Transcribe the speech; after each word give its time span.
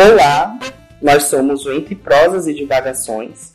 Olá, 0.00 0.56
nós 1.02 1.24
somos 1.24 1.66
o 1.66 1.72
Entre 1.72 1.96
Prosas 1.96 2.46
e 2.46 2.54
Divagações, 2.54 3.50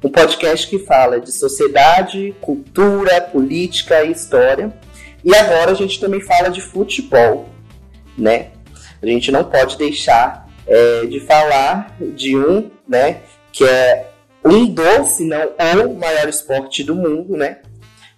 um 0.00 0.08
podcast 0.08 0.68
que 0.68 0.78
fala 0.78 1.20
de 1.20 1.32
sociedade, 1.32 2.36
cultura, 2.40 3.20
política 3.20 4.04
e 4.04 4.12
história. 4.12 4.72
E 5.24 5.34
agora 5.34 5.72
a 5.72 5.74
gente 5.74 5.98
também 5.98 6.20
fala 6.20 6.50
de 6.50 6.60
futebol, 6.60 7.48
né? 8.16 8.50
A 9.02 9.06
gente 9.06 9.32
não 9.32 9.42
pode 9.42 9.76
deixar 9.76 10.48
é, 10.68 11.06
de 11.06 11.18
falar 11.18 11.96
de 12.14 12.38
um, 12.38 12.70
né, 12.86 13.22
que 13.50 13.64
é 13.64 14.08
um 14.44 14.66
dos, 14.66 15.16
se 15.16 15.24
não 15.24 15.52
o 15.84 15.98
maior 15.98 16.28
esporte 16.28 16.84
do 16.84 16.94
mundo, 16.94 17.36
né? 17.36 17.58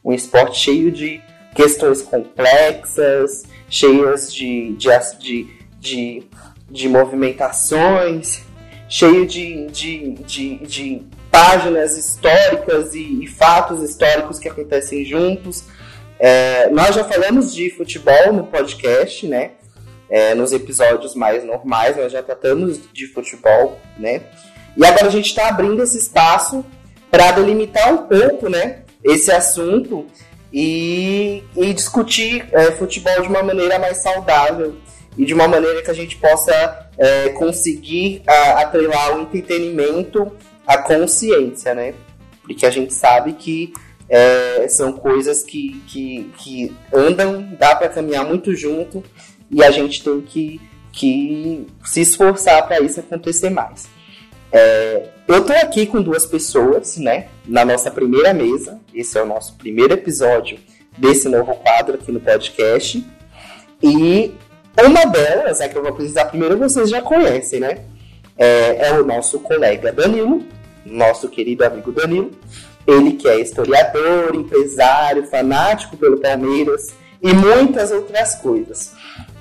Um 0.05 0.13
esporte 0.13 0.59
cheio 0.59 0.93
de 0.93 1.23
questões 1.55 2.03
complexas, 2.03 3.45
cheias 3.71 4.31
de, 4.31 4.77
de, 4.77 4.91
de, 5.19 5.47
de, 5.81 6.23
de 6.71 6.89
movimentações, 6.89 8.43
cheio 8.89 9.27
de, 9.27 9.67
de, 9.67 10.15
de, 10.15 10.57
de 10.59 11.03
páginas 11.31 11.97
históricas 11.97 12.95
e, 12.95 13.25
e, 13.25 13.27
fatos 13.27 13.83
históricos 13.83 14.39
que 14.39 14.49
acontecem 14.49 15.05
juntos. 15.05 15.65
É, 16.19 16.69
nós 16.71 16.95
já 16.95 17.05
falamos 17.05 17.55
de 17.55 17.71
futebol 17.71 18.33
no 18.33 18.45
podcast, 18.47 19.27
né? 19.27 19.53
É, 20.09 20.35
nos 20.35 20.53
episódios 20.53 21.15
mais 21.15 21.45
normais, 21.45 21.97
nós 21.97 22.13
já 22.13 22.23
tratamos 22.23 22.81
de 22.93 23.07
futebol, 23.07 23.79
né? 23.97 24.23
E 24.77 24.85
agora 24.85 25.07
a 25.07 25.11
gente 25.11 25.27
está 25.27 25.49
abrindo 25.49 25.83
esse 25.83 25.99
espaço 25.99 26.65
para 27.11 27.33
delimitar 27.33 27.93
um 27.93 28.09
pouco, 28.09 28.49
né? 28.49 28.83
Esse 29.05 29.31
assunto 29.31 30.07
e, 30.53 31.45
e 31.57 31.73
discutir 31.73 32.49
é, 32.53 32.73
futebol 32.73 33.23
de 33.23 33.29
uma 33.29 33.43
maneira 33.43 33.79
mais 33.79 33.99
saudável 33.99 34.77
e 35.21 35.25
de 35.27 35.35
uma 35.35 35.47
maneira 35.47 35.83
que 35.83 35.91
a 35.91 35.95
gente 35.95 36.17
possa 36.17 36.89
é, 36.97 37.29
conseguir 37.29 38.23
a, 38.27 38.63
atrelar 38.63 39.19
o 39.19 39.21
entretenimento 39.21 40.33
à 40.67 40.79
consciência, 40.79 41.75
né? 41.75 41.93
Porque 42.43 42.65
a 42.65 42.71
gente 42.71 42.95
sabe 42.95 43.35
que 43.35 43.71
é, 44.09 44.67
são 44.67 44.95
coisas 44.95 45.43
que, 45.43 45.79
que, 45.87 46.31
que 46.39 46.75
andam, 46.91 47.47
dá 47.59 47.77
para 47.77 47.91
caminhar 47.91 48.25
muito 48.25 48.57
junto 48.57 49.05
e 49.51 49.63
a 49.63 49.71
gente 49.71 50.03
tem 50.03 50.23
que, 50.23 50.59
que 50.91 51.67
se 51.85 52.01
esforçar 52.01 52.67
para 52.67 52.81
isso 52.81 53.01
acontecer 53.01 53.51
mais. 53.51 53.89
É, 54.51 55.11
eu 55.29 55.45
tô 55.45 55.53
aqui 55.53 55.85
com 55.85 56.01
duas 56.01 56.25
pessoas, 56.25 56.97
né? 56.97 57.29
Na 57.47 57.63
nossa 57.63 57.91
primeira 57.91 58.33
mesa. 58.33 58.81
Esse 58.95 59.19
é 59.19 59.23
o 59.23 59.27
nosso 59.27 59.55
primeiro 59.57 59.93
episódio 59.93 60.59
desse 60.97 61.29
novo 61.29 61.55
quadro 61.57 61.97
aqui 61.97 62.11
no 62.11 62.21
podcast. 62.21 63.05
E 63.83 64.33
uma 64.87 65.05
delas, 65.07 65.61
é 65.61 65.69
que 65.69 65.77
eu 65.77 65.83
vou 65.83 65.91
apresentar 65.91 66.27
primeiro, 66.27 66.57
vocês 66.57 66.91
já 66.91 67.01
conhecem, 67.03 67.61
né? 67.61 67.85
É, 68.37 68.89
é 68.89 68.93
o 68.93 69.05
nosso 69.05 69.41
colega 69.41 69.93
Danilo, 69.93 70.45
nosso 70.85 71.29
querido 71.29 71.65
amigo 71.65 71.93
Danilo. 71.93 72.31
Ele 72.87 73.13
que 73.13 73.29
é 73.29 73.39
historiador, 73.41 74.35
empresário, 74.35 75.27
fanático 75.27 75.97
pelo 75.97 76.19
Palmeiras 76.19 76.89
e 77.23 77.33
muitas 77.33 77.91
outras 77.91 78.35
coisas. 78.37 78.95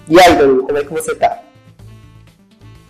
E 0.08 0.20
aí, 0.20 0.36
Danilo, 0.36 0.66
como 0.66 0.78
é 0.78 0.84
que 0.84 0.92
você 0.92 1.16
tá? 1.16 1.42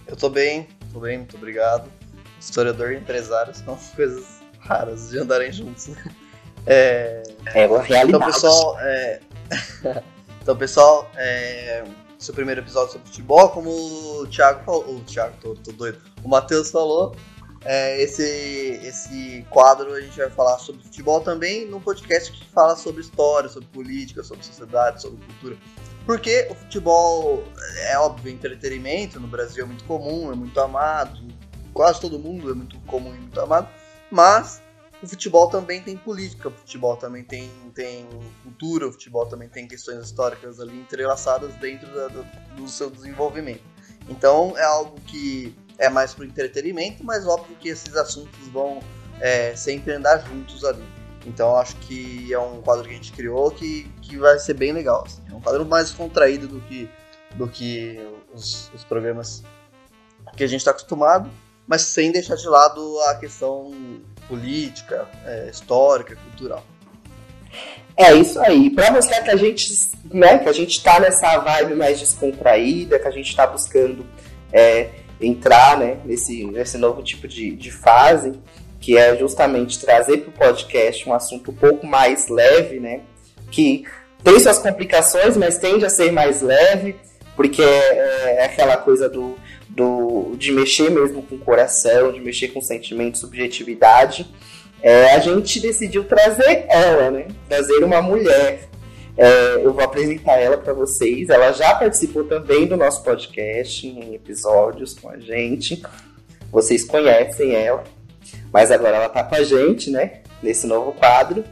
Eu 0.08 0.16
tô 0.16 0.30
bem, 0.30 0.68
tô 0.92 1.00
bem, 1.00 1.20
muito 1.20 1.38
obrigado 1.38 2.00
historiador 2.40 2.94
e 2.94 2.98
empresário 2.98 3.54
são 3.54 3.78
coisas 3.96 4.26
raras 4.60 5.10
de 5.10 5.20
andarem 5.20 5.52
juntos. 5.52 5.88
Né? 5.88 6.04
É, 6.66 7.24
é 7.54 7.68
uma 7.68 7.82
realidade. 7.82 8.10
Então, 8.10 8.22
pessoal, 8.22 8.80
é... 8.80 9.20
então, 10.42 10.56
pessoal 10.56 11.12
é... 11.16 11.84
seu 12.20 12.34
primeiro 12.34 12.60
episódio 12.60 12.94
sobre 12.94 13.08
futebol, 13.08 13.50
como 13.50 13.70
o 13.70 14.28
Thiago 14.28 14.64
falou, 14.66 14.98
o 14.98 15.00
Thiago, 15.02 15.36
tô, 15.42 15.56
tô 15.56 15.72
doido, 15.72 16.00
o 16.22 16.28
Matheus 16.28 16.70
falou, 16.70 17.16
é, 17.64 18.02
esse, 18.02 18.24
esse 18.84 19.46
quadro 19.50 19.94
a 19.94 20.02
gente 20.02 20.18
vai 20.18 20.30
falar 20.30 20.60
sobre 20.60 20.84
futebol 20.84 21.22
também 21.22 21.66
num 21.66 21.80
podcast 21.80 22.32
que 22.32 22.46
fala 22.50 22.76
sobre 22.76 23.02
história, 23.02 23.50
sobre 23.50 23.68
política, 23.70 24.22
sobre 24.24 24.46
sociedade, 24.46 25.02
sobre 25.02 25.18
cultura. 25.26 25.58
Porque 26.06 26.48
o 26.50 26.56
futebol 26.56 27.44
é 27.88 27.98
óbvio, 27.98 28.32
entretenimento, 28.32 29.20
no 29.20 29.28
Brasil 29.28 29.64
é 29.64 29.68
muito 29.68 29.84
comum, 29.86 30.32
é 30.32 30.36
muito 30.36 30.60
amado, 30.60 31.22
quase 31.74 32.02
todo 32.02 32.20
mundo, 32.20 32.52
é 32.52 32.54
muito 32.54 32.78
comum 32.82 33.14
e 33.16 33.20
muito 33.20 33.40
amado, 33.40 33.70
mas 34.12 34.62
o 35.02 35.08
futebol 35.08 35.48
também 35.48 35.82
tem 35.82 35.96
política, 35.96 36.50
o 36.50 36.52
futebol 36.52 36.98
também 36.98 37.24
tem, 37.24 37.50
tem 37.74 38.06
cultura, 38.44 38.88
o 38.88 38.92
futebol 38.92 39.26
também 39.26 39.48
tem 39.48 39.68
questões 39.68 40.04
históricas 40.04 40.60
ali 40.60 40.78
entrelaçadas 40.78 41.54
dentro 41.56 41.88
da, 41.94 42.08
do, 42.08 42.26
do 42.56 42.68
seu 42.68 42.90
desenvolvimento. 42.90 43.64
Então 44.10 44.58
é 44.58 44.64
algo 44.64 45.00
que 45.02 45.56
é 45.78 45.90
mais 45.90 46.14
para 46.14 46.24
o 46.24 46.26
entretenimento, 46.26 47.04
mas 47.04 47.26
óbvio 47.26 47.56
que 47.58 47.70
esses 47.70 47.96
assuntos 47.96 48.48
vão 48.50 48.80
é, 49.22 49.56
sempre 49.56 49.94
andar 49.94 50.18
juntos 50.18 50.66
ali. 50.66 50.84
Então 51.26 51.56
acho 51.56 51.76
que 51.78 52.34
é 52.34 52.40
um 52.40 52.62
quadro 52.62 52.84
que 52.84 52.92
a 52.92 52.96
gente 52.96 53.14
criou 53.14 53.52
que, 53.52 53.90
que 54.02 54.18
vai 54.18 54.38
ser 54.38 54.54
bem 54.54 54.74
legal. 54.74 55.06
Assim. 55.06 55.22
É 55.30 55.34
um 55.34 55.40
quadro 55.40 55.66
mais 55.66 55.92
contraído 55.92 56.48
do 56.48 56.60
que, 56.62 56.90
do 57.36 57.48
que 57.48 58.06
os, 58.34 58.70
os 58.74 58.84
programas 58.84 59.44
que 60.36 60.44
a 60.44 60.48
gente 60.48 60.60
está 60.60 60.72
acostumado 60.72 61.32
mas 61.70 61.84
sem 61.84 62.12
deixar 62.12 62.36
de 62.36 62.48
lado 62.48 63.00
a 63.02 63.16
questão 63.16 63.72
política, 64.30 65.10
é, 65.26 65.50
histórica, 65.52 66.16
cultural. 66.16 66.64
É 67.98 68.14
isso 68.14 68.40
aí. 68.40 68.70
Para 68.70 68.92
mostrar 68.92 69.22
que 69.22 69.30
a 69.30 69.36
gente, 69.36 69.74
né, 70.06 70.38
que 70.38 70.48
a 70.48 70.54
gente 70.54 70.78
está 70.78 71.00
nessa 71.00 71.38
vibe 71.40 71.76
mais 71.76 72.00
descontraída, 72.00 72.98
que 72.98 73.08
a 73.08 73.12
gente 73.12 73.28
está 73.28 73.46
buscando 73.46 74.06
é, 74.54 74.90
entrar, 75.20 75.78
né, 75.78 75.98
nesse, 76.06 76.46
nesse 76.46 76.78
novo 76.78 77.04
tipo 77.04 77.28
de, 77.28 77.52
de 77.52 77.72
fase, 77.72 78.40
que 78.80 78.98
é 78.98 79.18
justamente 79.18 79.80
trazer 79.80 80.20
para 80.20 80.30
o 80.30 80.32
podcast 80.32 81.10
um 81.10 81.14
assunto 81.14 81.52
um 81.52 81.56
pouco 81.56 81.86
mais 81.86 82.30
leve, 82.30 82.80
né, 82.80 83.02
que 83.52 83.84
tem 84.24 84.40
suas 84.40 84.60
complicações, 84.60 85.36
mas 85.36 85.58
tende 85.58 85.86
a 85.86 85.90
ser 85.90 86.12
mais 86.12 86.42
leve, 86.42 86.96
porque 87.36 87.62
é, 87.62 88.36
é 88.38 88.46
aquela 88.46 88.78
coisa 88.78 89.10
do 89.10 89.38
do, 89.80 90.36
de 90.36 90.52
mexer 90.52 90.92
mesmo 90.92 91.22
com 91.24 91.36
o 91.36 91.40
coração, 91.40 92.12
de 92.12 92.20
mexer 92.20 92.50
com 92.50 92.62
sentimento, 92.62 93.18
subjetividade, 93.18 94.30
é, 94.84 95.16
a 95.16 95.20
gente 95.20 95.58
decidiu 95.62 96.04
trazer 96.04 96.66
ela, 96.68 97.10
né? 97.10 97.28
Trazer 97.48 97.82
uma 97.82 98.02
mulher. 98.02 98.68
É, 99.18 99.56
eu 99.64 99.74
vou 99.74 99.82
apresentar 99.82 100.38
ela 100.38 100.58
para 100.58 100.74
vocês. 100.74 101.30
Ela 101.30 101.54
já 101.54 101.74
participou 101.76 102.26
também 102.26 102.68
do 102.68 102.76
nosso 102.76 103.04
podcast 103.04 103.88
em 103.88 104.14
episódios 104.16 104.94
com 104.94 105.10
a 105.10 105.18
gente. 105.18 105.82
Vocês 106.52 106.84
conhecem 106.84 107.56
ela, 107.56 107.84
mas 108.52 108.72
agora 108.72 108.98
ela 108.98 109.10
tá 109.10 109.24
com 109.24 109.36
a 109.36 109.44
gente, 109.44 109.90
né? 109.90 110.22
Nesse 110.44 110.68
novo 110.68 110.92
quadro. 110.92 111.44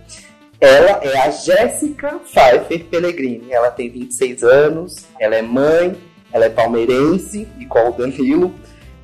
Ela 0.60 1.00
é 1.02 1.18
a 1.18 1.30
Jéssica 1.30 2.20
Pfeiffer 2.20 2.86
Pellegrini. 2.86 3.54
Ela 3.54 3.72
tem 3.72 3.90
26 3.90 4.44
anos, 4.44 5.06
ela 5.20 5.36
é 5.36 5.42
mãe, 5.42 5.96
ela 6.32 6.46
é 6.46 6.50
palmeirense, 6.50 7.48
igual 7.60 7.90
o 7.90 7.94
Danilo, 7.94 8.54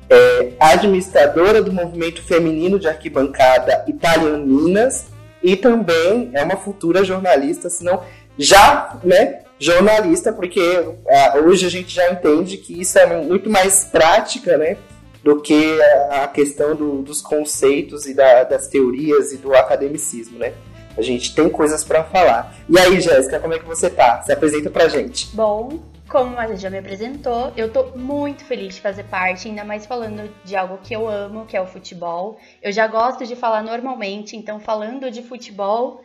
é 0.08 0.52
administradora 0.60 1.62
do 1.62 1.72
movimento 1.72 2.22
feminino 2.22 2.78
de 2.78 2.86
arquibancada 2.86 3.84
Italian 3.88 4.38
Minas 4.38 5.06
e 5.42 5.56
também 5.56 6.30
é 6.32 6.42
uma 6.42 6.56
futura 6.56 7.04
jornalista, 7.04 7.68
se 7.68 7.84
não 7.84 8.02
já, 8.38 8.98
né, 9.04 9.40
jornalista, 9.58 10.32
porque 10.32 10.60
é, 11.06 11.40
hoje 11.40 11.66
a 11.66 11.70
gente 11.70 11.94
já 11.94 12.10
entende 12.10 12.56
que 12.56 12.80
isso 12.80 12.98
é 12.98 13.06
muito 13.06 13.48
mais 13.48 13.84
prática, 13.84 14.56
né, 14.56 14.76
do 15.22 15.40
que 15.40 15.78
a 16.10 16.28
questão 16.28 16.74
do, 16.74 17.00
dos 17.02 17.22
conceitos 17.22 18.04
e 18.06 18.12
da, 18.12 18.44
das 18.44 18.68
teorias 18.68 19.32
e 19.32 19.38
do 19.38 19.54
academicismo, 19.54 20.38
né? 20.38 20.52
A 20.96 21.02
gente 21.02 21.34
tem 21.34 21.48
coisas 21.48 21.82
para 21.82 22.04
falar. 22.04 22.54
E 22.68 22.78
aí, 22.78 23.00
Jéssica, 23.00 23.40
como 23.40 23.54
é 23.54 23.58
que 23.58 23.64
você 23.64 23.88
tá? 23.88 24.22
Se 24.22 24.30
apresenta 24.30 24.68
pra 24.68 24.86
gente. 24.86 25.34
Bom, 25.34 25.80
como 26.08 26.38
a 26.38 26.46
gente 26.46 26.60
já 26.60 26.70
me 26.70 26.78
apresentou, 26.78 27.52
eu 27.56 27.72
tô 27.72 27.96
muito 27.96 28.44
feliz 28.44 28.74
de 28.74 28.80
fazer 28.80 29.04
parte, 29.04 29.48
ainda 29.48 29.64
mais 29.64 29.86
falando 29.86 30.32
de 30.44 30.54
algo 30.54 30.78
que 30.78 30.94
eu 30.94 31.08
amo, 31.08 31.46
que 31.46 31.56
é 31.56 31.60
o 31.60 31.66
futebol. 31.66 32.38
Eu 32.62 32.70
já 32.72 32.86
gosto 32.86 33.26
de 33.26 33.34
falar 33.34 33.62
normalmente, 33.62 34.36
então 34.36 34.60
falando 34.60 35.10
de 35.10 35.22
futebol, 35.22 36.02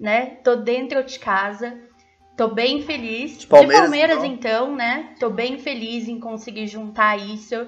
né? 0.00 0.38
Tô 0.42 0.56
dentro 0.56 1.02
de 1.04 1.18
casa. 1.18 1.78
Tô 2.36 2.48
bem 2.48 2.82
feliz. 2.82 3.38
De 3.38 3.46
Palmeiras, 3.46 3.76
de 3.76 3.82
Palmeiras 3.82 4.24
então. 4.24 4.34
então, 4.34 4.74
né? 4.74 5.14
Tô 5.20 5.28
bem 5.28 5.58
feliz 5.58 6.08
em 6.08 6.18
conseguir 6.18 6.66
juntar 6.66 7.18
isso 7.18 7.66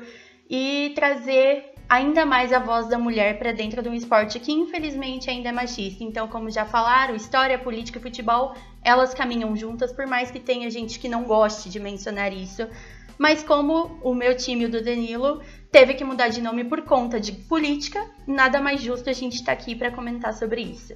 e 0.49 0.93
trazer 0.95 1.74
ainda 1.89 2.25
mais 2.25 2.53
a 2.53 2.59
voz 2.59 2.89
da 2.89 2.99
mulher 2.99 3.39
para 3.39 3.53
dentro 3.53 3.83
de 3.83 3.89
um 3.89 3.95
esporte 3.95 4.41
que 4.41 4.53
infelizmente 4.53 5.31
ainda 5.31 5.49
é 5.49 5.53
machista. 5.53 6.03
Então, 6.03 6.29
como 6.29 6.51
já 6.51 6.65
falaram, 6.65 7.15
história, 7.15 7.59
política 7.59 7.99
e 7.99 8.03
futebol, 8.03 8.55
elas 8.83 9.15
caminham 9.15 9.57
juntas, 9.57 9.93
por 9.93 10.07
mais 10.07 10.31
que 10.31 10.41
tenha 10.41 10.71
gente 10.71 10.99
que 10.99 11.09
não 11.09 11.25
goste 11.25 11.69
de 11.69 11.81
mencionar 11.81 12.33
isso. 12.33 12.67
Mas 13.17 13.43
como 13.43 13.99
o 14.03 14.15
meu 14.15 14.37
time, 14.37 14.67
o 14.67 14.71
do 14.71 14.83
Danilo, 14.83 15.41
teve 15.71 15.95
que 15.95 16.05
mudar 16.05 16.29
de 16.29 16.41
nome 16.41 16.65
por 16.65 16.83
conta 16.83 17.21
de 17.21 17.33
política, 17.33 18.05
nada 18.27 18.61
mais 18.61 18.81
justo 18.81 19.09
a 19.09 19.13
gente 19.13 19.35
estar 19.35 19.47
tá 19.47 19.53
aqui 19.53 19.75
para 19.75 19.91
comentar 19.91 20.35
sobre 20.35 20.63
isso. 20.63 20.95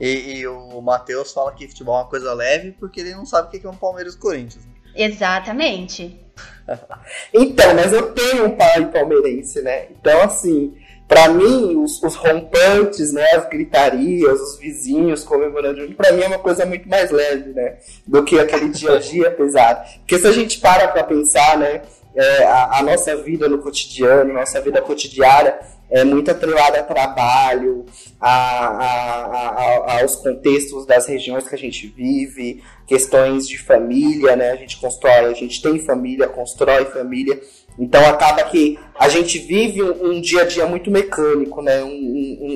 E, 0.00 0.38
e 0.38 0.46
o 0.46 0.80
Matheus 0.80 1.32
fala 1.32 1.52
que 1.52 1.68
futebol 1.68 1.96
é 1.96 1.98
uma 1.98 2.08
coisa 2.08 2.32
leve 2.32 2.72
porque 2.72 3.00
ele 3.00 3.14
não 3.14 3.26
sabe 3.26 3.48
o 3.48 3.50
que 3.60 3.66
é 3.66 3.70
um 3.70 3.76
Palmeiras 3.76 4.16
Corinthians. 4.16 4.66
Exatamente. 4.94 6.18
então, 7.34 7.74
mas 7.74 7.92
eu 7.92 8.12
tenho 8.12 8.46
um 8.46 8.56
pai 8.56 8.86
palmeirense, 8.86 9.60
né? 9.62 9.86
Então, 9.90 10.20
assim, 10.22 10.74
para 11.10 11.28
mim, 11.28 11.76
os, 11.76 12.00
os, 12.02 12.14
rompantes, 12.14 13.12
né, 13.12 13.26
as 13.34 13.48
gritarias, 13.48 14.40
os 14.40 14.58
vizinhos 14.60 15.24
comemorando 15.24 15.92
para 15.94 16.12
mim 16.12 16.22
é 16.22 16.28
uma 16.28 16.38
coisa 16.38 16.64
muito 16.64 16.88
mais 16.88 17.10
leve, 17.10 17.50
né, 17.50 17.78
do 18.06 18.22
que 18.22 18.38
aquele 18.38 18.68
dia 18.68 18.92
a 18.92 18.98
dia 18.98 19.28
pesado. 19.34 19.84
Porque 19.98 20.18
se 20.18 20.26
a 20.28 20.30
gente 20.30 20.60
para 20.60 20.86
para 20.86 21.02
pensar, 21.02 21.58
né, 21.58 21.82
é, 22.14 22.44
a, 22.44 22.78
a, 22.78 22.82
nossa 22.84 23.16
vida 23.16 23.48
no 23.48 23.58
cotidiano, 23.58 24.32
nossa 24.32 24.60
vida 24.60 24.80
cotidiana 24.80 25.58
é 25.90 26.04
muito 26.04 26.30
atrelada 26.30 26.80
a 26.80 26.82
trabalho, 26.84 27.84
a, 28.20 28.30
a, 28.30 30.00
aos 30.00 30.16
contextos 30.16 30.86
das 30.86 31.06
regiões 31.06 31.48
que 31.48 31.54
a 31.54 31.58
gente 31.58 31.86
vive, 31.88 32.62
questões 32.86 33.48
de 33.48 33.58
família, 33.58 34.36
né? 34.36 34.52
A 34.52 34.56
gente 34.56 34.80
constrói, 34.80 35.26
a 35.26 35.34
gente 35.34 35.60
tem 35.60 35.78
família, 35.80 36.28
constrói 36.28 36.84
família. 36.86 37.40
Então 37.78 38.04
acaba 38.06 38.44
que 38.44 38.78
a 38.98 39.08
gente 39.08 39.38
vive 39.38 39.82
um, 39.82 40.10
um 40.10 40.20
dia 40.20 40.42
a 40.42 40.44
dia 40.44 40.66
muito 40.66 40.90
mecânico, 40.90 41.60
né? 41.62 41.82
Um, 41.82 41.88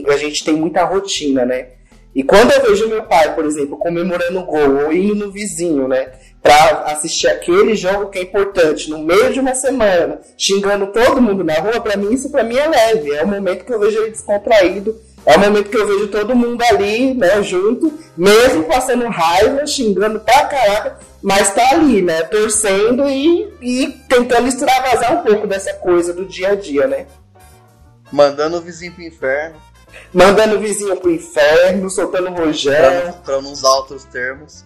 um, 0.07 0.11
a 0.11 0.17
gente 0.17 0.45
tem 0.45 0.55
muita 0.55 0.85
rotina, 0.85 1.45
né? 1.45 1.69
E 2.15 2.23
quando 2.23 2.53
eu 2.53 2.63
vejo 2.63 2.89
meu 2.89 3.03
pai, 3.05 3.35
por 3.35 3.45
exemplo, 3.45 3.77
comemorando 3.77 4.39
o 4.39 4.45
gol 4.45 4.85
ou 4.85 4.93
indo 4.93 5.27
no 5.27 5.33
vizinho, 5.33 5.89
né? 5.89 6.13
Pra 6.45 6.93
assistir 6.93 7.27
aquele 7.27 7.75
jogo 7.75 8.11
que 8.11 8.19
é 8.19 8.23
importante 8.23 8.91
no 8.91 8.99
meio 8.99 9.33
de 9.33 9.41
uma 9.41 9.55
semana, 9.55 10.21
xingando 10.37 10.89
todo 10.89 11.23
mundo 11.23 11.43
na 11.43 11.55
rua, 11.55 11.81
para 11.81 11.97
mim 11.97 12.13
isso 12.13 12.29
para 12.29 12.45
mim 12.45 12.55
é 12.55 12.69
leve. 12.69 13.15
É 13.15 13.25
o 13.25 13.29
momento 13.29 13.65
que 13.65 13.73
eu 13.73 13.81
vejo 13.81 13.97
ele 13.99 14.11
descontraído, 14.11 14.95
é 15.25 15.39
o 15.39 15.41
momento 15.41 15.71
que 15.71 15.77
eu 15.79 15.87
vejo 15.87 16.09
todo 16.09 16.37
mundo 16.37 16.63
ali, 16.71 17.15
né, 17.15 17.43
junto, 17.43 17.99
mesmo 18.15 18.65
passando 18.65 19.09
raiva, 19.09 19.67
xingando 19.67 20.21
pra 20.21 20.45
caraca, 20.45 20.99
mas 21.23 21.55
tá 21.55 21.71
ali, 21.71 22.03
né, 22.03 22.23
torcendo 22.25 23.09
e, 23.09 23.51
e 23.63 23.87
tentando 24.07 24.47
extravasar 24.47 25.21
um 25.21 25.23
pouco 25.23 25.47
dessa 25.47 25.73
coisa 25.73 26.13
do 26.13 26.27
dia 26.27 26.51
a 26.51 26.55
dia, 26.55 26.87
né? 26.87 27.07
Mandando 28.13 28.59
o 28.59 28.61
vizinho 28.61 28.93
pro 28.93 29.03
inferno. 29.03 29.57
Mandando 30.13 30.57
o 30.57 30.61
vizinho 30.61 30.95
pro 30.97 31.11
inferno, 31.11 31.89
soltando 31.89 32.29
rojão. 32.29 32.75
Pra, 32.75 33.13
pra 33.13 33.41
não 33.41 33.51
usar 33.51 33.71
outros 33.77 34.05
termos. 34.05 34.63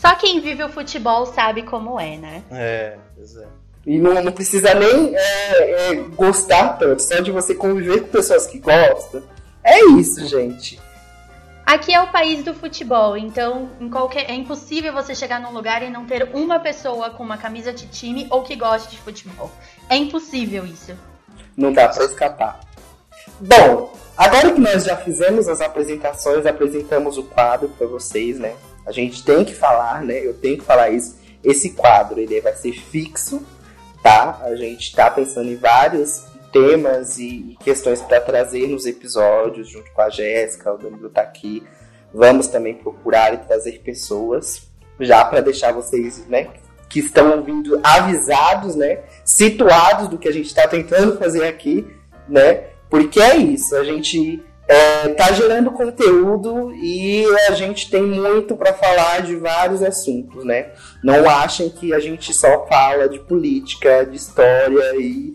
Só 0.00 0.14
quem 0.14 0.40
vive 0.40 0.64
o 0.64 0.68
futebol 0.68 1.26
sabe 1.26 1.62
como 1.62 2.00
é, 2.00 2.16
né? 2.16 2.42
É, 2.50 2.96
pois 3.14 3.36
é. 3.36 3.46
E 3.86 3.98
não, 3.98 4.14
não 4.22 4.32
precisa 4.32 4.74
nem 4.74 5.14
é, 5.14 5.90
é, 5.90 5.94
gostar 5.94 6.78
tanto, 6.78 7.02
só 7.02 7.20
de 7.20 7.30
você 7.30 7.54
conviver 7.54 8.00
com 8.02 8.08
pessoas 8.08 8.46
que 8.46 8.58
gostam. 8.58 9.22
É 9.62 9.84
isso, 9.84 10.26
gente. 10.26 10.80
Aqui 11.66 11.94
é 11.94 12.00
o 12.00 12.08
país 12.08 12.42
do 12.42 12.54
futebol, 12.54 13.16
então 13.16 13.68
qualquer... 13.92 14.28
é 14.28 14.34
impossível 14.34 14.92
você 14.92 15.14
chegar 15.14 15.40
num 15.40 15.52
lugar 15.52 15.82
e 15.82 15.90
não 15.90 16.04
ter 16.04 16.30
uma 16.34 16.58
pessoa 16.58 17.10
com 17.10 17.22
uma 17.22 17.36
camisa 17.36 17.72
de 17.72 17.86
time 17.86 18.26
ou 18.30 18.42
que 18.42 18.56
goste 18.56 18.90
de 18.90 18.98
futebol. 18.98 19.50
É 19.88 19.96
impossível 19.96 20.64
isso. 20.64 20.96
Não 21.56 21.72
dá 21.72 21.88
para 21.88 22.04
escapar. 22.04 22.60
Bom, 23.38 23.92
agora 24.16 24.50
que 24.50 24.60
nós 24.60 24.84
já 24.84 24.96
fizemos 24.96 25.46
as 25.46 25.60
apresentações, 25.60 26.46
apresentamos 26.46 27.18
o 27.18 27.22
quadro 27.22 27.68
para 27.68 27.86
vocês, 27.86 28.38
né? 28.38 28.54
A 28.86 28.92
gente 28.92 29.24
tem 29.24 29.44
que 29.44 29.54
falar, 29.54 30.02
né? 30.02 30.24
Eu 30.24 30.34
tenho 30.34 30.58
que 30.58 30.64
falar 30.64 30.90
isso. 30.90 31.18
Esse 31.42 31.70
quadro 31.70 32.20
ele 32.20 32.40
vai 32.40 32.54
ser 32.54 32.72
fixo, 32.72 33.42
tá? 34.02 34.40
A 34.42 34.54
gente 34.56 34.88
está 34.88 35.10
pensando 35.10 35.50
em 35.50 35.56
vários 35.56 36.30
temas 36.52 37.18
e, 37.18 37.56
questões 37.60 38.02
para 38.02 38.20
trazer 38.20 38.68
nos 38.68 38.86
episódios, 38.86 39.68
junto 39.68 39.90
com 39.92 40.02
a 40.02 40.10
Jéssica, 40.10 40.72
o 40.72 40.78
Danilo 40.78 41.06
está 41.06 41.22
aqui. 41.22 41.62
Vamos 42.12 42.48
também 42.48 42.74
procurar 42.74 43.34
e 43.34 43.38
trazer 43.38 43.80
pessoas, 43.80 44.68
já 44.98 45.24
para 45.24 45.40
deixar 45.40 45.72
vocês, 45.72 46.26
né, 46.26 46.48
que 46.88 46.98
estão 46.98 47.36
ouvindo 47.36 47.80
avisados, 47.84 48.74
né, 48.74 49.00
situados 49.24 50.08
do 50.08 50.18
que 50.18 50.28
a 50.28 50.32
gente 50.32 50.46
está 50.46 50.66
tentando 50.66 51.16
fazer 51.18 51.44
aqui, 51.44 51.86
né, 52.28 52.64
porque 52.88 53.20
é 53.20 53.36
isso, 53.36 53.76
a 53.76 53.84
gente 53.84 54.42
é, 54.70 55.08
tá 55.14 55.32
gerando 55.32 55.72
conteúdo 55.72 56.72
e 56.76 57.24
a 57.48 57.54
gente 57.54 57.90
tem 57.90 58.02
muito 58.02 58.56
para 58.56 58.72
falar 58.72 59.20
de 59.22 59.34
vários 59.34 59.82
assuntos, 59.82 60.44
né? 60.44 60.70
Não 61.02 61.28
achem 61.28 61.68
que 61.68 61.92
a 61.92 61.98
gente 61.98 62.32
só 62.32 62.64
fala 62.68 63.08
de 63.08 63.18
política, 63.18 64.06
de 64.06 64.16
história 64.16 64.94
e 64.94 65.34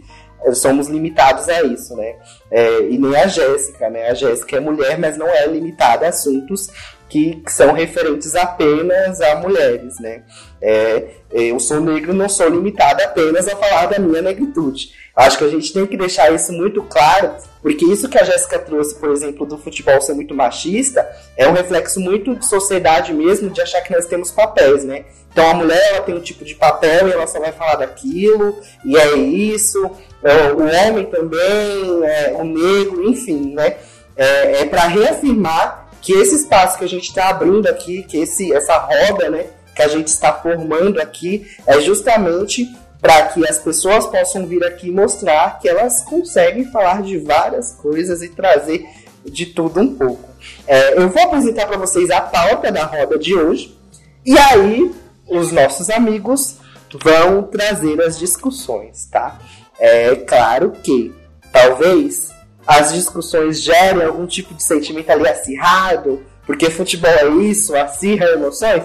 somos 0.54 0.88
limitados 0.88 1.50
a 1.50 1.64
isso, 1.64 1.98
né? 1.98 2.16
É, 2.50 2.80
e 2.90 2.98
nem 2.98 3.14
a 3.14 3.28
Jéssica, 3.28 3.90
né? 3.90 4.08
A 4.10 4.14
Jéssica 4.14 4.56
é 4.56 4.60
mulher, 4.62 4.98
mas 4.98 5.18
não 5.18 5.28
é 5.28 5.46
limitada 5.48 6.06
a 6.06 6.10
assuntos 6.10 6.70
que, 7.10 7.42
são 7.48 7.72
referentes 7.74 8.36
apenas 8.36 9.22
a 9.22 9.36
mulheres, 9.36 10.00
né? 10.00 10.24
É, 10.62 11.06
eu 11.32 11.60
sou 11.60 11.80
negro, 11.80 12.14
não 12.14 12.28
sou 12.28 12.50
limitada 12.50 13.04
apenas 13.04 13.48
a 13.48 13.56
falar 13.56 13.88
da 13.88 14.00
minha 14.00 14.22
negritude. 14.22 14.92
Acho 15.16 15.38
que 15.38 15.44
a 15.46 15.50
gente 15.50 15.72
tem 15.72 15.86
que 15.86 15.96
deixar 15.96 16.34
isso 16.34 16.52
muito 16.52 16.84
claro, 16.84 17.36
porque 17.62 17.86
isso 17.86 18.10
que 18.10 18.18
a 18.18 18.24
Jéssica 18.24 18.60
trouxe, 18.60 18.96
por 18.96 19.12
exemplo, 19.12 19.46
do 19.46 19.58
futebol 19.58 20.02
ser 20.02 20.14
muito 20.14 20.36
machista, 20.36 21.08
é 21.38 21.48
um 21.48 21.54
reflexo 21.54 22.00
muito 22.00 22.36
de 22.36 22.46
sociedade 22.46 23.14
mesmo, 23.14 23.50
de 23.50 23.62
achar 23.62 23.82
que 23.82 23.94
nós 23.94 24.06
temos 24.06 24.32
papéis, 24.32 24.84
né? 24.84 25.06
Então 25.32 25.50
a 25.50 25.54
mulher 25.54 25.82
ela 25.90 26.02
tem 26.02 26.16
um 26.16 26.22
tipo 26.22 26.44
de 26.44 26.56
papel 26.56 27.08
e 27.08 27.12
ela 27.12 27.28
só 27.28 27.40
vai 27.40 27.52
falar 27.52 27.76
daquilo, 27.76 28.60
e 28.84 28.98
é 28.98 29.16
isso. 29.16 29.90
É, 30.24 30.52
o 30.52 30.64
homem 30.64 31.06
também, 31.06 32.04
é, 32.04 32.36
o 32.38 32.44
negro, 32.44 33.08
enfim, 33.08 33.54
né? 33.54 33.76
É, 34.18 34.62
é 34.62 34.66
para 34.66 34.88
reafirmar 34.88 35.85
que 36.06 36.14
esse 36.14 36.36
espaço 36.36 36.78
que 36.78 36.86
a 36.86 36.88
gente 36.88 37.10
está 37.10 37.30
abrindo 37.30 37.68
aqui, 37.68 38.04
que 38.04 38.18
esse, 38.18 38.54
essa 38.54 38.78
roda, 38.78 39.28
né, 39.28 39.48
que 39.76 39.82
a 39.82 39.88
gente 39.88 40.08
está 40.08 40.32
formando 40.32 41.02
aqui, 41.02 41.48
é 41.66 41.82
justamente 41.82 42.72
para 43.02 43.24
que 43.24 43.46
as 43.48 43.58
pessoas 43.58 44.06
possam 44.06 44.46
vir 44.46 44.64
aqui 44.64 44.92
mostrar 44.92 45.60
que 45.60 45.68
elas 45.68 46.04
conseguem 46.04 46.66
falar 46.66 47.02
de 47.02 47.18
várias 47.18 47.74
coisas 47.74 48.22
e 48.22 48.30
trazer 48.30 48.86
de 49.26 49.48
tudo 49.48 49.82
um 49.82 49.96
pouco. 49.96 50.30
É, 50.68 50.96
eu 50.96 51.10
vou 51.10 51.24
apresentar 51.24 51.66
para 51.66 51.78
vocês 51.78 52.12
a 52.12 52.22
pauta 52.22 52.72
da 52.72 52.86
roda 52.86 53.18
de 53.18 53.34
hoje 53.34 53.76
e 54.24 54.38
aí 54.38 54.94
os 55.28 55.52
nossos 55.52 55.90
amigos 55.90 56.58
vão 57.04 57.42
trazer 57.44 58.00
as 58.02 58.20
discussões, 58.20 59.08
tá? 59.08 59.40
É 59.80 60.16
claro 60.16 60.72
que 60.84 61.12
talvez 61.52 62.35
as 62.66 62.94
discussões 62.94 63.62
gerem 63.62 64.04
algum 64.04 64.26
tipo 64.26 64.54
de 64.54 64.64
sentimento 64.64 65.10
ali 65.10 65.28
acirrado, 65.28 66.24
porque 66.46 66.70
futebol 66.70 67.12
é 67.12 67.28
isso, 67.44 67.76
acirra 67.76 68.26
emoções? 68.32 68.84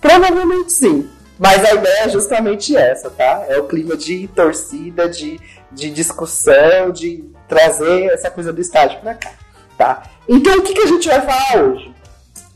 Provavelmente 0.00 0.72
sim. 0.72 1.08
Mas 1.38 1.64
a 1.64 1.74
ideia 1.74 2.04
é 2.04 2.08
justamente 2.08 2.74
essa, 2.76 3.10
tá? 3.10 3.44
É 3.48 3.58
o 3.58 3.66
clima 3.66 3.96
de 3.96 4.26
torcida, 4.28 5.08
de, 5.08 5.38
de 5.70 5.90
discussão, 5.90 6.90
de 6.90 7.24
trazer 7.46 8.06
essa 8.06 8.30
coisa 8.30 8.52
do 8.52 8.60
estádio 8.60 9.00
pra 9.00 9.14
cá, 9.14 9.32
tá? 9.76 10.02
Então 10.28 10.58
o 10.58 10.62
que, 10.62 10.72
que 10.72 10.82
a 10.82 10.86
gente 10.86 11.08
vai 11.08 11.20
falar 11.20 11.62
hoje? 11.62 11.94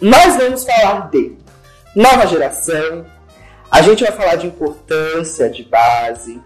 Nós 0.00 0.36
vamos 0.36 0.64
falar 0.64 1.10
de 1.10 1.36
nova 1.94 2.26
geração, 2.26 3.04
a 3.70 3.82
gente 3.82 4.02
vai 4.02 4.12
falar 4.12 4.36
de 4.36 4.46
importância 4.46 5.50
de 5.50 5.62
base, 5.62 6.40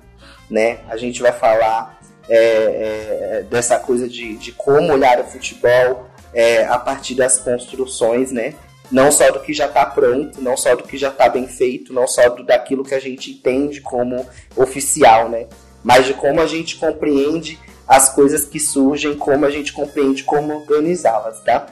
né? 0.51 0.81
A 0.89 0.97
gente 0.97 1.23
vai 1.23 1.33
falar 1.33 1.99
é, 2.29 2.39
é, 2.39 3.47
dessa 3.49 3.79
coisa 3.79 4.09
de, 4.09 4.37
de 4.37 4.53
como 4.53 4.93
olhar 4.93 5.21
o 5.21 5.25
futebol 5.25 6.09
é, 6.33 6.65
a 6.65 6.79
partir 6.79 7.15
das 7.15 7.39
construções, 7.39 8.33
né? 8.33 8.55
Não 8.91 9.11
só 9.11 9.31
do 9.31 9.41
que 9.41 9.53
já 9.53 9.67
está 9.67 9.87
pronto, 9.87 10.41
não 10.41 10.57
só 10.57 10.75
do 10.75 10.83
que 10.83 10.99
já 10.99 11.09
está 11.09 11.29
bem 11.29 11.47
feito, 11.47 11.93
não 11.93 12.07
só 12.07 12.29
do, 12.29 12.45
daquilo 12.45 12.85
que 12.85 12.95
a 12.95 13.01
gente 13.01 13.31
entende 13.31 13.81
como 13.81 14.27
oficial, 14.57 15.29
né? 15.29 15.47
Mas 15.83 16.07
de 16.07 16.15
como 16.15 16.41
a 16.41 16.47
gente 16.47 16.77
compreende 16.77 17.59
as 17.87 18.15
coisas 18.15 18.45
que 18.45 18.59
surgem, 18.59 19.15
como 19.15 19.45
a 19.45 19.51
gente 19.51 19.73
compreende 19.73 20.25
como 20.25 20.55
organizá-las, 20.55 21.41
tá? 21.41 21.67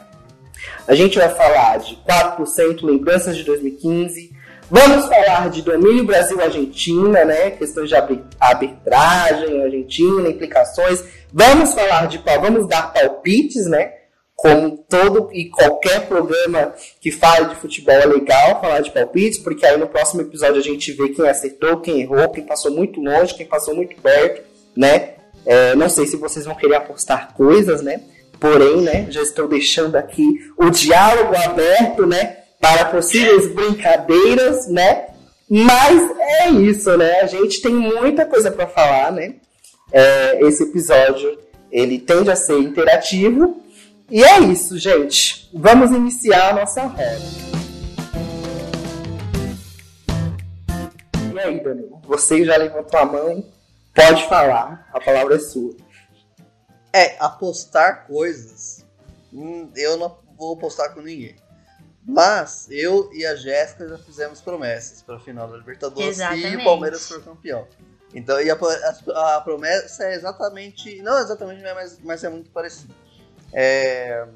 A 0.87 0.94
gente 0.94 1.18
vai 1.18 1.28
falar 1.28 1.78
de 1.78 1.97
4% 1.97 2.82
lembranças 2.82 3.37
de 3.37 3.44
2015, 3.44 4.32
Vamos 4.75 5.05
falar 5.05 5.50
de 5.50 5.61
domínio 5.61 6.02
Brasil-Argentina, 6.02 7.26
né? 7.26 7.50
Questões 7.50 7.91
de 7.91 7.95
arbitragem, 8.41 9.62
Argentina, 9.62 10.31
implicações. 10.31 11.05
Vamos 11.31 11.75
falar 11.75 12.07
de? 12.07 12.17
Vamos 12.41 12.67
dar 12.67 12.91
palpites, 12.91 13.67
né? 13.67 13.93
Como 14.35 14.79
todo 14.88 15.29
e 15.31 15.50
qualquer 15.50 16.09
programa 16.09 16.73
que 17.02 17.11
fale 17.11 17.50
de 17.50 17.57
futebol 17.57 17.95
é 17.95 18.07
legal 18.07 18.62
falar 18.62 18.81
de 18.81 18.91
palpites, 18.91 19.38
porque 19.38 19.67
aí 19.67 19.76
no 19.76 19.88
próximo 19.88 20.23
episódio 20.23 20.57
a 20.57 20.64
gente 20.64 20.91
vê 20.93 21.11
quem 21.11 21.29
acertou, 21.29 21.81
quem 21.81 22.00
errou, 22.00 22.31
quem 22.31 22.43
passou 22.43 22.71
muito 22.73 22.99
longe, 22.99 23.35
quem 23.35 23.45
passou 23.45 23.75
muito 23.76 23.95
perto, 24.00 24.43
né? 24.75 25.17
É, 25.45 25.75
não 25.75 25.91
sei 25.91 26.07
se 26.07 26.17
vocês 26.17 26.47
vão 26.47 26.55
querer 26.55 26.76
apostar 26.76 27.35
coisas, 27.35 27.83
né? 27.83 28.00
Porém, 28.41 28.81
né, 28.81 29.07
já 29.11 29.21
estou 29.21 29.47
deixando 29.47 29.97
aqui 29.97 30.25
o 30.57 30.71
diálogo 30.71 31.37
aberto, 31.37 32.07
né? 32.07 32.38
Para 32.62 32.85
possíveis 32.85 33.52
brincadeiras, 33.52 34.69
né? 34.69 35.09
Mas 35.50 36.00
é 36.21 36.49
isso, 36.50 36.97
né? 36.97 37.21
A 37.21 37.26
gente 37.26 37.61
tem 37.61 37.75
muita 37.75 38.25
coisa 38.25 38.52
para 38.52 38.69
falar, 38.69 39.11
né? 39.11 39.35
É, 39.90 40.40
esse 40.47 40.62
episódio 40.62 41.40
ele 41.73 41.99
tende 41.99 42.31
a 42.31 42.37
ser 42.37 42.57
interativo. 42.59 43.61
E 44.09 44.23
é 44.23 44.38
isso, 44.38 44.78
gente. 44.78 45.50
Vamos 45.52 45.90
iniciar 45.90 46.50
a 46.50 46.52
nossa 46.61 46.83
roda. 46.83 47.19
E 51.35 51.40
aí, 51.40 51.64
Danilo? 51.64 52.00
Você 52.07 52.45
já 52.45 52.57
levantou 52.57 53.00
a 53.00 53.04
mão, 53.04 53.45
pode 53.92 54.28
falar, 54.28 54.88
a 54.95 55.00
palavra 55.00 55.35
é 55.35 55.40
sua. 55.40 55.75
É, 56.92 57.16
apostar 57.19 58.07
coisas, 58.07 58.87
hum, 59.33 59.69
eu 59.75 59.97
não 59.97 60.16
vou 60.38 60.54
apostar 60.54 60.95
com 60.95 61.00
ninguém. 61.00 61.35
Mas 62.04 62.66
eu 62.71 63.11
e 63.12 63.25
a 63.25 63.37
Jéssica 63.37 63.88
já 63.88 63.97
fizemos 63.97 64.40
promessas 64.40 65.02
para 65.02 65.16
a 65.16 65.21
final 65.21 65.49
da 65.49 65.56
Libertadores 65.56 66.18
Exatamente. 66.18 66.50
se 66.50 66.56
o 66.56 66.64
Palmeiras 66.64 67.09
for 67.09 67.23
campeão. 67.23 67.66
Então, 68.14 68.40
e 68.40 68.50
a, 68.50 68.54
a- 69.14 69.37
a 69.37 69.40
promessa 69.40 70.04
é 70.04 70.14
exatamente. 70.14 71.00
Não 71.00 71.18
exatamente, 71.18 71.62
mas, 71.62 71.99
mas 72.02 72.25
é 72.25 72.28
muito 72.28 72.50
parecido. 72.50 72.92
É, 73.52 74.26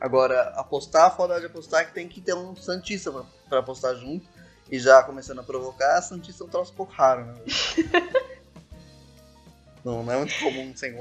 agora, 0.00 0.52
apostar, 0.56 1.06
a 1.06 1.10
foda 1.10 1.40
de 1.40 1.46
apostar 1.46 1.82
é 1.82 1.84
que 1.84 1.94
tem 1.94 2.08
que 2.08 2.20
ter 2.20 2.34
um 2.34 2.54
Santista 2.54 3.10
para 3.48 3.60
apostar 3.60 3.94
junto. 3.96 4.28
E 4.70 4.78
já 4.78 5.02
começando 5.02 5.40
a 5.40 5.42
provocar, 5.42 5.96
a 5.98 6.02
Santista 6.02 6.44
é 6.44 6.46
um 6.46 6.50
troço 6.50 6.72
um 6.72 6.76
pouco 6.76 6.92
raro, 6.92 7.24
né? 7.24 7.34
não, 9.84 10.04
não 10.04 10.12
é 10.12 10.16
muito 10.18 10.38
comum 10.38 10.72
sem 10.76 10.94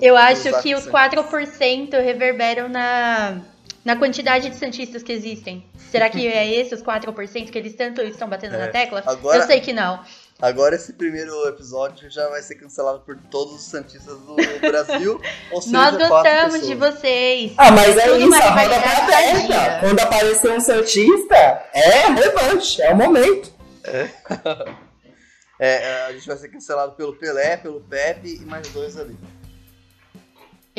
Eu 0.00 0.16
acho 0.16 0.62
que 0.62 0.74
os 0.74 0.86
4% 0.86 1.90
reverberam 2.00 2.68
na, 2.68 3.40
na 3.84 3.96
quantidade 3.96 4.50
de 4.50 4.56
Santistas 4.56 5.02
que 5.02 5.12
existem. 5.12 5.64
Será 5.90 6.08
que 6.10 6.26
é 6.26 6.52
esse 6.60 6.74
os 6.74 6.82
4% 6.82 7.50
que 7.50 7.56
eles 7.58 7.74
tanto 7.74 8.00
estão 8.02 8.28
batendo 8.28 8.56
É. 8.56 8.58
na 8.58 8.68
tecla? 8.68 9.02
Agora- 9.06 9.38
Eu 9.38 9.46
sei 9.46 9.60
que 9.60 9.72
não. 9.72 10.02
Agora 10.40 10.76
esse 10.76 10.92
primeiro 10.92 11.32
episódio 11.48 12.08
já 12.08 12.28
vai 12.28 12.40
ser 12.42 12.54
cancelado 12.56 13.00
por 13.00 13.16
todos 13.30 13.54
os 13.54 13.62
Santistas 13.62 14.16
do 14.20 14.36
Brasil. 14.60 15.20
Ou 15.50 15.60
seja, 15.62 15.72
Nós 15.76 15.96
gostamos 15.96 16.66
de 16.66 16.74
vocês. 16.76 17.52
Ah, 17.56 17.72
mas 17.72 17.96
é 17.96 18.06
Tudo 18.06 18.20
isso, 18.20 18.34
a 18.34 18.50
roda 18.50 18.80
tá 18.80 18.98
aberta. 19.04 19.80
Quando 19.80 20.00
aparecer 20.00 20.50
um 20.52 20.60
Santista, 20.60 21.34
é 21.72 22.06
revanche, 22.12 22.80
é 22.82 22.92
o 22.92 22.96
momento. 22.96 23.52
É, 23.84 24.08
é, 25.58 26.04
a 26.06 26.12
gente 26.12 26.26
vai 26.26 26.36
ser 26.36 26.48
cancelado 26.50 26.92
pelo 26.92 27.16
Pelé, 27.16 27.56
pelo 27.56 27.80
Pepe 27.80 28.38
e 28.40 28.44
mais 28.44 28.68
dois 28.68 28.96
ali. 28.96 29.16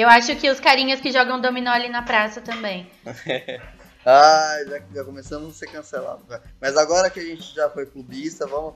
Eu 0.01 0.07
acho 0.07 0.33
que 0.37 0.49
os 0.49 0.59
carinhas 0.61 1.01
que 1.01 1.11
jogam 1.11 1.41
dominó 1.41 1.71
ali 1.71 1.89
na 1.89 2.01
praça 2.01 2.39
também. 2.41 2.89
Ah, 4.05 4.55
já, 4.65 4.81
já 4.95 5.03
começamos 5.03 5.49
a 5.55 5.59
ser 5.59 5.67
cancelados. 5.67 6.23
Mas 6.59 6.77
agora 6.77 7.09
que 7.09 7.19
a 7.19 7.23
gente 7.23 7.53
já 7.53 7.69
foi 7.69 7.85
clubista, 7.85 8.47
vamos. 8.47 8.75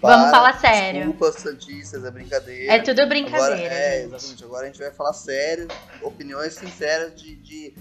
Vamos 0.00 0.30
falar 0.30 0.58
sério. 0.58 1.00
Desculpa, 1.00 1.32
Santistas, 1.32 2.02
é 2.02 2.10
brincadeira. 2.10 2.72
É 2.72 2.78
tudo 2.80 3.02
Agora, 3.02 3.08
brincadeira, 3.08 3.72
é, 3.72 4.00
gente. 4.00 4.06
exatamente. 4.14 4.44
Agora 4.44 4.62
a 4.62 4.66
gente 4.66 4.78
vai 4.78 4.90
falar 4.90 5.12
sério, 5.12 5.68
opiniões 6.00 6.54
sinceras 6.54 7.14
de, 7.14 7.36
de 7.36 7.74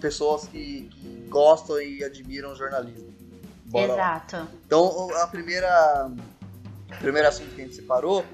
pessoas 0.00 0.44
que, 0.46 0.88
que 0.92 1.26
gostam 1.28 1.82
e 1.82 2.04
admiram 2.04 2.52
o 2.52 2.56
jornalismo. 2.56 3.12
Bora 3.66 3.86
lá. 3.88 3.94
Exato. 3.94 4.48
Então, 4.64 4.82
o- 4.84 5.14
a 5.16 5.26
primeira, 5.26 6.08
o 6.92 6.96
primeiro 6.98 7.28
assunto 7.28 7.52
que 7.54 7.60
a 7.60 7.64
gente 7.64 7.74
separou 7.76 8.24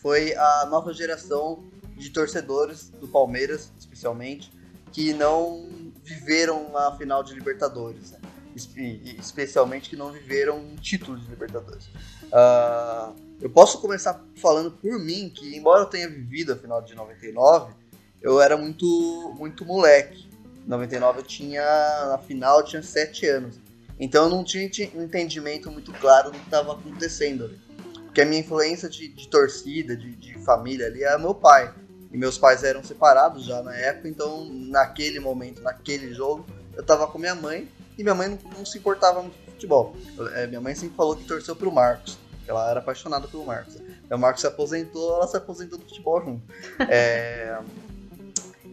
foi 0.00 0.34
a 0.34 0.66
nova 0.66 0.92
geração 0.94 1.62
de 2.02 2.10
torcedores 2.10 2.90
do 3.00 3.08
Palmeiras, 3.08 3.70
especialmente, 3.78 4.50
que 4.92 5.12
não 5.14 5.68
viveram 6.02 6.76
a 6.76 6.96
final 6.96 7.22
de 7.22 7.32
Libertadores, 7.34 8.10
né? 8.10 8.18
Espe- 8.54 9.00
especialmente 9.18 9.88
que 9.88 9.96
não 9.96 10.12
viveram 10.12 10.58
um 10.58 10.76
título 10.76 11.18
de 11.18 11.26
Libertadores. 11.30 11.88
Ah, 12.32 13.12
eu 13.40 13.48
posso 13.48 13.80
começar 13.80 14.22
falando 14.36 14.70
por 14.70 14.98
mim 14.98 15.30
que, 15.34 15.56
embora 15.56 15.82
eu 15.82 15.86
tenha 15.86 16.08
vivido 16.08 16.52
a 16.52 16.56
final 16.56 16.82
de 16.82 16.94
99, 16.94 17.72
eu 18.20 18.40
era 18.40 18.56
muito, 18.56 19.34
muito 19.38 19.64
moleque. 19.64 20.28
Em 20.66 20.68
99 20.68 21.20
eu 21.20 21.24
tinha, 21.24 21.62
na 22.08 22.18
final, 22.18 22.60
eu 22.60 22.64
tinha 22.64 22.82
7 22.82 23.26
anos. 23.26 23.58
Então 23.98 24.24
eu 24.24 24.30
não 24.30 24.44
tinha 24.44 24.68
um 24.94 25.02
entendimento 25.02 25.70
muito 25.70 25.92
claro 25.94 26.30
do 26.30 26.38
que 26.38 26.44
estava 26.44 26.72
acontecendo 26.72 27.44
ali. 27.46 27.60
Porque 28.04 28.20
a 28.20 28.26
minha 28.26 28.40
influência 28.40 28.88
de, 28.88 29.08
de 29.08 29.28
torcida, 29.28 29.96
de, 29.96 30.14
de 30.14 30.34
família 30.44 30.86
ali, 30.86 31.02
era 31.02 31.18
meu 31.18 31.34
pai. 31.34 31.72
E 32.12 32.18
meus 32.18 32.36
pais 32.36 32.62
eram 32.62 32.84
separados 32.84 33.44
já 33.44 33.62
na 33.62 33.74
época, 33.74 34.08
então 34.08 34.44
naquele 34.68 35.18
momento, 35.18 35.62
naquele 35.62 36.12
jogo, 36.12 36.44
eu 36.76 36.84
tava 36.84 37.06
com 37.06 37.18
minha 37.18 37.34
mãe 37.34 37.68
e 37.96 38.02
minha 38.02 38.14
mãe 38.14 38.28
não, 38.28 38.38
não 38.58 38.64
se 38.66 38.78
importava 38.78 39.22
muito 39.22 39.34
com 39.46 39.52
futebol. 39.52 39.96
É, 40.34 40.46
minha 40.46 40.60
mãe 40.60 40.74
sempre 40.74 40.94
falou 40.96 41.16
que 41.16 41.24
torceu 41.24 41.56
pro 41.56 41.72
Marcos, 41.72 42.18
que 42.44 42.50
ela 42.50 42.68
era 42.70 42.80
apaixonada 42.80 43.26
pelo 43.26 43.46
Marcos. 43.46 43.76
O 44.10 44.18
Marcos 44.18 44.42
se 44.42 44.46
aposentou, 44.46 45.16
ela 45.16 45.26
se 45.26 45.36
aposentou 45.38 45.78
do 45.78 45.86
futebol 45.86 46.20
junto. 46.22 46.42
É, 46.88 47.58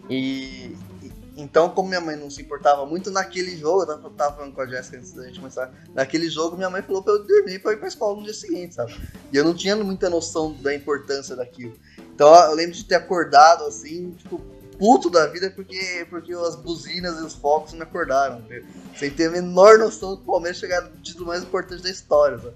e, 0.09 0.75
e- 1.01 1.11
então, 1.37 1.69
como 1.69 1.87
minha 1.87 2.01
mãe 2.01 2.17
não 2.17 2.29
se 2.29 2.41
importava 2.41 2.85
muito 2.85 3.09
naquele 3.09 3.55
jogo, 3.55 3.83
eu 3.83 3.87
tava, 3.87 4.09
tava 4.09 4.35
falando 4.35 4.53
com 4.53 4.61
a 4.61 4.67
Jéssica 4.67 4.97
antes 4.97 5.13
da 5.13 5.25
gente 5.25 5.39
começar, 5.39 5.71
naquele 5.93 6.29
jogo 6.29 6.57
minha 6.57 6.69
mãe 6.69 6.81
falou 6.81 7.01
pra 7.01 7.13
eu 7.13 7.25
dormir 7.25 7.59
pra 7.59 7.71
ir 7.71 7.77
pra 7.77 7.87
escola 7.87 8.17
no 8.17 8.23
dia 8.23 8.33
seguinte, 8.33 8.75
sabe? 8.75 8.93
E 9.31 9.37
eu 9.37 9.45
não 9.45 9.53
tinha 9.53 9.75
muita 9.77 10.09
noção 10.09 10.51
da 10.53 10.75
importância 10.75 11.35
daquilo. 11.37 11.73
Então 12.19 12.35
eu 12.35 12.53
lembro 12.53 12.75
de 12.75 12.83
ter 12.83 12.95
acordado 12.95 13.63
assim, 13.63 14.11
tipo, 14.11 14.41
puto 14.77 15.09
da 15.09 15.25
vida 15.27 15.49
porque, 15.51 16.05
porque 16.09 16.33
as 16.33 16.53
buzinas 16.53 17.17
e 17.17 17.23
os 17.23 17.33
focos 17.33 17.71
me 17.71 17.81
acordaram. 17.81 18.41
né? 18.41 18.61
Sem 18.97 19.09
ter 19.09 19.27
a 19.27 19.31
menor 19.31 19.77
noção 19.77 20.17
do 20.17 20.21
Palmeiras 20.23 20.59
chegar 20.59 20.81
no 20.81 20.97
título 20.97 21.27
mais 21.27 21.43
importante 21.43 21.81
da 21.81 21.89
história, 21.89 22.37
sabe? 22.37 22.55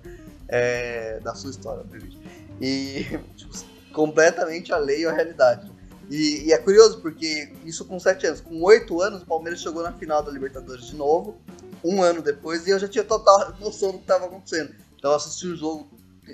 É, 0.50 1.18
da 1.22 1.34
sua 1.34 1.50
história, 1.50 1.80
obviamente. 1.80 2.20
E 2.60 3.06
tipo, 3.38 3.54
completamente 3.94 4.74
alheio 4.74 5.10
à 5.10 5.14
realidade. 5.14 5.72
E, 6.10 6.48
e 6.48 6.52
é 6.52 6.58
curioso 6.58 7.00
porque 7.00 7.54
isso 7.64 7.86
com 7.86 7.98
7 7.98 8.28
anos. 8.28 8.42
Com 8.42 8.62
8 8.62 9.02
anos, 9.02 9.22
o 9.22 9.26
Palmeiras 9.26 9.62
chegou 9.62 9.82
na 9.82 9.94
final 9.94 10.22
da 10.22 10.30
Libertadores 10.30 10.88
de 10.88 10.96
novo, 10.98 11.38
um 11.82 12.04
ano 12.04 12.22
depois, 12.22 12.68
e 12.68 12.72
eu 12.72 12.80
já 12.80 12.90
tinha 12.90 13.06
total 13.06 13.56
noção 13.62 13.94
do 13.94 14.00
que 14.00 14.04
estava 14.04 14.26
acontecendo. 14.26 14.76
Então 14.98 15.12
eu 15.12 15.16
assisti 15.16 15.48
o 15.48 15.56
jogo 15.56 15.88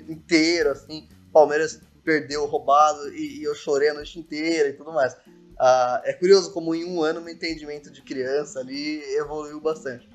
inteiro, 0.08 0.72
assim, 0.72 1.06
Palmeiras 1.32 1.78
perdeu 2.04 2.46
roubado 2.46 3.12
e, 3.14 3.40
e 3.40 3.44
eu 3.44 3.54
chorei 3.54 3.90
a 3.90 3.94
noite 3.94 4.18
inteira 4.18 4.68
e 4.68 4.72
tudo 4.72 4.92
mais. 4.92 5.16
Ah, 5.58 6.00
é 6.04 6.12
curioso 6.12 6.52
como 6.52 6.74
em 6.74 6.84
um 6.84 7.02
ano 7.02 7.20
meu 7.20 7.34
entendimento 7.34 7.90
de 7.90 8.00
criança 8.02 8.60
ali 8.60 9.02
evoluiu 9.16 9.60
bastante. 9.60 10.08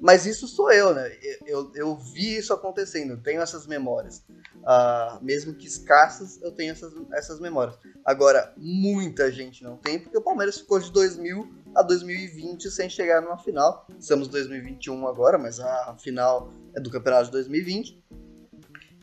Mas 0.00 0.26
isso 0.26 0.46
sou 0.46 0.70
eu, 0.70 0.94
né? 0.94 1.10
Eu, 1.46 1.70
eu, 1.74 1.96
vi 1.96 2.36
isso 2.36 2.52
acontecendo, 2.52 3.12
eu 3.12 3.22
tenho 3.22 3.40
essas 3.40 3.66
memórias. 3.66 4.22
Ah, 4.64 5.18
mesmo 5.22 5.54
que 5.54 5.66
escassas, 5.66 6.40
eu 6.42 6.52
tenho 6.52 6.72
essas, 6.72 6.92
essas 7.12 7.40
memórias. 7.40 7.78
Agora, 8.04 8.52
muita 8.56 9.30
gente 9.30 9.62
não 9.62 9.76
tem, 9.76 9.98
porque 9.98 10.16
o 10.16 10.22
Palmeiras 10.22 10.58
ficou 10.58 10.78
de 10.78 10.90
2000 10.92 11.48
a 11.74 11.82
2020 11.82 12.70
sem 12.70 12.88
chegar 12.88 13.20
numa 13.20 13.38
final. 13.38 13.86
Estamos 13.98 14.28
em 14.28 14.30
2021 14.30 15.06
agora, 15.06 15.38
mas 15.38 15.60
a 15.60 15.96
final 15.98 16.52
é 16.74 16.80
do 16.80 16.90
campeonato 16.90 17.26
de 17.26 17.32
2020. 17.32 18.02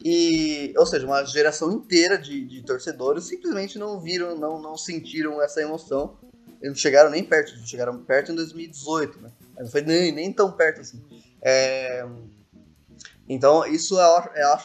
E, 0.03 0.73
ou 0.77 0.85
seja, 0.85 1.05
uma 1.05 1.23
geração 1.23 1.71
inteira 1.71 2.17
de, 2.17 2.45
de 2.45 2.61
torcedores 2.63 3.23
simplesmente 3.23 3.79
não 3.79 3.99
viram, 4.01 4.37
não, 4.37 4.61
não 4.61 4.75
sentiram 4.75 5.41
essa 5.41 5.61
emoção. 5.61 6.17
Eles 6.61 6.75
não 6.75 6.75
chegaram 6.75 7.09
nem 7.09 7.23
perto, 7.23 7.55
chegaram 7.65 7.97
perto 8.03 8.31
em 8.31 8.35
2018, 8.35 9.21
né? 9.21 9.31
Mas 9.55 9.65
não 9.65 9.71
foi 9.71 9.81
nem, 9.81 10.11
nem 10.11 10.31
tão 10.33 10.51
perto 10.51 10.81
assim. 10.81 11.01
É, 11.41 12.05
Então, 13.27 13.65
isso 13.65 13.99
é, 13.99 14.31
é 14.35 14.57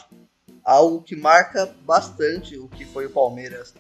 algo 0.65 1.03
que 1.03 1.15
marca 1.17 1.67
bastante 1.83 2.59
o 2.59 2.69
que 2.69 2.85
foi 2.85 3.07
o 3.07 3.11
Palmeiras 3.11 3.73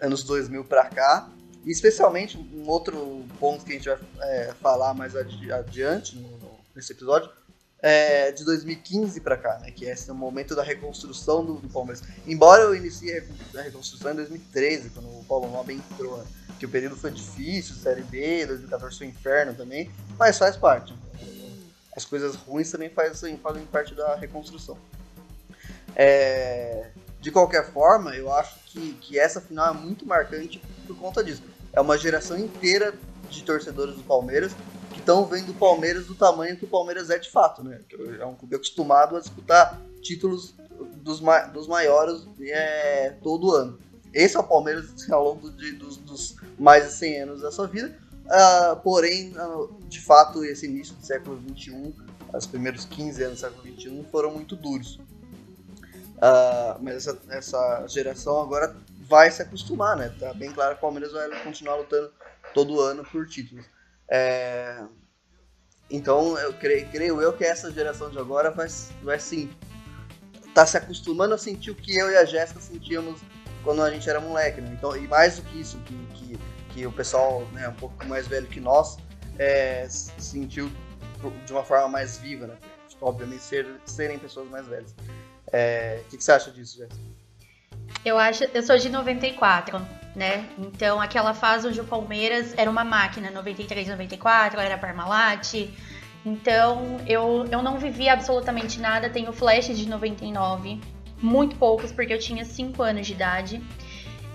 anos 0.00 0.22
2000 0.24 0.64
pra 0.64 0.86
cá. 0.88 1.28
E 1.64 1.70
especialmente 1.70 2.38
um 2.38 2.68
outro 2.68 3.24
ponto 3.38 3.64
que 3.64 3.72
a 3.72 3.74
gente 3.74 3.88
vai 3.88 3.98
é, 4.22 4.54
falar 4.60 4.94
mais 4.94 5.14
adi- 5.14 5.52
adiante 5.52 6.16
no- 6.16 6.38
no- 6.38 6.58
nesse 6.74 6.92
episódio 6.92 7.30
é 7.80 8.32
de 8.32 8.44
2015 8.44 9.20
pra 9.20 9.36
cá, 9.36 9.58
né? 9.58 9.70
Que 9.70 9.86
é 9.86 9.92
esse 9.92 10.10
momento 10.12 10.54
da 10.54 10.62
reconstrução 10.62 11.44
do, 11.44 11.54
do 11.54 11.68
Palmeiras. 11.68 12.02
Embora 12.26 12.62
eu 12.62 12.74
inicie 12.74 13.12
a 13.56 13.62
reconstrução 13.62 14.12
em 14.12 14.16
2013, 14.16 14.90
quando 14.90 15.06
o 15.06 15.24
Paulo 15.28 15.50
Nobre 15.50 15.74
entrou, 15.74 16.18
né? 16.18 16.24
que 16.58 16.66
o 16.66 16.68
período 16.68 16.96
foi 16.96 17.12
difícil, 17.12 17.76
Série 17.76 18.02
B, 18.02 18.46
2014 18.46 18.98
foi 18.98 19.06
um 19.06 19.10
inferno 19.10 19.54
também, 19.54 19.90
mas 20.18 20.36
faz 20.36 20.56
parte. 20.56 20.92
As 21.96 22.04
coisas 22.04 22.34
ruins 22.34 22.70
também 22.70 22.90
fazem, 22.90 23.36
fazem 23.38 23.64
parte 23.66 23.94
da 23.94 24.16
reconstrução. 24.16 24.76
É, 25.94 26.90
de 27.20 27.30
qualquer 27.30 27.72
forma, 27.72 28.14
eu 28.14 28.32
acho 28.32 28.56
que, 28.66 28.92
que 29.00 29.18
essa 29.18 29.40
final 29.40 29.72
é 29.72 29.76
muito 29.76 30.06
marcante 30.06 30.60
por 30.86 30.96
conta 30.96 31.22
disso. 31.22 31.42
É 31.72 31.80
uma 31.80 31.96
geração 31.96 32.38
inteira 32.38 32.94
de 33.30 33.42
torcedores 33.42 33.94
do 33.94 34.02
Palmeiras 34.02 34.52
que 35.08 35.12
estão 35.12 35.24
vendo 35.24 35.50
o 35.52 35.54
Palmeiras 35.54 36.06
do 36.06 36.14
tamanho 36.14 36.56
que 36.56 36.66
o 36.66 36.68
Palmeiras 36.68 37.08
é 37.08 37.18
de 37.18 37.30
fato, 37.30 37.64
né? 37.64 37.80
É 38.20 38.26
um 38.26 38.34
clube 38.34 38.56
acostumado 38.56 39.16
a 39.16 39.20
disputar 39.20 39.80
títulos 40.02 40.54
dos, 40.96 41.18
ma- 41.20 41.46
dos 41.46 41.66
maiores 41.66 42.26
é, 42.40 43.10
todo 43.22 43.54
ano. 43.54 43.78
Esse 44.12 44.36
é 44.36 44.40
o 44.40 44.44
Palmeiras 44.44 44.92
assim, 44.92 45.10
ao 45.12 45.24
longo 45.24 45.50
de- 45.50 45.72
dos, 45.72 45.96
dos 45.96 46.36
mais 46.58 46.84
de 46.84 46.92
100 46.92 47.22
anos 47.22 47.40
da 47.40 47.50
sua 47.50 47.66
vida. 47.66 47.96
Ah, 48.28 48.78
porém, 48.84 49.32
ah, 49.38 49.66
de 49.88 50.00
fato, 50.00 50.44
esse 50.44 50.66
início 50.66 50.94
do 50.94 51.04
século 51.04 51.40
XXI, 51.56 51.94
os 52.34 52.46
primeiros 52.46 52.84
15 52.84 53.22
anos 53.24 53.38
do 53.38 53.40
século 53.40 53.62
XXI 53.80 54.04
foram 54.12 54.30
muito 54.30 54.54
duros. 54.56 55.00
Ah, 56.20 56.76
mas 56.82 56.96
essa, 57.06 57.18
essa 57.30 57.86
geração 57.88 58.40
agora 58.42 58.76
vai 59.08 59.30
se 59.30 59.40
acostumar, 59.40 59.96
né? 59.96 60.14
Tá 60.20 60.34
bem 60.34 60.52
claro 60.52 60.72
que 60.74 60.78
o 60.78 60.82
Palmeiras 60.82 61.12
vai 61.12 61.42
continuar 61.42 61.76
lutando 61.76 62.12
todo 62.52 62.80
ano 62.80 63.02
por 63.10 63.26
títulos. 63.26 63.64
É, 64.10 64.82
Então, 65.90 66.38
eu 66.38 66.52
creio, 66.54 66.88
creio 66.90 67.22
eu 67.22 67.32
que 67.32 67.44
essa 67.44 67.70
geração 67.72 68.10
de 68.10 68.18
agora 68.18 68.50
vai, 68.50 68.68
vai 69.02 69.18
sim 69.18 69.50
tá 70.54 70.66
se 70.66 70.76
acostumando 70.76 71.34
a 71.34 71.38
sentir 71.38 71.70
o 71.70 71.74
que 71.74 71.96
eu 71.96 72.10
e 72.10 72.16
a 72.16 72.24
Jéssica 72.24 72.60
sentíamos 72.60 73.20
quando 73.62 73.82
a 73.82 73.90
gente 73.90 74.08
era 74.10 74.20
moleque, 74.20 74.60
né? 74.60 74.70
Então, 74.76 74.96
e 74.96 75.06
mais 75.06 75.36
do 75.36 75.42
que 75.42 75.60
isso, 75.60 75.78
que, 75.80 75.94
que, 76.14 76.38
que 76.70 76.86
o 76.86 76.92
pessoal 76.92 77.46
né, 77.52 77.68
um 77.68 77.74
pouco 77.74 78.04
mais 78.06 78.26
velho 78.26 78.46
que 78.48 78.60
nós 78.60 78.96
é, 79.38 79.86
sentiu 79.88 80.70
de 81.46 81.52
uma 81.52 81.64
forma 81.64 81.88
mais 81.88 82.18
viva, 82.18 82.46
né? 82.48 82.58
Obviamente 83.00 83.42
ser, 83.42 83.66
serem 83.84 84.18
pessoas 84.18 84.48
mais 84.50 84.66
velhas. 84.66 84.94
É, 85.52 86.02
o 86.04 86.08
que, 86.10 86.16
que 86.16 86.24
você 86.24 86.32
acha 86.32 86.50
disso, 86.50 86.78
Jéssica? 86.78 87.17
Eu 88.04 88.18
acho, 88.18 88.44
eu 88.54 88.62
sou 88.62 88.76
de 88.78 88.88
94, 88.88 89.80
né? 90.14 90.44
Então 90.58 91.00
aquela 91.00 91.34
fase 91.34 91.68
onde 91.68 91.80
o 91.80 91.84
Palmeiras 91.84 92.54
era 92.56 92.70
uma 92.70 92.84
máquina, 92.84 93.30
93, 93.30 93.88
94, 93.88 94.60
era 94.60 94.78
Parmalat. 94.78 95.68
Então 96.24 96.98
eu, 97.06 97.46
eu 97.50 97.62
não 97.62 97.78
vivi 97.78 98.08
absolutamente 98.08 98.80
nada, 98.80 99.08
tenho 99.08 99.32
flash 99.32 99.66
de 99.76 99.88
99, 99.88 100.80
muito 101.20 101.56
poucos, 101.56 101.92
porque 101.92 102.12
eu 102.12 102.18
tinha 102.18 102.44
5 102.44 102.82
anos 102.82 103.06
de 103.06 103.12
idade. 103.12 103.62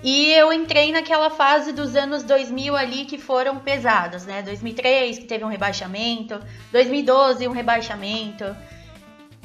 E 0.03 0.33
eu 0.33 0.51
entrei 0.51 0.91
naquela 0.91 1.29
fase 1.29 1.72
dos 1.72 1.95
anos 1.95 2.24
2000 2.24 2.75
ali 2.75 3.05
que 3.05 3.17
foram 3.17 3.60
pesados, 3.60 4.25
né? 4.25 4.41
2003, 4.41 5.19
que 5.19 5.25
teve 5.25 5.45
um 5.45 5.48
rebaixamento, 5.48 6.41
2012, 6.74 7.48
um 7.48 7.51
rebaixamento. 7.51 8.53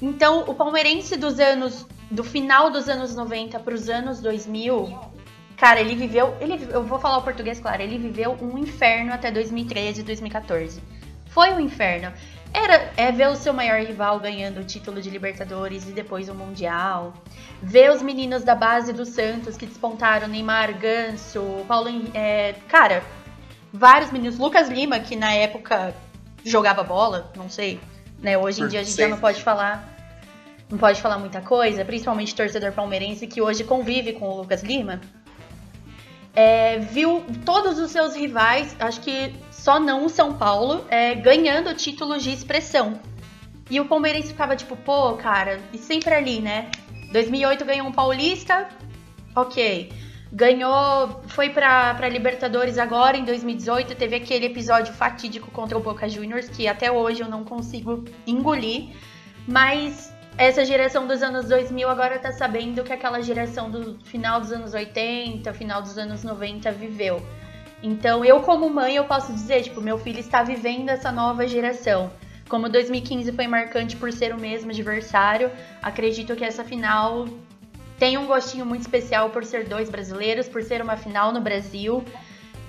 Então, 0.03 0.45
o 0.49 0.55
palmeirense 0.55 1.17
dos 1.17 1.39
anos 1.39 1.87
do 2.11 2.25
final 2.25 2.71
dos 2.71 2.89
anos 2.89 3.15
90 3.15 3.59
para 3.61 3.75
os 3.75 3.89
anos 3.89 4.21
2000, 4.21 4.99
cara, 5.57 5.81
ele 5.81 5.95
viveu, 5.95 6.35
ele 6.41 6.69
eu 6.71 6.83
vou 6.83 6.99
falar 6.99 7.19
o 7.19 7.23
português 7.23 7.61
claro, 7.61 7.83
ele 7.83 7.99
viveu 7.99 8.37
um 8.41 8.57
inferno 8.57 9.13
até 9.13 9.31
2013, 9.31 10.03
2014. 10.03 10.83
Foi 11.27 11.51
um 11.51 11.61
inferno. 11.61 12.13
Era 12.53 12.91
é 12.97 13.13
ver 13.13 13.29
o 13.29 13.37
seu 13.37 13.53
maior 13.53 13.79
rival 13.81 14.19
ganhando 14.19 14.61
o 14.61 14.65
título 14.65 15.03
de 15.03 15.11
Libertadores 15.11 15.87
e 15.87 15.93
depois 15.93 16.31
o 16.31 16.35
Mundial. 16.35 17.13
Ver 17.63 17.91
os 17.91 18.01
meninos 18.01 18.43
da 18.43 18.55
base 18.55 18.93
do 18.93 19.05
Santos 19.05 19.57
que 19.57 19.67
despontaram, 19.67 20.27
Neymar, 20.27 20.79
Ganso, 20.79 21.43
Paulo, 21.69 21.91
é, 22.15 22.55
cara, 22.67 23.03
vários 23.71 24.11
meninos, 24.11 24.39
Lucas 24.39 24.71
Lima 24.71 24.99
que 24.99 25.15
na 25.15 25.33
época 25.35 25.95
jogava 26.43 26.83
bola, 26.83 27.31
não 27.37 27.51
sei, 27.51 27.79
né? 28.19 28.39
Hoje 28.39 28.63
em 28.63 28.69
dia 28.69 28.81
a 28.81 28.83
gente 28.83 28.97
já 28.97 29.09
não 29.09 29.19
pode 29.19 29.43
falar 29.43 29.98
não 30.71 30.79
pode 30.79 31.01
falar 31.01 31.19
muita 31.19 31.41
coisa, 31.41 31.85
principalmente 31.85 32.35
torcedor 32.35 32.73
palmeirense 32.73 33.27
que 33.27 33.41
hoje 33.41 33.65
convive 33.65 34.13
com 34.13 34.29
o 34.29 34.37
Lucas 34.37 34.63
Lima. 34.63 35.01
É, 36.35 36.79
viu 36.79 37.25
todos 37.45 37.79
os 37.79 37.91
seus 37.91 38.15
rivais, 38.15 38.77
acho 38.79 39.01
que 39.01 39.35
só 39.51 39.81
não 39.81 40.05
o 40.05 40.09
São 40.09 40.35
Paulo, 40.35 40.85
é, 40.89 41.15
ganhando 41.15 41.75
títulos 41.75 42.23
de 42.23 42.33
expressão. 42.33 43.01
E 43.71 43.81
o 43.81 43.87
palmeirense 43.87 44.29
ficava 44.29 44.55
tipo, 44.55 44.77
pô, 44.77 45.15
cara, 45.15 45.61
e 45.73 45.79
sempre 45.79 46.15
ali, 46.15 46.41
né? 46.41 46.71
2008 47.13 47.65
ganhou 47.65 47.89
um 47.89 47.93
paulista, 47.93 48.69
ok. 49.35 49.91
Ganhou, 50.31 51.23
foi 51.29 51.49
pra, 51.49 51.95
pra 51.95 52.09
Libertadores 52.09 52.77
agora, 52.77 53.17
em 53.17 53.25
2018, 53.25 53.95
teve 53.95 54.17
aquele 54.17 54.47
episódio 54.47 54.93
fatídico 54.93 55.51
contra 55.51 55.77
o 55.77 55.81
Boca 55.81 56.09
Juniors, 56.09 56.49
que 56.49 56.69
até 56.69 56.93
hoje 56.93 57.23
eu 57.23 57.29
não 57.29 57.45
consigo 57.45 58.05
engolir. 58.27 58.91
Mas 59.47 60.08
essa 60.39 60.65
geração 60.65 61.05
dos 61.05 61.21
anos 61.21 61.47
2000 61.49 61.91
agora 61.91 62.17
tá 62.17 62.31
sabendo 62.31 62.85
que 62.85 62.93
aquela 62.93 63.21
geração 63.21 63.69
do 63.69 63.99
final 64.05 64.41
dos 64.41 64.53
anos 64.53 64.73
80, 64.73 65.53
final 65.53 65.83
dos 65.83 65.99
anos 65.99 66.23
90 66.23 66.71
viveu. 66.71 67.21
Então, 67.83 68.25
eu 68.25 68.41
como 68.43 68.71
mãe, 68.71 68.95
eu 68.95 69.05
posso 69.05 69.33
dizer, 69.33 69.63
tipo, 69.63 69.81
meu 69.81 69.99
filho 69.99 70.21
está 70.21 70.45
vivendo 70.45 70.91
essa 70.91 71.11
nova 71.11 71.45
geração. 71.47 72.09
Como 72.49 72.69
2015 72.69 73.33
foi 73.33 73.49
marcante 73.49 73.97
por 73.97 74.13
ser 74.13 74.33
o 74.33 74.39
mesmo 74.39 74.71
adversário, 74.71 75.51
acredito 75.83 76.37
que 76.37 76.45
essa 76.45 76.63
final 76.63 77.27
tem 77.99 78.17
um 78.17 78.27
gostinho 78.27 78.65
muito 78.65 78.83
especial 78.83 79.31
por 79.31 79.45
ser 79.45 79.65
dois 79.65 79.91
brasileiros, 79.91 80.49
por 80.49 80.63
ser 80.63 80.81
uma 80.81 80.97
final 80.97 81.33
no 81.33 81.41
Brasil 81.41 82.05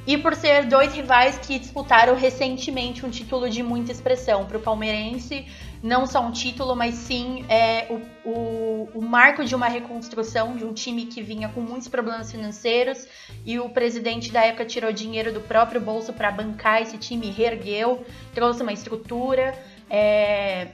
e 0.08 0.18
por 0.18 0.36
ser 0.36 0.66
dois 0.66 0.94
rivais 0.94 1.38
que 1.38 1.60
disputaram 1.60 2.16
recentemente 2.16 3.06
um 3.06 3.10
título 3.10 3.50
de 3.50 3.62
muita 3.62 3.92
expressão 3.92 4.46
para 4.46 4.58
o 4.58 4.62
palmeirense 4.62 5.46
não 5.82 6.06
só 6.06 6.22
um 6.22 6.32
título, 6.32 6.76
mas 6.76 6.96
sim 6.96 7.46
é, 7.48 7.88
o, 7.90 8.30
o, 8.30 8.90
o, 8.96 9.02
marco 9.02 9.46
de 9.46 9.56
uma 9.56 9.68
reconstrução 9.68 10.56
de 10.56 10.66
um 10.66 10.74
time 10.74 11.06
que 11.06 11.22
vinha 11.22 11.48
com 11.50 11.62
muitos 11.62 11.88
problemas 11.88 12.32
financeiros 12.32 13.08
e 13.46 13.60
o 13.60 13.70
presidente 13.70 14.32
da 14.32 14.44
época 14.44 14.66
tirou 14.66 14.92
dinheiro 14.92 15.32
do 15.32 15.40
próprio 15.40 15.80
bolso 15.80 16.12
para 16.12 16.32
bancar 16.32 16.82
esse 16.82 16.98
time, 16.98 17.32
reergueu, 17.32 18.06
trouxe 18.34 18.62
uma 18.62 18.74
estrutura. 18.74 19.58
É, 19.90 20.68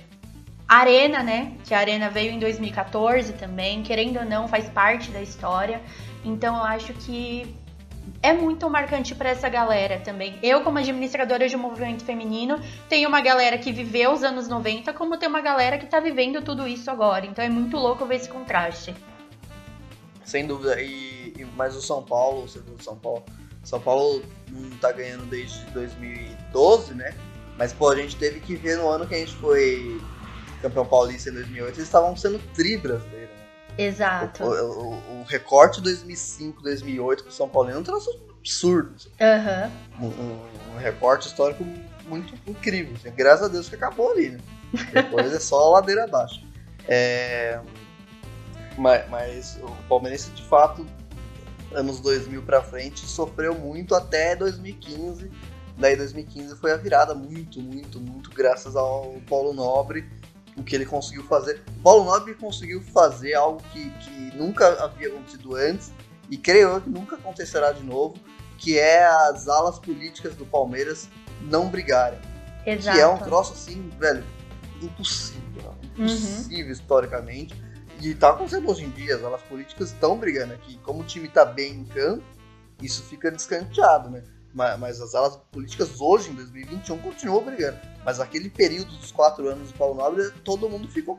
Arena, 0.67 1.21
né? 1.21 1.53
Que 1.63 1.75
a 1.75 1.79
Arena 1.79 2.09
veio 2.09 2.31
em 2.31 2.39
2014 2.39 3.33
também, 3.33 3.83
querendo 3.83 4.17
ou 4.17 4.25
não, 4.25 4.47
faz 4.47 4.67
parte 4.67 5.11
da 5.11 5.21
história. 5.21 5.79
Então 6.23 6.55
eu 6.55 6.63
acho 6.63 6.91
que 6.93 7.55
é 8.25 8.33
muito 8.33 8.67
marcante 8.67 9.13
para 9.13 9.29
essa 9.29 9.47
galera 9.47 9.99
também. 9.99 10.39
Eu, 10.41 10.61
como 10.61 10.79
administradora 10.79 11.47
de 11.47 11.55
um 11.55 11.59
movimento 11.59 12.03
feminino, 12.03 12.59
tenho 12.89 13.07
uma 13.07 13.21
galera 13.21 13.55
que 13.55 13.71
viveu 13.71 14.13
os 14.13 14.23
anos 14.23 14.47
90, 14.47 14.91
como 14.93 15.15
tem 15.15 15.29
uma 15.29 15.41
galera 15.41 15.77
que 15.77 15.85
tá 15.85 15.99
vivendo 15.99 16.41
tudo 16.41 16.67
isso 16.67 16.89
agora. 16.89 17.27
Então 17.27 17.45
é 17.45 17.49
muito 17.49 17.77
louco 17.77 18.03
ver 18.03 18.15
esse 18.15 18.27
contraste. 18.27 18.95
Sem 20.23 20.47
dúvida. 20.47 20.81
E, 20.81 21.33
e 21.38 21.45
mas 21.55 21.75
o 21.75 21.81
São 21.83 22.01
Paulo, 22.01 22.47
viu 22.47 22.63
São 22.79 22.97
Paulo? 22.97 23.23
São 23.63 23.79
Paulo 23.79 24.23
não 24.49 24.75
tá 24.77 24.91
ganhando 24.91 25.27
desde 25.27 25.63
2012, 25.65 26.95
né? 26.95 27.13
Mas 27.59 27.73
pô, 27.73 27.89
a 27.89 27.95
gente 27.95 28.15
teve 28.15 28.39
que 28.39 28.55
ver 28.55 28.77
no 28.77 28.89
ano 28.89 29.07
que 29.07 29.13
a 29.13 29.19
gente 29.19 29.35
foi 29.35 30.01
campeão 30.63 30.85
paulista 30.85 31.29
em 31.29 31.33
2008, 31.33 31.75
eles 31.75 31.83
estavam 31.83 32.17
sendo 32.17 32.39
tri 32.55 32.75
brasileiro. 32.75 33.29
Exato. 33.77 34.43
O, 34.43 34.47
o, 34.47 35.21
o 35.21 35.23
recorte 35.27 35.81
2005, 35.81 36.61
2008 36.61 37.23
com 37.23 37.29
o 37.29 37.33
São 37.33 37.49
Paulo 37.49 37.69
é 37.69 37.77
um 37.77 37.83
troço 37.83 38.09
absurdo. 38.39 38.95
Uhum. 39.19 40.07
Um, 40.07 40.75
um, 40.75 40.77
recorte 40.77 41.27
histórico 41.27 41.65
muito 42.07 42.33
incrível. 42.47 42.95
Assim. 42.95 43.11
Graças 43.15 43.45
a 43.45 43.47
Deus 43.47 43.67
que 43.67 43.75
acabou 43.75 44.11
ali, 44.11 44.29
né? 44.29 44.39
Depois 44.93 45.33
é 45.33 45.39
só 45.39 45.59
a 45.59 45.69
ladeira 45.79 46.03
abaixo. 46.05 46.43
É... 46.88 47.59
Mas, 48.77 49.09
mas, 49.09 49.59
o 49.61 49.71
Palmeirense, 49.88 50.29
de 50.31 50.43
fato, 50.43 50.85
anos 51.73 51.99
2000 51.99 52.41
pra 52.43 52.61
frente, 52.61 53.05
sofreu 53.05 53.55
muito 53.55 53.95
até 53.95 54.35
2015. 54.35 55.31
Daí 55.77 55.95
2015 55.95 56.55
foi 56.57 56.71
a 56.71 56.77
virada 56.77 57.13
muito, 57.13 57.61
muito, 57.61 57.99
muito 57.99 58.29
graças 58.31 58.75
ao 58.75 59.15
Paulo 59.27 59.53
Nobre 59.53 60.05
o 60.58 60.63
que 60.63 60.76
ele 60.76 60.86
conseguiu 60.86 61.24
fazer. 61.24 61.62
Paulo 61.84 62.06
Nobre 62.06 62.34
conseguiu 62.36 62.82
fazer 62.82 63.34
algo 63.34 63.62
que, 63.72 63.89
que 63.89 64.36
nunca 64.36 64.68
havia 64.84 65.10
acontecido 65.10 65.56
antes 65.56 65.91
e 66.30 66.38
creio 66.38 66.70
eu 66.70 66.82
que 66.82 66.89
nunca 66.89 67.15
acontecerá 67.15 67.72
de 67.72 67.84
novo, 67.84 68.15
que 68.58 68.80
é 68.80 69.06
as 69.06 69.48
alas 69.48 69.78
políticas 69.80 70.36
do 70.36 70.46
Palmeiras 70.46 71.10
não 71.41 71.70
brigarem. 71.70 72.20
Exato. 72.65 72.98
Que 72.98 73.04
é 73.04 73.08
um 73.08 73.18
troço 73.18 73.54
assim, 73.54 73.89
velho, 74.00 74.24
impossível. 74.82 75.76
Impossível 75.96 76.65
uhum. 76.65 76.72
historicamente. 76.72 77.65
E 78.02 78.13
tá 78.13 78.32
acontecendo 78.32 78.70
hoje 78.70 78.84
em 78.84 78.89
dia, 78.89 79.15
as 79.15 79.24
alas 79.24 79.41
políticas 79.44 79.91
estão 79.91 80.18
brigando 80.18 80.54
aqui. 80.54 80.78
Como 80.84 81.02
o 81.02 81.04
time 81.04 81.28
tá 81.28 81.46
bem 81.46 81.74
em 81.74 81.86
campo, 81.86 82.24
isso 82.82 83.04
fica 83.04 83.32
descanteado, 83.32 84.10
né? 84.10 84.24
Mas, 84.56 85.02
as 85.02 85.13
alas 85.13 85.38
políticas 85.52 86.00
hoje, 86.00 86.32
em 86.32 86.34
2021, 86.34 86.98
continuam 87.00 87.44
brigando. 87.44 87.78
Mas 88.06 88.22
aquele 88.22 88.50
período 88.50 88.96
dos 88.96 89.12
quatro 89.12 89.50
anos 89.50 89.70
do 89.70 89.78
Paulo 89.78 89.96
Nobre, 89.96 90.32
todo 90.46 90.70
mundo 90.70 90.88
ficou 90.88 91.18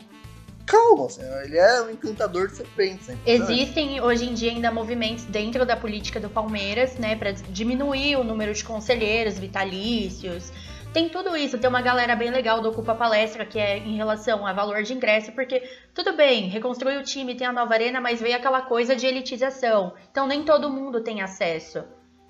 calmo, 0.64 1.06
assim, 1.06 1.22
ele 1.44 1.56
é 1.56 1.82
um 1.82 1.90
encantador 1.90 2.48
de 2.48 2.56
serpentes. 2.56 3.06
Né? 3.06 3.16
Existem 3.24 4.00
hoje 4.00 4.28
em 4.28 4.34
dia 4.34 4.50
ainda 4.50 4.72
movimentos 4.72 5.24
dentro 5.24 5.64
da 5.64 5.76
política 5.76 6.18
do 6.18 6.28
Palmeiras, 6.28 6.96
né, 6.96 7.14
para 7.14 7.30
diminuir 7.30 8.16
o 8.16 8.24
número 8.24 8.52
de 8.52 8.64
conselheiros 8.64 9.38
vitalícios. 9.38 10.50
Tem 10.92 11.08
tudo 11.08 11.36
isso, 11.36 11.58
tem 11.58 11.68
uma 11.68 11.82
galera 11.82 12.16
bem 12.16 12.30
legal 12.30 12.60
do 12.60 12.70
Ocupa 12.70 12.94
Palestra, 12.94 13.44
que 13.44 13.58
é 13.58 13.78
em 13.78 13.96
relação 13.96 14.46
a 14.46 14.52
valor 14.52 14.82
de 14.82 14.94
ingresso, 14.94 15.30
porque 15.32 15.62
tudo 15.94 16.16
bem, 16.16 16.48
reconstruir 16.48 16.96
o 16.96 17.04
time, 17.04 17.36
tem 17.36 17.46
a 17.46 17.52
nova 17.52 17.74
arena, 17.74 18.00
mas 18.00 18.20
veio 18.20 18.34
aquela 18.34 18.62
coisa 18.62 18.96
de 18.96 19.06
elitização. 19.06 19.92
Então 20.10 20.26
nem 20.26 20.42
todo 20.42 20.70
mundo 20.70 21.02
tem 21.02 21.20
acesso. 21.20 21.84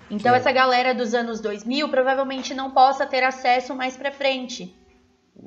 Então 0.09 0.33
Sim. 0.33 0.39
essa 0.39 0.51
galera 0.51 0.93
dos 0.93 1.13
anos 1.13 1.39
2000 1.39 1.89
provavelmente 1.89 2.53
não 2.53 2.71
possa 2.71 3.05
ter 3.05 3.23
acesso 3.23 3.75
mais 3.75 3.97
para 3.97 4.11
frente, 4.11 4.75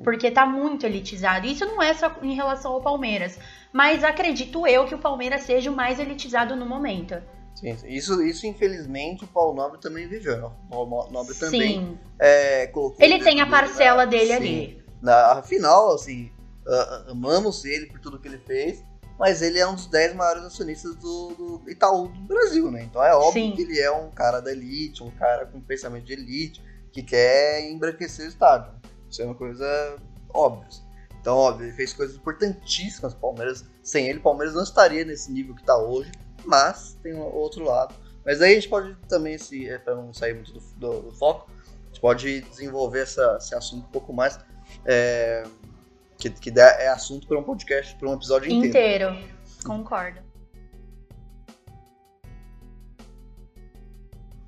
porque 0.03 0.29
tá 0.29 0.45
muito 0.45 0.85
elitizado. 0.85 1.47
Isso 1.47 1.65
não 1.65 1.81
é 1.81 1.93
só 1.93 2.15
em 2.21 2.35
relação 2.35 2.73
ao 2.73 2.81
Palmeiras, 2.81 3.39
mas 3.73 4.03
acredito 4.03 4.67
eu 4.67 4.85
que 4.85 4.95
o 4.95 4.99
Palmeiras 4.99 5.43
seja 5.43 5.71
o 5.71 5.75
mais 5.75 5.99
elitizado 5.99 6.55
no 6.55 6.65
momento. 6.65 7.15
Sim, 7.55 7.75
isso, 7.85 8.21
isso 8.21 8.47
infelizmente 8.47 9.23
o 9.25 9.27
Paulo 9.27 9.53
Nobre 9.53 9.79
também 9.79 10.07
viveu. 10.07 10.51
O 10.67 10.69
Paulo 10.69 11.11
Nobre 11.11 11.35
também 11.35 11.79
Sim. 11.79 11.97
É, 12.19 12.67
colocou. 12.67 13.03
Ele 13.03 13.19
tem 13.19 13.41
a 13.41 13.47
parcela 13.47 14.05
dele 14.05 14.27
Sim. 14.27 14.33
ali. 14.33 14.83
Na 15.01 15.33
afinal, 15.33 15.93
assim, 15.93 16.31
amamos 17.09 17.65
ele 17.65 17.87
por 17.87 17.99
tudo 17.99 18.19
que 18.19 18.27
ele 18.27 18.37
fez 18.37 18.83
mas 19.21 19.43
ele 19.43 19.59
é 19.59 19.67
um 19.67 19.75
dos 19.75 19.85
10 19.85 20.15
maiores 20.15 20.43
acionistas 20.43 20.95
do, 20.95 21.35
do, 21.35 21.69
Itaú 21.69 22.07
do 22.07 22.21
Brasil, 22.21 22.71
né? 22.71 22.81
Então 22.81 23.03
é 23.03 23.13
óbvio 23.13 23.33
Sim. 23.43 23.51
que 23.55 23.61
ele 23.61 23.79
é 23.79 23.91
um 23.91 24.09
cara 24.09 24.39
da 24.39 24.51
elite, 24.51 25.03
um 25.03 25.11
cara 25.11 25.45
com 25.45 25.61
pensamento 25.61 26.05
de 26.05 26.13
elite, 26.13 26.63
que 26.91 27.03
quer 27.03 27.69
embranquecer 27.69 28.25
o 28.25 28.29
estádio. 28.29 28.73
Isso 29.07 29.21
é 29.21 29.25
uma 29.25 29.35
coisa 29.35 29.95
óbvia. 30.33 30.67
Então, 31.19 31.37
óbvio, 31.37 31.67
ele 31.67 31.75
fez 31.75 31.93
coisas 31.93 32.15
importantíssimas. 32.15 33.13
Palmeiras, 33.13 33.63
sem 33.83 34.09
ele, 34.09 34.17
o 34.17 34.23
Palmeiras 34.23 34.55
não 34.55 34.63
estaria 34.63 35.05
nesse 35.05 35.31
nível 35.31 35.53
que 35.53 35.61
está 35.61 35.77
hoje. 35.77 36.11
Mas 36.43 36.97
tem 37.03 37.13
o 37.13 37.21
outro 37.21 37.63
lado. 37.63 37.93
Mas 38.25 38.41
aí 38.41 38.53
a 38.53 38.55
gente 38.55 38.69
pode 38.69 38.95
também, 39.07 39.37
se 39.37 39.69
é, 39.69 39.77
para 39.77 39.93
não 39.93 40.11
sair 40.11 40.33
muito 40.33 40.51
do, 40.51 40.59
do, 40.77 41.01
do, 41.03 41.11
foco, 41.11 41.47
a 41.51 41.85
gente 41.89 42.01
pode 42.01 42.41
desenvolver 42.41 43.01
essa, 43.01 43.37
esse 43.39 43.53
assunto 43.53 43.85
um 43.85 43.91
pouco 43.91 44.11
mais. 44.11 44.39
É, 44.83 45.43
que, 46.29 46.51
que 46.51 46.59
é 46.59 46.87
assunto 46.89 47.27
para 47.27 47.39
um 47.39 47.43
podcast, 47.43 47.95
para 47.95 48.09
um 48.09 48.13
episódio 48.13 48.51
inteiro. 48.51 49.13
Inteiro, 49.13 49.29
concordo. 49.65 50.19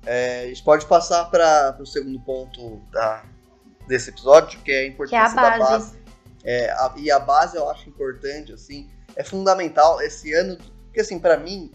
É, 0.06 0.42
a 0.44 0.46
gente 0.48 0.62
pode 0.62 0.86
passar 0.86 1.24
para 1.30 1.76
o 1.80 1.86
segundo 1.86 2.20
ponto 2.20 2.76
da, 2.92 3.24
desse 3.88 4.10
episódio, 4.10 4.60
que 4.60 4.70
é 4.70 4.80
a 4.80 4.86
importância 4.86 5.32
que 5.32 5.38
é 5.38 5.40
a 5.40 5.58
base. 5.58 5.58
da 5.58 5.70
base. 5.70 5.98
É, 6.44 6.70
a, 6.70 6.94
e 6.96 7.10
a 7.10 7.18
base 7.18 7.56
eu 7.56 7.68
acho 7.70 7.88
importante, 7.88 8.52
assim, 8.52 8.90
é 9.16 9.24
fundamental. 9.24 10.00
Esse 10.00 10.32
ano, 10.34 10.58
porque 10.84 11.00
assim, 11.00 11.18
para 11.18 11.38
mim, 11.38 11.72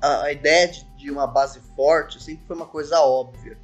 a, 0.00 0.22
a 0.22 0.32
ideia 0.32 0.68
de, 0.68 0.84
de, 0.96 1.10
uma 1.10 1.26
base 1.26 1.60
forte 1.74 2.22
sempre 2.22 2.46
foi 2.46 2.56
uma 2.56 2.66
coisa 2.66 3.00
óbvia 3.00 3.58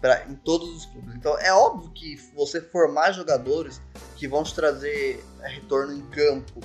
pra, 0.00 0.24
em 0.24 0.34
todos 0.34 0.68
os 0.76 0.86
clubes. 0.86 1.14
Então 1.14 1.38
é 1.38 1.52
óbvio 1.52 1.90
que 1.90 2.16
você 2.34 2.60
formar 2.60 3.12
jogadores 3.12 3.80
que 4.16 4.26
vão 4.26 4.42
te 4.42 4.54
trazer 4.54 5.24
é, 5.42 5.48
retorno 5.48 5.92
em 5.92 6.02
campo 6.10 6.60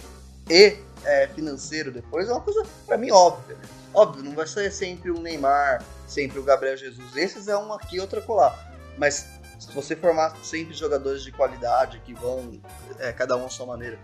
e 0.50 0.78
é, 1.04 1.28
financeiro 1.28 1.92
depois 1.92 2.30
é 2.30 2.32
uma 2.32 2.42
coisa, 2.42 2.64
para 2.86 2.98
mim, 2.98 3.12
óbvia. 3.12 3.58
Óbvio, 3.94 4.24
não 4.24 4.34
vai 4.34 4.46
ser 4.46 4.72
sempre 4.72 5.10
um 5.10 5.22
Neymar, 5.22 5.84
sempre 6.08 6.38
o 6.38 6.44
Gabriel 6.44 6.76
Jesus. 6.76 7.16
Esses 7.16 7.48
é 7.48 7.58
um 7.58 7.72
aqui, 7.74 8.00
outro 8.00 8.22
colar. 8.22 8.74
Mas 8.98 9.26
se 9.60 9.72
você 9.74 9.96
formar 9.96 10.36
sempre 10.44 10.74
jogadores 10.74 11.24
de 11.24 11.32
qualidade 11.32 12.00
que 12.06 12.14
vão, 12.14 12.60
é, 13.00 13.14
cada 13.14 13.38
um 13.38 13.46
à 13.46 13.50
sua 13.50 13.66
maneira, 13.66 13.98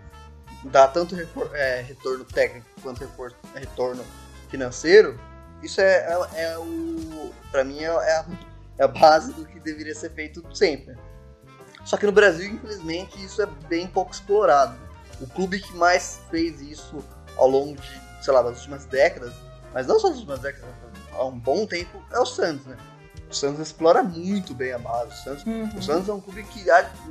dar 0.64 0.88
tanto 0.88 1.14
é, 1.54 1.80
retorno 1.82 2.24
técnico 2.24 2.66
quanto 2.82 3.06
retorno 3.54 4.04
financeiro, 4.48 5.18
isso 5.62 5.80
é, 5.80 6.06
é, 6.34 6.42
é 6.42 6.58
o. 6.58 7.32
Pra 7.50 7.64
mim, 7.64 7.80
é, 7.80 7.86
é, 7.86 8.16
a, 8.16 8.26
é 8.78 8.84
a 8.84 8.88
base 8.88 9.32
do 9.32 9.44
que 9.44 9.60
deveria 9.60 9.94
ser 9.94 10.10
feito 10.10 10.44
sempre. 10.54 10.96
Só 11.84 11.96
que 11.96 12.06
no 12.06 12.12
Brasil, 12.12 12.50
infelizmente, 12.50 13.22
isso 13.24 13.42
é 13.42 13.46
bem 13.68 13.86
pouco 13.86 14.12
explorado. 14.12 14.76
O 15.20 15.26
clube 15.26 15.60
que 15.60 15.76
mais 15.76 16.20
fez 16.30 16.60
isso 16.60 17.04
ao 17.36 17.48
longo 17.48 17.80
de, 17.80 18.00
sei 18.22 18.32
lá, 18.32 18.42
das 18.42 18.58
últimas 18.58 18.84
décadas, 18.86 19.32
mas 19.72 19.86
não 19.86 19.98
só 19.98 20.08
das 20.08 20.18
últimas 20.18 20.40
décadas, 20.40 20.68
há 21.12 21.24
um 21.24 21.38
bom 21.38 21.66
tempo, 21.66 22.02
é 22.12 22.18
o 22.18 22.26
Santos, 22.26 22.66
né? 22.66 22.76
O 23.30 23.34
Santos 23.34 23.60
explora 23.60 24.02
muito 24.02 24.52
bem 24.52 24.72
a 24.72 24.78
base. 24.78 25.12
O 25.12 25.24
Santos, 25.24 25.44
uhum. 25.46 25.64
o 25.76 25.82
Santos 25.82 26.08
é 26.08 26.12
um 26.12 26.20
clube 26.20 26.42
que, 26.44 26.66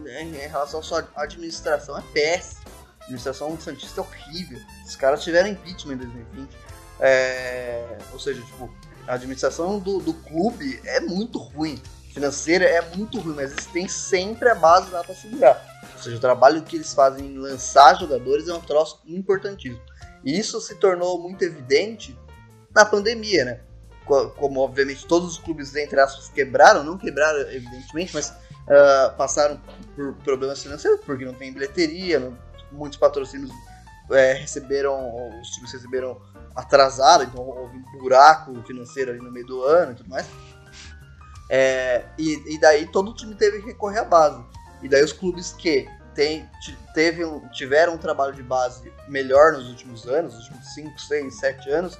em 0.08 0.32
relação 0.34 0.80
à 0.80 0.84
sua 0.84 1.08
administração, 1.16 1.98
é 1.98 2.04
péssimo. 2.14 2.62
A 3.00 3.04
administração 3.06 3.56
do 3.56 3.62
Santista 3.62 4.02
é 4.02 4.04
horrível. 4.04 4.60
Os 4.86 4.96
caras 4.96 5.24
tiveram 5.24 5.50
impeachment 5.50 5.94
em 5.94 5.98
2020. 5.98 6.58
É, 7.00 7.98
ou 8.14 8.20
seja, 8.20 8.40
tipo, 8.44 8.72
a 9.08 9.14
administração 9.14 9.80
do, 9.80 10.00
do 10.00 10.14
clube 10.14 10.80
é 10.86 11.00
muito 11.00 11.38
ruim. 11.38 11.82
Financeira 12.14 12.66
é 12.66 12.82
muito 12.96 13.20
ruim, 13.20 13.36
mas 13.36 13.52
eles 13.52 13.66
têm 13.68 13.88
sempre 13.88 14.50
a 14.50 14.56
base 14.56 14.92
lá 14.92 15.04
para 15.04 15.16
segurar. 15.16 15.82
Ou 15.96 16.02
seja, 16.02 16.18
o 16.18 16.20
trabalho 16.20 16.62
que 16.62 16.76
eles 16.76 16.94
fazem 16.94 17.26
em 17.26 17.38
lançar 17.38 17.98
jogadores 17.98 18.48
é 18.48 18.54
um 18.54 18.62
troço 18.62 19.00
importantíssimo. 19.06 19.82
E 20.24 20.38
isso 20.38 20.60
se 20.60 20.76
tornou 20.76 21.20
muito 21.22 21.44
evidente 21.44 22.18
na 22.76 22.86
pandemia, 22.86 23.46
né? 23.46 23.62
como 24.06 24.60
obviamente 24.60 25.06
todos 25.06 25.32
os 25.32 25.38
clubes, 25.38 25.76
entre 25.76 26.00
aspas, 26.00 26.28
quebraram, 26.30 26.84
não 26.84 26.98
quebraram, 26.98 27.40
evidentemente, 27.52 28.14
mas 28.14 28.30
uh, 28.30 29.16
passaram 29.16 29.62
por 29.96 30.14
problemas 30.16 30.62
financeiros, 30.62 31.00
porque 31.06 31.24
não 31.24 31.34
tem 31.34 31.54
bilheteria, 31.54 32.20
não, 32.20 32.38
muitos 32.72 32.98
patrocínios 32.98 33.52
é, 34.12 34.34
receberam, 34.34 35.40
os 35.40 35.50
times 35.52 35.72
receberam 35.72 36.20
atrasado, 36.56 37.24
então 37.24 37.42
houve 37.42 37.78
um 37.78 38.00
buraco 38.00 38.62
financeiro 38.64 39.12
ali 39.12 39.20
no 39.20 39.32
meio 39.32 39.46
do 39.46 39.64
ano 39.64 39.94
e 39.94 39.96
tudo 39.96 40.10
mais. 40.10 40.28
É, 41.50 42.06
e, 42.18 42.56
e, 42.56 42.60
daí 42.60 42.88
todo 42.88 43.14
time 43.14 43.36
teve 43.36 43.60
que 43.60 43.68
recorrer 43.68 44.00
à 44.00 44.06
base. 44.06 44.42
E 44.82 44.88
daí 44.88 45.04
os 45.04 45.12
clubes 45.12 45.52
que 45.52 45.88
tem, 46.16 46.50
teve, 46.94 47.24
tiveram 47.52 47.96
um 47.96 47.98
trabalho 47.98 48.34
de 48.34 48.42
base 48.42 48.92
melhor 49.08 49.54
nos 49.54 49.70
últimos 49.70 50.08
anos, 50.08 50.34
nos 50.34 50.46
últimos 50.46 50.74
5, 50.74 51.02
6, 51.02 51.40
7 51.40 51.70
anos, 51.70 51.98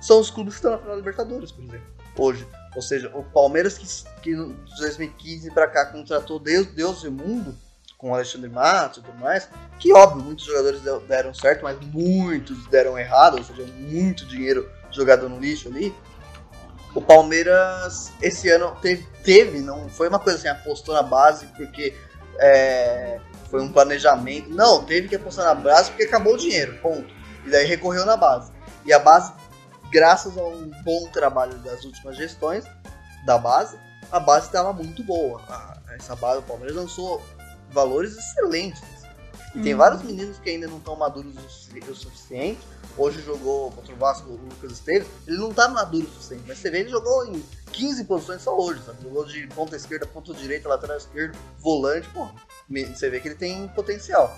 são 0.00 0.20
os 0.20 0.30
clubes 0.30 0.54
que 0.54 0.58
estão 0.58 0.72
na 0.72 0.78
final 0.78 0.92
da 0.92 0.98
Libertadores, 0.98 1.50
por 1.50 1.64
exemplo, 1.64 1.86
hoje. 2.16 2.46
Ou 2.74 2.82
seja, 2.82 3.10
o 3.14 3.22
Palmeiras 3.22 3.76
que, 3.76 3.86
que 4.22 4.34
de 4.34 4.76
2015 4.78 5.50
para 5.50 5.68
cá 5.68 5.86
contratou 5.86 6.38
Deus, 6.38 6.66
Deus 6.68 7.04
e 7.04 7.10
Mundo, 7.10 7.56
com 8.02 8.10
o 8.10 8.14
Alexandre 8.16 8.50
Matos 8.50 8.98
e 8.98 9.02
tudo 9.02 9.16
mais, 9.20 9.48
que 9.78 9.92
óbvio, 9.92 10.24
muitos 10.24 10.44
jogadores 10.44 10.82
deram 11.06 11.32
certo, 11.32 11.62
mas 11.62 11.78
muitos 11.80 12.66
deram 12.66 12.98
errado, 12.98 13.38
ou 13.38 13.44
seja, 13.44 13.64
muito 13.78 14.26
dinheiro 14.26 14.68
jogado 14.90 15.28
no 15.28 15.38
lixo 15.38 15.68
ali. 15.68 15.94
O 16.96 17.00
Palmeiras 17.00 18.12
esse 18.20 18.50
ano 18.50 18.76
teve, 18.82 19.06
teve 19.22 19.60
não 19.60 19.88
foi 19.88 20.08
uma 20.08 20.18
coisa 20.18 20.36
assim, 20.36 20.48
apostou 20.48 20.92
na 20.92 21.02
base 21.02 21.46
porque 21.56 21.94
é, 22.40 23.20
foi 23.48 23.62
um 23.62 23.72
planejamento. 23.72 24.50
Não, 24.50 24.84
teve 24.84 25.08
que 25.08 25.14
apostar 25.14 25.44
na 25.46 25.54
base 25.54 25.90
porque 25.90 26.02
acabou 26.02 26.34
o 26.34 26.38
dinheiro, 26.38 26.76
ponto. 26.82 27.14
E 27.46 27.50
daí 27.50 27.66
recorreu 27.66 28.04
na 28.04 28.16
base. 28.16 28.50
E 28.84 28.92
a 28.92 28.98
base 28.98 29.32
graças 29.92 30.36
a 30.36 30.42
um 30.42 30.70
bom 30.82 31.06
trabalho 31.12 31.54
das 31.58 31.84
últimas 31.84 32.16
gestões 32.16 32.64
da 33.24 33.38
base, 33.38 33.78
a 34.10 34.18
base 34.18 34.46
estava 34.46 34.72
muito 34.72 35.04
boa. 35.04 35.40
Essa 35.92 36.16
base 36.16 36.40
do 36.40 36.46
Palmeiras 36.46 36.74
lançou 36.74 37.22
valores 37.72 38.16
excelentes. 38.16 38.82
E 39.54 39.60
tem 39.60 39.72
uhum. 39.72 39.78
vários 39.78 40.02
meninos 40.02 40.38
que 40.38 40.48
ainda 40.48 40.66
não 40.66 40.78
estão 40.78 40.96
maduros 40.96 41.34
o 41.36 41.94
suficiente. 41.94 42.60
Hoje 42.96 43.22
jogou 43.22 43.70
contra 43.70 43.92
o 43.92 43.96
Vasco 43.96 44.30
o 44.30 44.36
Lucas 44.36 44.72
Esteves. 44.72 45.08
Ele 45.26 45.36
não 45.36 45.50
está 45.50 45.68
maduro 45.68 46.06
o 46.06 46.10
suficiente, 46.10 46.44
mas 46.46 46.58
você 46.58 46.70
vê, 46.70 46.80
ele 46.80 46.88
jogou 46.88 47.26
em 47.26 47.42
15 47.72 48.04
posições 48.04 48.42
só 48.42 48.56
hoje, 48.58 48.82
sabe? 48.84 49.02
Jogou 49.02 49.24
de 49.26 49.46
ponta 49.48 49.76
esquerda, 49.76 50.06
ponta 50.06 50.32
direita, 50.32 50.68
lateral 50.68 50.96
esquerdo, 50.96 51.36
volante. 51.58 52.08
Pô, 52.10 52.28
você 52.68 53.10
vê 53.10 53.20
que 53.20 53.28
ele 53.28 53.34
tem 53.34 53.68
potencial. 53.68 54.34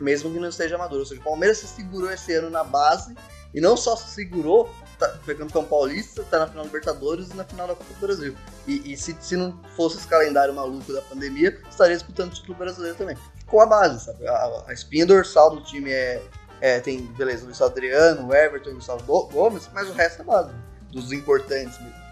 Mesmo 0.00 0.32
que 0.32 0.38
não 0.38 0.48
esteja 0.48 0.78
maduro. 0.78 1.00
Ou 1.00 1.06
seja, 1.06 1.20
o 1.20 1.24
Palmeiras 1.24 1.58
se 1.58 1.66
segurou 1.66 2.10
esse 2.10 2.32
ano 2.34 2.48
na 2.48 2.64
base 2.64 3.14
e 3.54 3.60
não 3.60 3.76
só 3.76 3.96
se 3.96 4.08
segurou, 4.10 4.70
tá, 5.06 5.18
foi 5.24 5.34
campeão 5.34 5.64
paulista, 5.64 6.22
tá 6.30 6.38
na 6.38 6.46
final 6.46 6.64
da 6.64 6.68
Libertadores 6.68 7.30
e 7.30 7.36
na 7.36 7.44
final 7.44 7.66
da 7.66 7.74
Copa 7.74 7.92
do 7.92 8.06
Brasil. 8.06 8.36
E, 8.66 8.92
e 8.92 8.96
se, 8.96 9.16
se 9.20 9.36
não 9.36 9.58
fosse 9.76 9.98
esse 9.98 10.06
calendário 10.06 10.54
maluco 10.54 10.92
da 10.92 11.02
pandemia, 11.02 11.58
estaria 11.68 11.96
disputando 11.96 12.30
o 12.30 12.34
título 12.34 12.56
brasileiro 12.56 12.96
também. 12.96 13.16
Com 13.46 13.60
a 13.60 13.66
base, 13.66 14.04
sabe? 14.04 14.26
A, 14.26 14.64
a 14.68 14.72
espinha 14.72 15.04
dorsal 15.04 15.50
do 15.50 15.62
time 15.62 15.90
é, 15.90 16.22
é, 16.60 16.80
tem, 16.80 17.02
beleza, 17.02 17.42
o 17.42 17.46
Luiz 17.46 17.60
Adriano, 17.60 18.28
o 18.28 18.34
Everton 18.34 18.70
o 18.70 18.74
Gustavo 18.74 19.28
Gomes, 19.28 19.68
mas 19.72 19.88
o 19.88 19.92
resto 19.92 20.22
é 20.22 20.24
base, 20.24 20.52
dos 20.90 21.12
importantes 21.12 21.78
mesmo. 21.80 22.02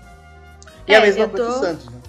E 0.86 0.94
é, 0.94 0.96
a 0.96 1.00
mesma 1.00 1.28
coisa 1.28 1.46
tô... 1.46 1.52
do 1.52 1.60
Santos, 1.60 1.86
né? 1.86 2.00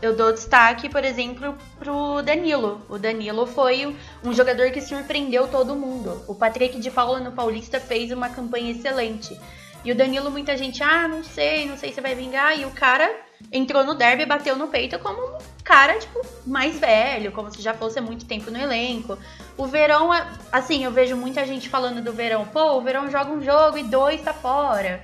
eu 0.00 0.14
dou 0.14 0.32
destaque, 0.32 0.88
por 0.88 1.04
exemplo, 1.04 1.56
pro 1.78 2.22
Danilo. 2.22 2.80
O 2.88 2.98
Danilo 2.98 3.46
foi 3.46 3.96
um 4.22 4.32
jogador 4.32 4.70
que 4.70 4.80
surpreendeu 4.80 5.48
todo 5.48 5.74
mundo. 5.74 6.22
O 6.28 6.34
Patrick 6.34 6.78
de 6.78 6.90
Paula 6.90 7.18
no 7.20 7.32
Paulista 7.32 7.80
fez 7.80 8.12
uma 8.12 8.28
campanha 8.28 8.70
excelente. 8.70 9.38
E 9.84 9.92
o 9.92 9.94
Danilo, 9.96 10.30
muita 10.30 10.56
gente, 10.56 10.82
ah, 10.82 11.06
não 11.06 11.22
sei, 11.22 11.66
não 11.66 11.76
sei 11.76 11.92
se 11.92 12.00
vai 12.00 12.14
vingar. 12.14 12.58
E 12.58 12.64
o 12.64 12.70
cara 12.70 13.10
entrou 13.52 13.84
no 13.84 13.94
derby 13.94 14.22
e 14.22 14.26
bateu 14.26 14.56
no 14.56 14.68
peito 14.68 14.98
como 14.98 15.20
um 15.20 15.38
cara, 15.64 15.98
tipo, 15.98 16.20
mais 16.46 16.78
velho, 16.78 17.30
como 17.32 17.50
se 17.50 17.62
já 17.62 17.74
fosse 17.74 17.98
há 17.98 18.02
muito 18.02 18.26
tempo 18.26 18.50
no 18.50 18.58
elenco. 18.58 19.16
O 19.56 19.66
Verão, 19.66 20.10
assim, 20.50 20.84
eu 20.84 20.90
vejo 20.90 21.16
muita 21.16 21.46
gente 21.46 21.68
falando 21.68 22.02
do 22.02 22.12
Verão, 22.12 22.46
pô, 22.46 22.72
o 22.72 22.80
Verão 22.80 23.10
joga 23.10 23.30
um 23.30 23.42
jogo 23.42 23.78
e 23.78 23.84
dois 23.84 24.20
tá 24.22 24.32
fora. 24.32 25.00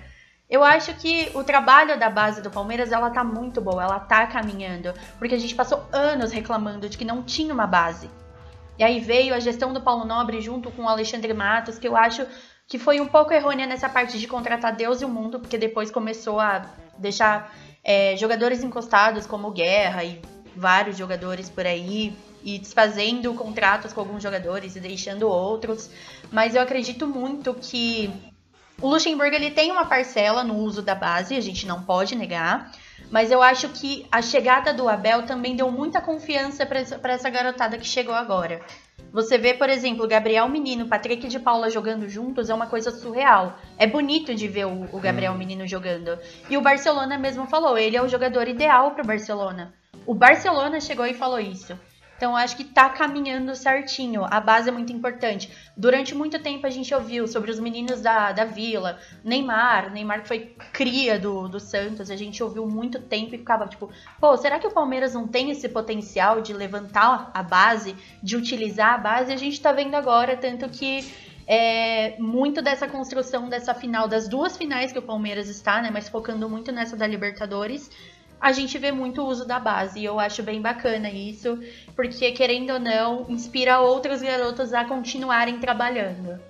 Eu 0.48 0.62
acho 0.62 0.94
que 0.94 1.30
o 1.34 1.42
trabalho 1.42 1.98
da 1.98 2.10
base 2.10 2.42
do 2.42 2.50
Palmeiras, 2.50 2.92
ela 2.92 3.10
tá 3.10 3.24
muito 3.24 3.60
boa, 3.60 3.82
ela 3.82 4.00
tá 4.00 4.26
caminhando, 4.26 4.92
porque 5.18 5.34
a 5.34 5.38
gente 5.38 5.54
passou 5.54 5.87
anos 5.92 6.32
reclamando 6.32 6.88
de 6.88 6.98
que 6.98 7.04
não 7.04 7.22
tinha 7.22 7.52
uma 7.52 7.66
base. 7.66 8.10
E 8.78 8.84
aí 8.84 9.00
veio 9.00 9.34
a 9.34 9.40
gestão 9.40 9.72
do 9.72 9.80
Paulo 9.80 10.04
Nobre 10.04 10.40
junto 10.40 10.70
com 10.70 10.82
o 10.82 10.88
Alexandre 10.88 11.32
Matos, 11.32 11.78
que 11.78 11.87
eu 11.87 11.96
acho 11.96 12.26
que 12.66 12.79
foi 12.79 13.00
um 13.00 13.07
pouco 13.07 13.33
errônea 13.33 13.66
nessa 13.66 13.88
parte 13.88 14.18
de 14.18 14.27
contratar 14.27 14.74
Deus 14.74 15.00
e 15.00 15.05
o 15.05 15.09
mundo, 15.09 15.38
porque 15.38 15.59
depois 15.59 15.90
começou 15.90 16.40
a 16.40 16.66
deixar 16.98 17.55
é, 17.83 18.16
jogadores 18.16 18.62
encostados 18.62 19.27
como 19.27 19.50
Guerra 19.50 20.05
e 20.05 20.20
vários 20.57 20.96
jogadores 20.96 21.50
por 21.50 21.66
aí 21.66 22.16
e 22.42 22.59
desfazendo 22.59 23.33
contratos 23.35 23.92
com 23.92 24.00
alguns 24.00 24.22
jogadores 24.22 24.77
e 24.77 24.81
deixando 24.81 25.29
outros. 25.29 25.90
Mas 26.31 26.55
eu 26.55 26.62
acredito 26.62 27.07
muito 27.07 27.55
que 27.55 28.11
o 28.81 28.88
Luxemburgo 28.88 29.35
ele 29.35 29.50
tem 29.50 29.70
uma 29.70 29.87
parcela 29.87 30.44
no 30.44 30.57
uso 30.57 30.83
da 30.83 30.94
base, 30.94 31.37
a 31.37 31.40
gente 31.40 31.66
não 31.66 31.83
pode 31.83 32.14
negar. 32.14 32.72
Mas 33.11 33.30
eu 33.30 33.42
acho 33.42 33.68
que 33.68 34.07
a 34.11 34.20
chegada 34.20 34.72
do 34.72 34.88
Abel 34.88 35.22
também 35.22 35.54
deu 35.54 35.70
muita 35.70 36.00
confiança 36.00 36.66
para 36.66 37.12
essa, 37.12 37.30
garotada 37.30 37.78
que 37.78 37.87
chegou 37.87 38.14
agora. 38.14 38.61
Você 39.12 39.38
vê, 39.38 39.54
por 39.54 39.70
exemplo, 39.70 40.09
Gabriel 40.09 40.48
Menino, 40.48 40.88
Patrick 40.88 41.28
de 41.28 41.38
Paula 41.38 41.70
jogando 41.70 42.09
juntos 42.09 42.50
é 42.50 42.54
uma 42.54 42.66
coisa 42.66 42.90
surreal. 42.90 43.57
É 43.78 43.87
bonito 43.87 44.35
de 44.35 44.48
ver 44.48 44.66
o, 44.66 44.88
o 44.92 44.98
Gabriel 44.98 45.35
Menino 45.35 45.66
jogando. 45.68 46.18
E 46.50 46.57
o 46.57 46.61
Barcelona 46.61 47.16
mesmo 47.16 47.46
falou, 47.46 47.78
ele 47.78 47.96
é 47.96 48.02
o 48.02 48.09
jogador 48.09 48.48
ideal 48.48 48.90
para 48.90 49.04
o 49.04 49.07
Barcelona. 49.07 49.72
O 50.04 50.14
Barcelona 50.14 50.80
chegou 50.80 51.07
e 51.07 51.14
falou 51.14 51.38
isso. 51.38 51.78
Então 52.16 52.37
acho 52.37 52.57
que 52.57 52.64
tá 52.64 52.88
caminhando 52.88 53.55
certinho. 53.55 54.24
A 54.24 54.40
base 54.40 54.68
é 54.68 54.72
muito 54.72 54.92
importante. 54.92 55.50
Durante 55.77 56.14
muito 56.14 56.38
tempo 56.38 56.66
a 56.66 56.70
gente 56.70 56.94
ouviu 56.94 57.27
sobre 57.27 57.50
os 57.50 57.59
meninos 57.59 58.00
da, 58.00 58.33
da 58.33 58.44
vila, 58.44 58.98
Neymar, 59.22 59.92
Neymar 59.92 60.22
que 60.22 60.29
foi 60.29 60.55
cria 60.72 61.18
do, 61.18 61.48
do 61.48 61.59
Santos, 61.59 62.11
a 62.11 62.16
gente 62.16 62.42
ouviu 62.42 62.66
muito 62.66 63.00
tempo 63.00 63.35
e 63.35 63.38
ficava 63.38 63.66
tipo, 63.66 63.90
pô, 64.20 64.37
será 64.37 64.59
que 64.59 64.66
o 64.66 64.70
Palmeiras 64.70 65.14
não 65.14 65.27
tem 65.27 65.50
esse 65.50 65.68
potencial 65.68 66.40
de 66.40 66.53
levantar 66.53 67.31
a 67.35 67.42
base, 67.42 67.96
de 68.22 68.37
utilizar 68.37 68.94
a 68.94 68.98
base? 68.98 69.33
A 69.33 69.37
gente 69.37 69.61
tá 69.61 69.72
vendo 69.72 69.94
agora, 69.94 70.37
tanto 70.37 70.68
que 70.68 71.05
é, 71.46 72.18
muito 72.18 72.62
dessa 72.62 72.88
construção 72.88 73.48
dessa 73.48 73.74
final, 73.74 74.09
das 74.09 74.29
duas 74.29 74.57
finais 74.57 74.92
que 74.92 74.98
o 74.98 75.03
Palmeiras 75.03 75.48
está, 75.48 75.83
né? 75.83 75.90
Mas 75.92 76.09
focando 76.09 76.48
muito 76.48 76.72
nessa 76.72 76.96
da 76.96 77.07
Libertadores, 77.07 77.90
a 78.40 78.52
gente 78.52 78.78
vê 78.78 78.92
muito 78.92 79.22
o 79.22 79.26
uso 79.26 79.44
da 79.44 79.58
base. 79.58 80.00
E 80.00 80.04
eu 80.04 80.18
acho 80.20 80.42
bem 80.42 80.60
bacana 80.60 81.10
isso, 81.10 81.58
porque, 81.94 82.32
querendo 82.32 82.74
ou 82.74 82.80
não, 82.80 83.26
inspira 83.28 83.80
outros 83.80 84.20
garotos 84.20 84.72
a 84.72 84.84
continuarem 84.84 85.58
trabalhando. 85.58 86.40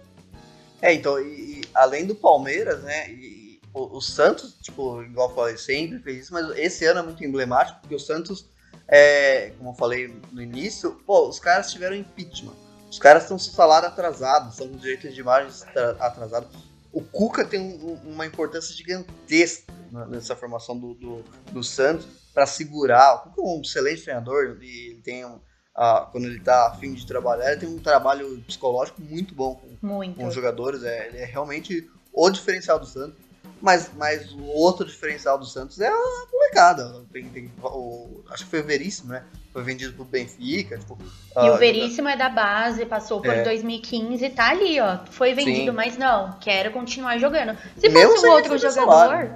É, 0.83 0.93
então, 0.93 1.19
e, 1.21 1.61
e 1.61 1.63
além 1.75 2.07
do 2.07 2.15
Palmeiras, 2.15 2.83
né? 2.83 3.11
E, 3.11 3.45
o, 3.73 3.97
o, 3.97 4.01
Santos, 4.01 4.55
tipo, 4.63 5.03
igual 5.03 5.29
eu 5.29 5.35
falei, 5.35 5.57
sempre 5.57 5.99
fez 5.99 6.25
isso, 6.25 6.33
mas 6.33 6.49
esse 6.57 6.85
ano 6.85 7.01
é 7.01 7.03
muito 7.03 7.25
emblemático, 7.25 7.81
porque 7.81 7.95
o 7.97 7.99
Santos, 7.99 8.49
é, 8.87 9.51
como 9.59 9.71
eu 9.71 9.75
falei 9.75 10.15
no 10.31 10.41
início, 10.41 10.93
pô, 11.05 11.29
os 11.29 11.41
caras 11.41 11.73
tiveram 11.73 11.97
impeachment. 11.97 12.55
Os 12.89 13.01
caras 13.01 13.25
estão 13.25 13.37
com 13.37 13.43
salário 13.43 13.89
atrasado, 13.89 14.51
estão 14.51 14.69
com 14.69 14.77
direitos 14.77 15.13
de 15.13 15.21
imagem 15.21 15.51
atrasado. 15.99 16.47
O 16.95 17.03
Cuca 17.03 17.45
tem 17.45 17.61
um, 17.61 17.95
uma 18.05 18.25
importância 18.25 18.73
gigantesca 18.73 19.73
nessa 20.09 20.37
formação 20.37 20.79
do, 20.79 20.95
do, 20.95 21.25
do 21.51 21.65
Santos 21.65 22.07
para 22.33 22.47
segurar. 22.47 23.17
O 23.17 23.19
Cuca 23.31 23.43
é 23.43 23.45
um 23.45 23.61
excelente 23.61 24.03
treinador, 24.03 24.57
ele 24.61 25.01
tem 25.03 25.25
um, 25.25 25.35
uh, 25.35 26.07
quando 26.13 26.27
ele 26.27 26.39
está 26.39 26.69
afim 26.69 26.95
de 26.95 27.05
trabalhar, 27.05 27.51
ele 27.51 27.61
tem 27.61 27.69
um 27.69 27.81
trabalho 27.81 28.41
psicológico 28.47 29.03
muito 29.03 29.35
bom 29.35 29.57
com, 29.57 29.87
muito. 29.87 30.17
com 30.17 30.27
os 30.29 30.35
jogadores. 30.35 30.85
É, 30.85 31.09
ele 31.09 31.19
é 31.19 31.25
realmente 31.25 31.91
o 32.13 32.31
diferencial 32.31 32.79
do 32.79 32.87
Santos. 32.87 33.25
Mas, 33.61 33.91
mas 33.97 34.31
o 34.33 34.45
outro 34.45 34.85
diferencial 34.85 35.39
do 35.39 35.47
Santos 35.47 35.81
é 35.81 35.89
a 35.89 36.27
molecada. 36.31 37.05
Tem, 37.13 37.29
tem, 37.31 37.51
o, 37.63 38.23
acho 38.29 38.45
que 38.45 38.51
foi 38.51 38.61
o 38.61 38.65
Veríssimo, 38.65 39.11
né? 39.11 39.25
Foi 39.55 39.63
vendido 39.63 39.93
pro 39.93 40.05
Benfica. 40.05 40.77
Tipo, 40.77 40.99
e 41.37 41.49
uh, 41.49 41.55
o 41.55 41.57
Veríssimo 41.57 42.09
é 42.09 42.17
da 42.17 42.29
base, 42.29 42.85
passou 42.85 43.21
por 43.21 43.33
é. 43.33 43.45
2015, 43.45 44.29
tá 44.31 44.51
ali, 44.51 44.81
ó. 44.81 44.99
Foi 45.13 45.33
vendido, 45.33 45.71
Sim. 45.71 45.77
mas 45.77 45.97
não, 45.97 46.33
quero 46.41 46.73
continuar 46.73 47.19
jogando. 47.19 47.57
Se 47.79 47.89
fosse 47.89 48.27
um 48.27 48.31
outro 48.33 48.59
jogador. 48.59 49.31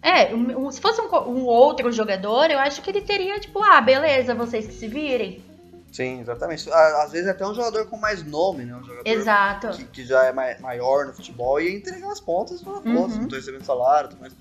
É, 0.00 0.32
um, 0.32 0.70
se 0.70 0.80
fosse 0.80 1.00
um, 1.00 1.06
um 1.28 1.44
outro 1.44 1.90
jogador, 1.90 2.52
eu 2.52 2.58
acho 2.58 2.80
que 2.82 2.90
ele 2.90 3.00
teria, 3.00 3.40
tipo, 3.40 3.60
ah, 3.60 3.80
beleza, 3.80 4.32
vocês 4.32 4.64
que 4.64 4.74
se 4.74 4.86
virem. 4.86 5.42
Sim, 5.90 6.20
exatamente. 6.20 6.70
Às 6.70 7.10
vezes 7.10 7.26
até 7.26 7.44
um 7.44 7.54
jogador 7.54 7.86
com 7.86 7.96
mais 7.96 8.22
nome, 8.22 8.64
né? 8.64 8.76
Um 8.76 8.82
jogador 8.84 9.08
Exato. 9.08 9.70
Que, 9.70 9.84
que 9.86 10.04
já 10.04 10.24
é 10.24 10.32
maior 10.32 11.06
no 11.06 11.14
futebol 11.14 11.60
e 11.60 11.74
entregar 11.74 12.12
as 12.12 12.20
pontas 12.20 12.60
e 12.60 12.64
falar, 12.64 12.78
uhum. 12.78 13.08
não 13.08 13.28
tô 13.28 13.34
recebendo 13.34 13.64
salário, 13.64 14.10
mas... 14.20 14.32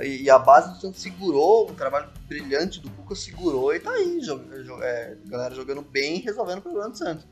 E, 0.00 0.30
a 0.30 0.38
base 0.38 0.72
do 0.74 0.80
Santos 0.80 1.02
segurou, 1.02 1.70
o 1.70 1.74
trabalho 1.74 2.08
brilhante 2.26 2.80
do 2.80 2.90
Cuca 2.90 3.14
segurou 3.14 3.74
e 3.74 3.80
tá 3.80 3.90
aí, 3.90 4.20
é, 4.82 5.16
galera 5.26 5.54
jogando 5.54 5.82
bem 5.82 6.20
resolvendo 6.20 6.58
o 6.58 6.62
problema 6.62 6.88
do 6.88 6.96
Santos. 6.96 7.26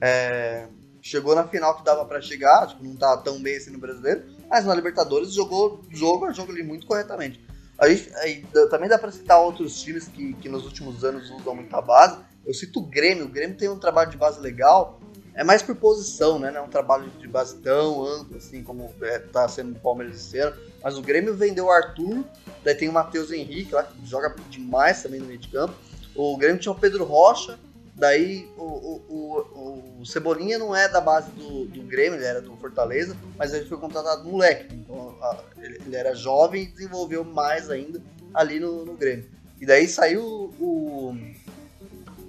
É, 0.00 0.68
chegou 1.02 1.34
na 1.34 1.46
final 1.46 1.76
que 1.76 1.84
dava 1.84 2.04
para 2.04 2.20
chegar, 2.20 2.68
tipo, 2.68 2.84
não 2.84 2.96
tá 2.96 3.16
tão 3.16 3.42
bem 3.42 3.56
assim 3.56 3.70
no 3.70 3.78
brasileiro, 3.78 4.24
mas 4.48 4.64
na 4.64 4.74
Libertadores 4.74 5.32
jogou 5.32 5.82
jogo 5.90 6.26
a 6.26 6.32
jogo 6.32 6.52
ali 6.52 6.62
muito 6.62 6.86
corretamente. 6.86 7.40
Aí, 7.78 8.08
aí 8.18 8.46
também 8.70 8.88
dá 8.88 8.98
para 8.98 9.10
citar 9.10 9.40
outros 9.40 9.82
times 9.82 10.06
que, 10.06 10.34
que 10.34 10.48
nos 10.48 10.64
últimos 10.64 11.04
anos 11.04 11.28
usam 11.30 11.56
muita 11.56 11.80
base, 11.80 12.18
eu 12.46 12.52
cito 12.52 12.80
o 12.80 12.86
Grêmio. 12.86 13.24
O 13.24 13.28
Grêmio 13.28 13.56
tem 13.56 13.68
um 13.68 13.78
trabalho 13.78 14.10
de 14.10 14.16
base 14.16 14.40
legal. 14.40 15.00
É 15.34 15.42
mais 15.42 15.62
por 15.62 15.74
posição, 15.74 16.38
né? 16.38 16.52
É 16.54 16.60
um 16.60 16.68
trabalho 16.68 17.10
de 17.18 17.26
base 17.26 17.56
tão 17.56 18.04
amplo 18.04 18.36
assim 18.36 18.62
como 18.62 18.94
é, 19.02 19.18
tá 19.18 19.48
sendo 19.48 19.70
no 19.70 19.80
Palmeiras 19.80 20.16
esse 20.16 20.38
ano. 20.38 20.56
Mas 20.82 20.96
o 20.96 21.02
Grêmio 21.02 21.34
vendeu 21.34 21.66
o 21.66 21.70
Arthur. 21.70 22.24
Daí 22.62 22.74
tem 22.74 22.88
o 22.88 22.92
Matheus 22.92 23.32
Henrique 23.32 23.74
lá, 23.74 23.82
que 23.82 24.06
joga 24.06 24.34
demais 24.48 25.02
também 25.02 25.18
no 25.18 25.26
meio 25.26 25.38
de 25.38 25.48
campo. 25.48 25.74
O 26.14 26.36
Grêmio 26.36 26.60
tinha 26.60 26.70
o 26.70 26.78
Pedro 26.78 27.04
Rocha. 27.04 27.58
Daí 27.96 28.48
o, 28.56 28.62
o, 28.62 29.04
o, 29.08 30.00
o 30.00 30.06
Cebolinha 30.06 30.58
não 30.58 30.74
é 30.74 30.88
da 30.88 31.00
base 31.00 31.30
do, 31.30 31.66
do, 31.66 31.82
Grêmio, 31.82 32.18
ele 32.18 32.24
era 32.24 32.40
do 32.40 32.56
Fortaleza, 32.56 33.16
mas 33.36 33.54
ele 33.54 33.66
foi 33.66 33.78
contratado 33.78 34.28
moleque. 34.28 34.74
Então 34.74 35.16
a, 35.22 35.38
ele, 35.58 35.80
ele, 35.86 35.94
era 35.94 36.12
jovem 36.12 36.64
e 36.64 36.66
desenvolveu 36.66 37.24
mais 37.24 37.70
ainda 37.70 38.02
ali 38.32 38.58
no, 38.58 38.84
no 38.84 38.94
Grêmio. 38.94 39.30
E 39.60 39.66
daí 39.66 39.86
saiu 39.86 40.24
o, 40.58 41.16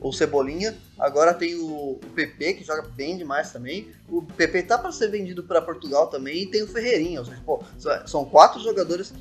o 0.08 0.13
Cebolinha. 0.13 0.76
Agora 1.00 1.34
tem 1.34 1.56
o, 1.56 1.94
o 1.94 2.00
PP, 2.13 2.54
que 2.54 2.63
joga 2.63 2.84
bem 2.84 3.18
demais 3.18 3.52
também. 3.52 3.91
O 4.08 4.22
PP 4.22 4.63
tá 4.63 4.78
para 4.78 4.91
ser 4.91 5.08
vendido 5.08 5.44
para 5.44 5.62
Portugal 5.62 6.08
também. 6.08 6.44
E 6.44 6.46
tem 6.46 6.62
o 6.62 6.68
Ferreirinha. 6.68 7.20
Ou 7.20 7.26
seja, 7.26 7.41
pô, 7.44 7.63
são 8.06 8.24
quatro 8.24 8.62
jogadores 8.62 9.12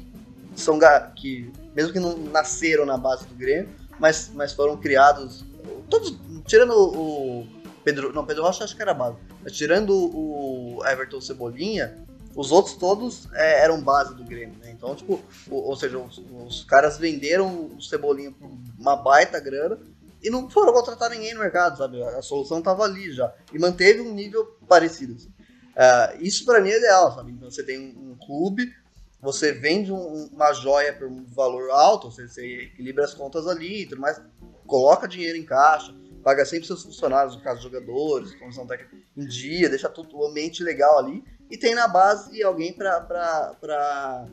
que, 0.55 0.61
são, 0.61 0.79
que, 1.17 1.51
mesmo 1.75 1.93
que 1.93 1.99
não 1.99 2.19
nasceram 2.19 2.85
na 2.85 2.99
base 2.99 3.27
do 3.27 3.35
Grêmio, 3.35 3.71
mas, 3.99 4.31
mas 4.35 4.53
foram 4.53 4.77
criados. 4.77 5.43
Todos, 5.89 6.19
tirando 6.47 6.75
o 6.77 7.47
Pedro. 7.83 8.13
Não, 8.13 8.27
Pedro 8.27 8.43
Rocha 8.43 8.65
acho 8.65 8.77
que 8.77 8.83
era 8.83 8.93
base. 8.93 9.17
Mas 9.43 9.53
tirando 9.53 9.95
o 9.95 10.83
Everton 10.87 11.21
Cebolinha, 11.21 12.05
os 12.37 12.53
outros 12.53 12.77
todos 12.77 13.27
é, 13.33 13.65
eram 13.65 13.81
base 13.81 14.15
do 14.15 14.25
Grêmio, 14.25 14.57
né? 14.59 14.71
Então, 14.71 14.95
tipo, 14.95 15.19
o, 15.49 15.57
ou 15.57 15.77
seja, 15.77 15.99
os, 15.99 16.21
os, 16.47 16.65
caras 16.65 16.99
venderam 16.99 17.71
o 17.75 17.81
Cebolinha 17.81 18.33
por 18.33 18.51
uma 18.79 18.97
baita 18.97 19.41
grana 19.41 19.79
e 20.25 20.31
não 20.31 20.49
foram 20.49 20.73
contratar 20.73 21.11
ninguém 21.11 21.35
no 21.35 21.41
mercado, 21.41 21.77
sabe? 21.77 22.03
A 22.03 22.23
solução 22.23 22.59
estava 22.59 22.83
ali 22.83 23.13
já. 23.13 23.33
E 23.53 23.59
manteve 23.59 24.01
um 24.01 24.15
nível 24.15 24.57
parecido. 24.67 25.15
Assim. 25.15 25.29
Uh, 25.29 26.23
isso 26.23 26.47
para 26.47 26.63
mim 26.63 26.71
é 26.71 26.79
ideal, 26.79 27.15
sabe? 27.15 27.33
Então 27.33 27.51
você 27.51 27.63
tem 27.63 27.79
um, 27.79 28.13
um 28.13 28.17
clube, 28.17 28.73
você 29.21 29.53
vende 29.53 29.93
um, 29.93 30.31
uma 30.33 30.55
joia 30.55 30.95
por 30.95 31.07
um 31.07 31.27
valor 31.27 31.71
alto, 31.71 32.11
você, 32.11 32.27
você, 32.27 32.63
equilibra 32.63 33.05
as 33.05 33.13
contas 33.13 33.47
ali 33.47 33.83
e 33.83 33.87
tudo 33.87 34.01
mais, 34.01 34.19
coloca 34.67 35.07
dinheiro 35.07 35.37
em 35.37 35.45
caixa, 35.45 35.95
paga 36.23 36.47
sempre 36.47 36.67
seus 36.67 36.83
funcionários, 36.83 37.37
no 37.37 37.43
caso 37.43 37.61
jogadores, 37.61 38.35
comissão 38.37 38.67
técnica, 38.67 38.97
em 39.15 39.27
dia, 39.27 39.69
deixa 39.69 39.91
tudo 39.91 40.17
o 40.17 40.27
ambiente 40.27 40.63
legal 40.63 40.99
ali 40.99 41.23
e 41.51 41.59
tem 41.59 41.75
na 41.75 41.87
base 41.87 42.43
alguém 42.43 42.73
para 42.73 44.27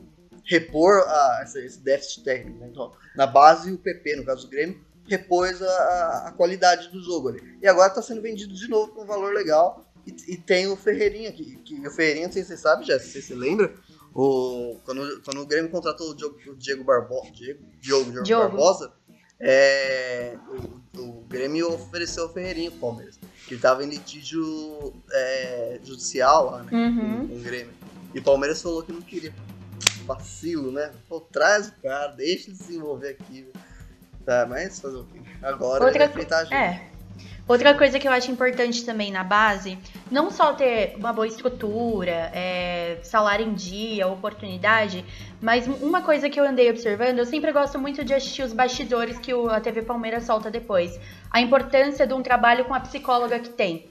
repor 0.44 1.04
a, 1.06 1.44
esse 1.44 1.80
déficit 1.80 2.24
técnico. 2.24 2.58
Né? 2.58 2.68
Então, 2.70 2.92
na 3.14 3.26
base 3.26 3.70
o 3.70 3.78
PP, 3.78 4.16
no 4.16 4.24
caso 4.24 4.46
do 4.46 4.50
Grêmio, 4.50 4.80
repôs 5.06 5.60
a, 5.60 6.24
a 6.28 6.32
qualidade 6.32 6.88
do 6.88 7.02
jogo 7.02 7.28
ali. 7.28 7.58
E 7.60 7.66
agora 7.66 7.88
está 7.88 8.02
sendo 8.02 8.22
vendido 8.22 8.54
de 8.54 8.68
novo 8.68 8.92
com 8.92 9.02
um 9.02 9.06
valor 9.06 9.32
legal. 9.32 9.84
E, 10.06 10.32
e 10.32 10.36
tem 10.36 10.66
o 10.66 10.76
Ferreirinha, 10.76 11.32
que, 11.32 11.56
que 11.56 11.86
o 11.86 11.90
Ferreirinha, 11.90 12.26
não 12.26 12.32
sei 12.32 12.42
se 12.42 12.48
você 12.48 12.56
sabe, 12.56 12.84
já, 12.84 12.98
se 12.98 13.22
você 13.22 13.34
lembra, 13.34 13.72
o, 14.14 14.76
quando, 14.84 15.22
quando 15.22 15.40
o 15.40 15.46
Grêmio 15.46 15.70
contratou 15.70 16.10
o 16.10 16.14
Diogo, 16.14 16.36
o 16.48 16.56
Diego, 16.56 16.84
Barbo, 16.84 17.22
Diego, 17.32 17.64
Diogo, 17.80 18.10
Diogo, 18.10 18.22
Diogo. 18.24 18.48
Barbosa, 18.48 18.92
é, 19.40 20.36
o, 20.96 21.00
o, 21.00 21.24
Grêmio 21.28 21.72
ofereceu 21.72 22.26
o 22.26 22.28
Ferreirinha 22.28 22.70
pro 22.70 22.80
Palmeiras. 22.80 23.18
Que 23.46 23.54
ele 23.54 23.56
estava 23.56 23.84
em 23.84 23.88
litígio 23.88 24.94
é, 25.10 25.80
judicial 25.82 26.50
lá, 26.50 26.62
né? 26.62 26.70
Uhum. 26.72 27.20
Com, 27.20 27.28
com, 27.28 27.34
o 27.36 27.40
Grêmio. 27.40 27.72
E 28.14 28.18
o 28.18 28.22
Palmeiras 28.22 28.62
falou 28.62 28.82
que 28.82 28.92
não 28.92 29.02
queria. 29.02 29.34
Vacilo, 30.04 30.72
né? 30.72 30.92
Pô, 31.08 31.20
traz 31.20 31.68
o 31.68 31.72
cara, 31.80 32.08
deixa 32.08 32.50
ele 32.50 32.56
se 32.56 32.64
desenvolver 32.64 33.10
aqui. 33.10 33.48
Tá, 34.24 34.46
mas 34.48 34.80
fazer 34.80 34.98
o 34.98 35.04
quê? 35.04 35.20
Agora 35.42 35.84
Outra, 35.84 36.04
é, 36.50 36.54
é. 36.54 36.82
Outra 37.46 37.74
coisa 37.74 37.98
que 37.98 38.06
eu 38.06 38.12
acho 38.12 38.30
importante 38.30 38.84
também 38.84 39.10
na 39.10 39.24
base, 39.24 39.76
não 40.10 40.30
só 40.30 40.52
ter 40.54 40.94
uma 40.96 41.12
boa 41.12 41.26
estrutura, 41.26 42.30
é, 42.32 43.00
salário 43.02 43.44
em 43.44 43.52
dia, 43.52 44.06
oportunidade, 44.06 45.04
mas 45.40 45.66
uma 45.66 46.02
coisa 46.02 46.30
que 46.30 46.38
eu 46.38 46.44
andei 46.44 46.70
observando, 46.70 47.18
eu 47.18 47.26
sempre 47.26 47.50
gosto 47.50 47.80
muito 47.80 48.04
de 48.04 48.14
assistir 48.14 48.42
os 48.42 48.52
bastidores 48.52 49.18
que 49.18 49.32
a 49.32 49.60
TV 49.60 49.82
Palmeiras 49.82 50.24
solta 50.24 50.50
depois. 50.50 50.98
A 51.30 51.40
importância 51.40 52.06
de 52.06 52.14
um 52.14 52.22
trabalho 52.22 52.64
com 52.64 52.74
a 52.74 52.80
psicóloga 52.80 53.40
que 53.40 53.50
tem. 53.50 53.86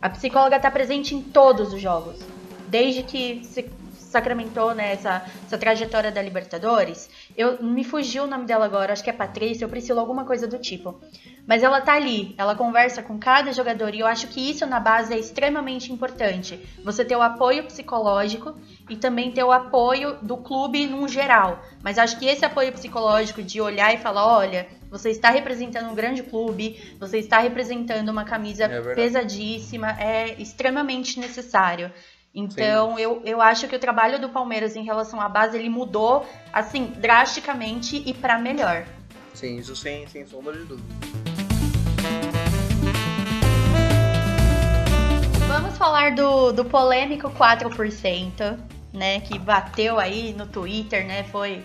A 0.00 0.08
psicóloga 0.08 0.56
está 0.56 0.70
presente 0.70 1.12
em 1.12 1.22
todos 1.22 1.72
os 1.72 1.80
jogos. 1.80 2.20
Desde 2.68 3.02
que 3.02 3.44
se 3.44 3.68
sacramentou 4.16 4.74
né, 4.74 4.92
essa, 4.92 5.24
essa 5.46 5.58
trajetória 5.58 6.10
da 6.10 6.22
Libertadores. 6.22 7.10
Eu 7.36 7.62
me 7.62 7.84
fugiu 7.84 8.24
o 8.24 8.26
nome 8.26 8.46
dela 8.46 8.64
agora, 8.64 8.92
acho 8.92 9.04
que 9.04 9.10
é 9.10 9.12
Patrícia 9.12 9.66
ou 9.66 9.70
Priscila, 9.70 10.00
alguma 10.00 10.24
coisa 10.24 10.46
do 10.46 10.58
tipo. 10.58 10.98
Mas 11.46 11.62
ela 11.62 11.80
tá 11.80 11.92
ali, 11.92 12.34
ela 12.38 12.56
conversa 12.56 13.02
com 13.02 13.18
cada 13.18 13.52
jogador 13.52 13.94
e 13.94 14.00
eu 14.00 14.06
acho 14.06 14.26
que 14.28 14.50
isso 14.50 14.66
na 14.66 14.80
base 14.80 15.12
é 15.12 15.18
extremamente 15.18 15.92
importante. 15.92 16.58
Você 16.82 17.04
ter 17.04 17.14
o 17.14 17.22
apoio 17.22 17.64
psicológico 17.64 18.54
e 18.88 18.96
também 18.96 19.30
ter 19.30 19.44
o 19.44 19.52
apoio 19.52 20.16
do 20.22 20.38
clube 20.38 20.86
num 20.86 21.06
geral. 21.06 21.62
Mas 21.82 21.98
acho 21.98 22.18
que 22.18 22.26
esse 22.26 22.44
apoio 22.44 22.72
psicológico 22.72 23.42
de 23.42 23.60
olhar 23.60 23.94
e 23.94 23.98
falar, 23.98 24.26
olha, 24.26 24.66
você 24.90 25.10
está 25.10 25.30
representando 25.30 25.90
um 25.90 25.94
grande 25.94 26.22
clube, 26.22 26.96
você 26.98 27.18
está 27.18 27.38
representando 27.38 28.08
uma 28.08 28.24
camisa 28.24 28.64
é 28.64 28.94
pesadíssima, 28.94 29.90
é 30.00 30.40
extremamente 30.40 31.20
necessário. 31.20 31.92
Então, 32.38 32.98
eu, 32.98 33.22
eu 33.24 33.40
acho 33.40 33.66
que 33.66 33.74
o 33.74 33.78
trabalho 33.78 34.20
do 34.20 34.28
Palmeiras 34.28 34.76
em 34.76 34.84
relação 34.84 35.18
à 35.18 35.26
base, 35.26 35.56
ele 35.56 35.70
mudou, 35.70 36.26
assim, 36.52 36.92
drasticamente 36.98 38.02
e 38.04 38.12
para 38.12 38.38
melhor. 38.38 38.84
Sim, 39.32 39.56
isso 39.56 39.74
sem, 39.74 40.06
sem 40.06 40.26
sombra 40.26 40.52
de 40.52 40.64
dúvida. 40.64 40.86
Vamos 45.48 45.78
falar 45.78 46.14
do, 46.14 46.52
do 46.52 46.62
polêmico 46.62 47.30
4%, 47.30 48.58
né, 48.92 49.20
que 49.20 49.38
bateu 49.38 49.98
aí 49.98 50.34
no 50.34 50.46
Twitter, 50.46 51.06
né, 51.06 51.24
foi... 51.24 51.64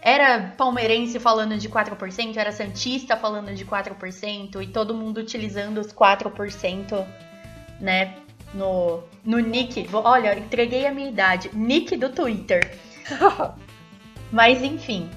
Era 0.00 0.54
palmeirense 0.56 1.18
falando 1.18 1.58
de 1.58 1.68
4%, 1.68 2.36
era 2.36 2.52
santista 2.52 3.16
falando 3.16 3.52
de 3.52 3.64
4%, 3.64 4.62
e 4.62 4.68
todo 4.68 4.94
mundo 4.94 5.18
utilizando 5.18 5.78
os 5.78 5.92
4%, 5.92 7.04
né, 7.80 8.14
no, 8.56 9.02
no 9.24 9.38
nick. 9.38 9.88
Olha, 9.92 10.38
entreguei 10.38 10.86
a 10.86 10.92
minha 10.92 11.08
idade. 11.08 11.50
Nick 11.52 11.96
do 11.96 12.08
Twitter. 12.10 12.78
Mas 14.32 14.62
enfim. 14.62 15.10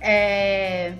É... 0.00 0.94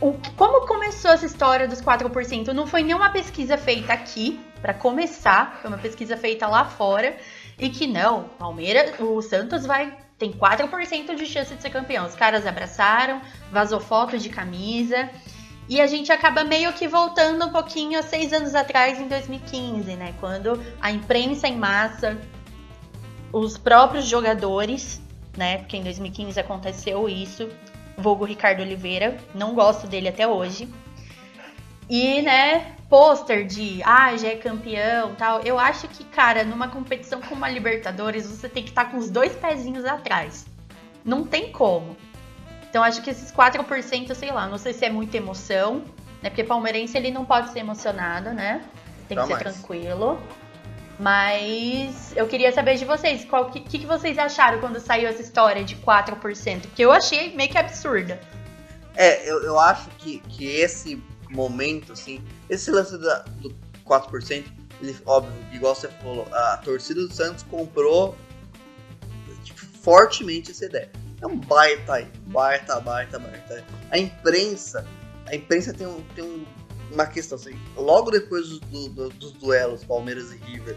O, 0.00 0.12
como 0.36 0.66
começou 0.66 1.10
essa 1.10 1.26
história 1.26 1.66
dos 1.66 1.80
4%? 1.80 2.48
Não 2.48 2.66
foi 2.66 2.82
nenhuma 2.82 3.10
pesquisa 3.10 3.56
feita 3.56 3.92
aqui, 3.92 4.38
para 4.60 4.74
começar, 4.74 5.58
foi 5.60 5.70
uma 5.70 5.78
pesquisa 5.78 6.16
feita 6.16 6.46
lá 6.46 6.64
fora, 6.64 7.16
e 7.58 7.70
que 7.70 7.86
não, 7.86 8.24
Palmeiras, 8.38 8.98
o 9.00 9.22
Santos 9.22 9.64
vai 9.64 9.96
tem 10.18 10.32
4% 10.32 11.14
de 11.14 11.26
chance 11.26 11.54
de 11.54 11.60
ser 11.60 11.70
campeão. 11.70 12.06
Os 12.06 12.14
caras 12.14 12.46
abraçaram, 12.46 13.20
vazou 13.52 13.78
foto 13.78 14.18
de 14.18 14.30
camisa. 14.30 15.10
E 15.68 15.80
a 15.80 15.86
gente 15.86 16.12
acaba 16.12 16.44
meio 16.44 16.72
que 16.72 16.86
voltando 16.86 17.44
um 17.44 17.50
pouquinho 17.50 17.98
a 17.98 18.02
seis 18.02 18.32
anos 18.32 18.54
atrás, 18.54 19.00
em 19.00 19.08
2015, 19.08 19.96
né? 19.96 20.14
Quando 20.20 20.62
a 20.80 20.92
imprensa 20.92 21.48
em 21.48 21.56
massa, 21.56 22.16
os 23.32 23.58
próprios 23.58 24.06
jogadores, 24.06 25.00
né? 25.36 25.58
Porque 25.58 25.76
em 25.76 25.82
2015 25.82 26.38
aconteceu 26.38 27.08
isso, 27.08 27.48
vulgo 27.98 28.24
Ricardo 28.24 28.60
Oliveira, 28.60 29.16
não 29.34 29.54
gosto 29.54 29.88
dele 29.88 30.08
até 30.08 30.26
hoje. 30.26 30.68
E, 31.88 32.20
né, 32.22 32.76
pôster 32.88 33.46
de, 33.46 33.80
ah, 33.84 34.16
já 34.16 34.28
é 34.28 34.36
campeão 34.36 35.14
tal. 35.14 35.40
Eu 35.42 35.58
acho 35.58 35.88
que, 35.88 36.04
cara, 36.04 36.44
numa 36.44 36.68
competição 36.68 37.20
como 37.20 37.44
a 37.44 37.48
Libertadores, 37.48 38.26
você 38.26 38.48
tem 38.48 38.62
que 38.62 38.70
estar 38.70 38.86
tá 38.86 38.90
com 38.90 38.98
os 38.98 39.10
dois 39.10 39.34
pezinhos 39.34 39.84
atrás. 39.84 40.46
Não 41.04 41.24
tem 41.24 41.52
como. 41.52 41.96
Então, 42.68 42.82
acho 42.82 43.02
que 43.02 43.10
esses 43.10 43.32
4%, 43.32 44.14
sei 44.14 44.32
lá, 44.32 44.46
não 44.46 44.58
sei 44.58 44.72
se 44.72 44.84
é 44.84 44.90
muita 44.90 45.16
emoção, 45.16 45.84
né? 46.22 46.30
Porque 46.30 46.44
palmeirense, 46.44 46.96
ele 46.96 47.10
não 47.10 47.24
pode 47.24 47.52
ser 47.52 47.60
emocionado, 47.60 48.30
né? 48.32 48.64
Tem 49.08 49.16
que 49.16 49.26
ser 49.26 49.38
tranquilo. 49.38 50.20
Mas 50.98 52.16
eu 52.16 52.26
queria 52.26 52.50
saber 52.52 52.76
de 52.76 52.84
vocês, 52.84 53.26
o 53.30 53.44
que, 53.50 53.60
que, 53.60 53.86
vocês 53.86 54.18
acharam 54.18 54.60
quando 54.60 54.80
saiu 54.80 55.08
essa 55.08 55.20
história 55.20 55.62
de 55.62 55.76
4%? 55.76 56.62
Porque 56.62 56.82
eu 56.82 56.90
achei 56.90 57.34
meio 57.36 57.50
que 57.50 57.58
absurda. 57.58 58.18
É, 58.94 59.30
eu, 59.30 59.42
eu 59.42 59.60
acho 59.60 59.90
que, 59.98 60.20
que 60.20 60.46
esse 60.46 61.02
momento, 61.28 61.92
assim, 61.92 62.24
esse 62.48 62.70
lance 62.70 62.96
da, 62.96 63.18
do 63.40 63.54
4%, 63.84 64.44
ele, 64.80 64.96
óbvio, 65.04 65.32
igual 65.52 65.74
você 65.74 65.88
falou, 65.88 66.26
a 66.32 66.56
torcida 66.58 67.00
do 67.00 67.12
Santos 67.12 67.42
comprou 67.42 68.16
tipo, 69.44 69.60
fortemente 69.82 70.50
essa 70.50 70.64
ideia. 70.64 70.90
É 71.26 71.28
um 71.28 71.38
baita 71.38 72.08
baita, 72.28 72.80
baita, 72.80 73.18
baita. 73.18 73.64
A 73.90 73.98
imprensa, 73.98 74.86
a 75.26 75.34
imprensa 75.34 75.74
tem, 75.74 75.84
um, 75.84 76.00
tem 76.14 76.22
um, 76.22 76.46
uma 76.92 77.04
questão 77.04 77.36
assim, 77.36 77.58
logo 77.76 78.12
depois 78.12 78.48
do, 78.48 78.88
do, 78.90 79.08
dos 79.08 79.32
duelos 79.32 79.82
Palmeiras 79.82 80.30
e 80.32 80.36
River, 80.36 80.76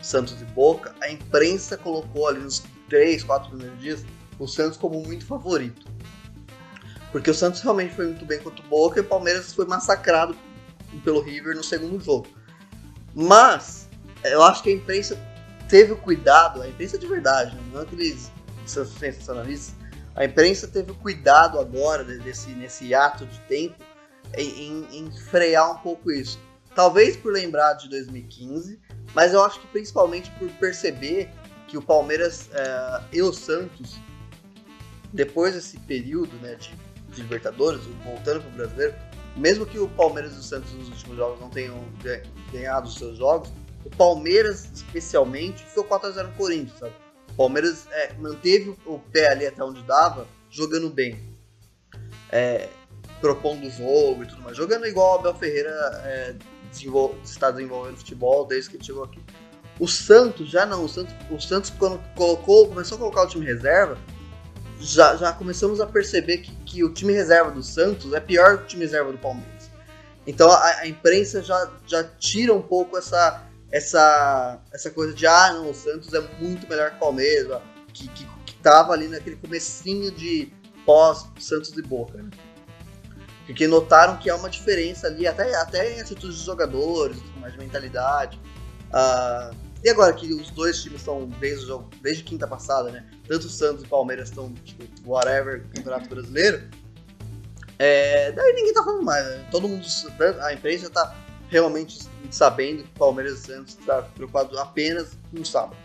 Santos 0.00 0.40
e 0.40 0.44
Boca, 0.46 0.94
a 1.02 1.10
imprensa 1.10 1.76
colocou 1.76 2.28
ali 2.28 2.38
nos 2.40 2.62
3, 2.88 3.22
4 3.24 3.50
primeiros 3.50 3.78
dias 3.78 4.04
o 4.38 4.48
Santos 4.48 4.78
como 4.78 5.02
muito 5.02 5.26
favorito. 5.26 5.86
Porque 7.12 7.30
o 7.30 7.34
Santos 7.34 7.60
realmente 7.60 7.94
foi 7.94 8.06
muito 8.06 8.24
bem 8.24 8.38
contra 8.38 8.64
o 8.64 8.68
Boca 8.68 8.98
e 8.98 9.02
o 9.02 9.04
Palmeiras 9.04 9.52
foi 9.52 9.66
massacrado 9.66 10.34
pelo 11.04 11.20
River 11.20 11.54
no 11.54 11.62
segundo 11.62 12.02
jogo. 12.02 12.26
Mas 13.14 13.86
eu 14.24 14.42
acho 14.42 14.62
que 14.62 14.70
a 14.70 14.72
imprensa 14.72 15.18
teve 15.68 15.92
o 15.92 15.96
cuidado, 15.96 16.62
a 16.62 16.68
imprensa 16.68 16.96
de 16.96 17.06
verdade, 17.06 17.54
né? 17.54 17.62
não 17.74 17.82
aqueles 17.82 18.32
sensacionalistas, 18.64 19.79
a 20.20 20.24
imprensa 20.24 20.68
teve 20.68 20.92
o 20.92 20.94
cuidado 20.94 21.58
agora 21.58 22.04
desse, 22.04 22.50
nesse 22.50 22.94
ato 22.94 23.24
de 23.26 23.40
tempo 23.40 23.76
em, 24.36 24.86
em, 24.92 25.10
frear 25.10 25.72
um 25.72 25.78
pouco 25.78 26.10
isso. 26.10 26.38
Talvez 26.74 27.16
por 27.16 27.32
lembrar 27.32 27.74
de 27.74 27.88
2015, 27.88 28.78
mas 29.14 29.32
eu 29.32 29.42
acho 29.42 29.60
que 29.60 29.66
principalmente 29.68 30.30
por 30.32 30.48
perceber 30.52 31.30
que 31.66 31.76
o 31.76 31.82
Palmeiras 31.82 32.48
é, 32.52 33.02
e 33.12 33.22
o 33.22 33.32
Santos, 33.32 33.98
depois 35.12 35.54
desse 35.54 35.78
período 35.80 36.36
né, 36.36 36.54
de 36.54 36.70
de 37.12 37.22
Libertadores, 37.22 37.80
voltando 38.04 38.40
para 38.42 38.50
o 38.50 38.52
brasileiro, 38.52 38.94
mesmo 39.36 39.66
que 39.66 39.78
o 39.78 39.88
Palmeiras 39.88 40.34
e 40.34 40.38
o 40.38 40.42
Santos 40.42 40.72
nos 40.72 40.88
últimos 40.88 41.16
jogos 41.16 41.40
não 41.40 41.50
tenham 41.50 41.84
ganhado 42.52 42.88
os 42.88 42.94
seus 42.94 43.18
jogos, 43.18 43.52
o 43.84 43.90
Palmeiras, 43.90 44.68
especialmente, 44.74 45.64
foi 45.64 45.82
4x0 45.84 46.26
no 46.26 46.32
Corinthians, 46.32 46.78
sabe? 46.78 46.94
Palmeiras 47.40 47.86
é, 47.90 48.12
manteve 48.18 48.76
o 48.84 48.98
pé 48.98 49.32
ali 49.32 49.46
até 49.46 49.64
onde 49.64 49.82
dava, 49.84 50.28
jogando 50.50 50.90
bem. 50.90 51.18
É, 52.30 52.68
propondo 53.18 53.70
jogo 53.70 54.24
e 54.24 54.26
tudo 54.26 54.42
mais. 54.42 54.54
Jogando 54.54 54.86
igual 54.86 55.16
o 55.16 55.20
Abel 55.20 55.34
Ferreira 55.34 55.70
é, 56.04 56.34
desenvol 56.70 57.16
está 57.24 57.50
desenvolvendo 57.50 57.96
futebol 57.96 58.44
desde 58.44 58.68
que 58.68 58.76
ele 58.76 58.84
chegou 58.84 59.04
aqui. 59.04 59.18
O 59.78 59.88
Santos 59.88 60.50
já 60.50 60.66
não. 60.66 60.84
O 60.84 60.88
Santos, 60.88 61.14
o 61.30 61.40
Santos 61.40 61.70
quando 61.70 61.98
colocou, 62.14 62.68
começou 62.68 62.96
a 62.96 62.98
colocar 62.98 63.22
o 63.22 63.26
time 63.26 63.46
reserva, 63.46 63.96
já, 64.78 65.16
já 65.16 65.32
começamos 65.32 65.80
a 65.80 65.86
perceber 65.86 66.38
que, 66.38 66.54
que 66.66 66.84
o 66.84 66.92
time 66.92 67.14
reserva 67.14 67.50
do 67.50 67.62
Santos 67.62 68.12
é 68.12 68.20
pior 68.20 68.58
que 68.58 68.64
o 68.64 68.66
time 68.66 68.84
reserva 68.84 69.12
do 69.12 69.18
Palmeiras. 69.18 69.70
Então 70.26 70.50
a, 70.50 70.80
a 70.80 70.86
imprensa 70.86 71.42
já, 71.42 71.72
já 71.86 72.04
tira 72.04 72.52
um 72.52 72.60
pouco 72.60 72.98
essa, 72.98 73.42
essa, 73.72 74.60
essa 74.72 74.90
coisa 74.90 75.14
de 75.14 75.26
ah, 75.26 75.52
não, 75.52 75.70
o 75.70 75.74
Santos 75.74 76.12
é 76.12 76.20
muito 76.38 76.68
melhor 76.68 76.90
que 76.90 76.96
o 76.96 77.00
Palmeiras, 77.00 77.62
que, 77.92 78.08
que, 78.08 78.26
que 78.46 78.54
tava 78.56 78.92
ali 78.92 79.08
naquele 79.08 79.36
comecinho 79.36 80.10
de 80.10 80.52
pós 80.84 81.26
Santos 81.38 81.70
e 81.76 81.82
Boca. 81.82 82.18
Né? 82.18 82.30
Porque 83.46 83.66
notaram 83.66 84.16
que 84.16 84.28
há 84.30 84.36
uma 84.36 84.50
diferença 84.50 85.06
ali, 85.06 85.26
até, 85.26 85.54
até 85.56 85.96
em 85.96 86.00
atitudes 86.00 86.36
dos 86.36 86.44
jogadores, 86.44 87.16
mais 87.40 87.52
de 87.52 87.58
mentalidade. 87.58 88.40
Uh, 88.88 89.54
e 89.82 89.88
agora 89.88 90.12
que 90.12 90.32
os 90.34 90.50
dois 90.50 90.82
times 90.82 91.00
estão 91.00 91.26
desde 91.40 91.66
desde 92.02 92.22
quinta 92.22 92.46
passada, 92.46 92.90
né? 92.90 93.06
Tanto 93.26 93.46
o 93.46 93.50
Santos 93.50 93.82
e 93.82 93.86
o 93.86 93.88
Palmeiras 93.88 94.28
estão, 94.28 94.52
tipo, 94.52 94.84
whatever, 95.04 95.64
Campeonato 95.74 96.08
Brasileiro. 96.08 96.68
É, 97.78 98.30
daí 98.32 98.52
ninguém 98.52 98.74
tá 98.74 98.84
falando 98.84 99.02
mais, 99.02 99.24
né? 99.24 99.48
Todo 99.50 99.66
mundo, 99.66 99.86
a 100.42 100.52
imprensa 100.52 100.90
tá 100.90 101.16
realmente 101.48 101.98
sabendo 102.30 102.82
que 102.82 102.90
o 102.90 102.98
Palmeiras 102.98 103.32
e 103.32 103.34
o 103.36 103.46
Santos 103.46 103.74
tá 103.86 104.02
preocupado 104.02 104.58
apenas 104.58 105.08
no 105.32 105.44
sábado. 105.44 105.76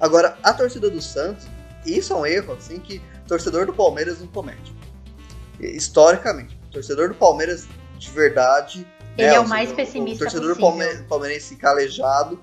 Agora, 0.00 0.38
a 0.42 0.52
torcida 0.52 0.88
do 0.88 1.00
Santos, 1.00 1.46
isso 1.84 2.12
é 2.12 2.16
um 2.16 2.26
erro, 2.26 2.54
assim, 2.54 2.78
que 2.80 2.98
o 3.24 3.28
torcedor 3.28 3.66
do 3.66 3.72
Palmeiras 3.72 4.20
não 4.20 4.26
comete. 4.28 4.74
Historicamente, 5.60 6.58
o 6.68 6.72
torcedor 6.72 7.08
do 7.08 7.14
Palmeiras, 7.14 7.66
de 7.98 8.10
verdade... 8.10 8.86
Ele 9.18 9.28
é, 9.28 9.34
é 9.34 9.40
o 9.40 9.46
mais 9.46 9.70
pessimista 9.72 10.24
O 10.24 10.30
torcedor 10.30 10.56
possível. 10.56 11.04
palmeirense 11.08 11.56
calejado 11.56 12.42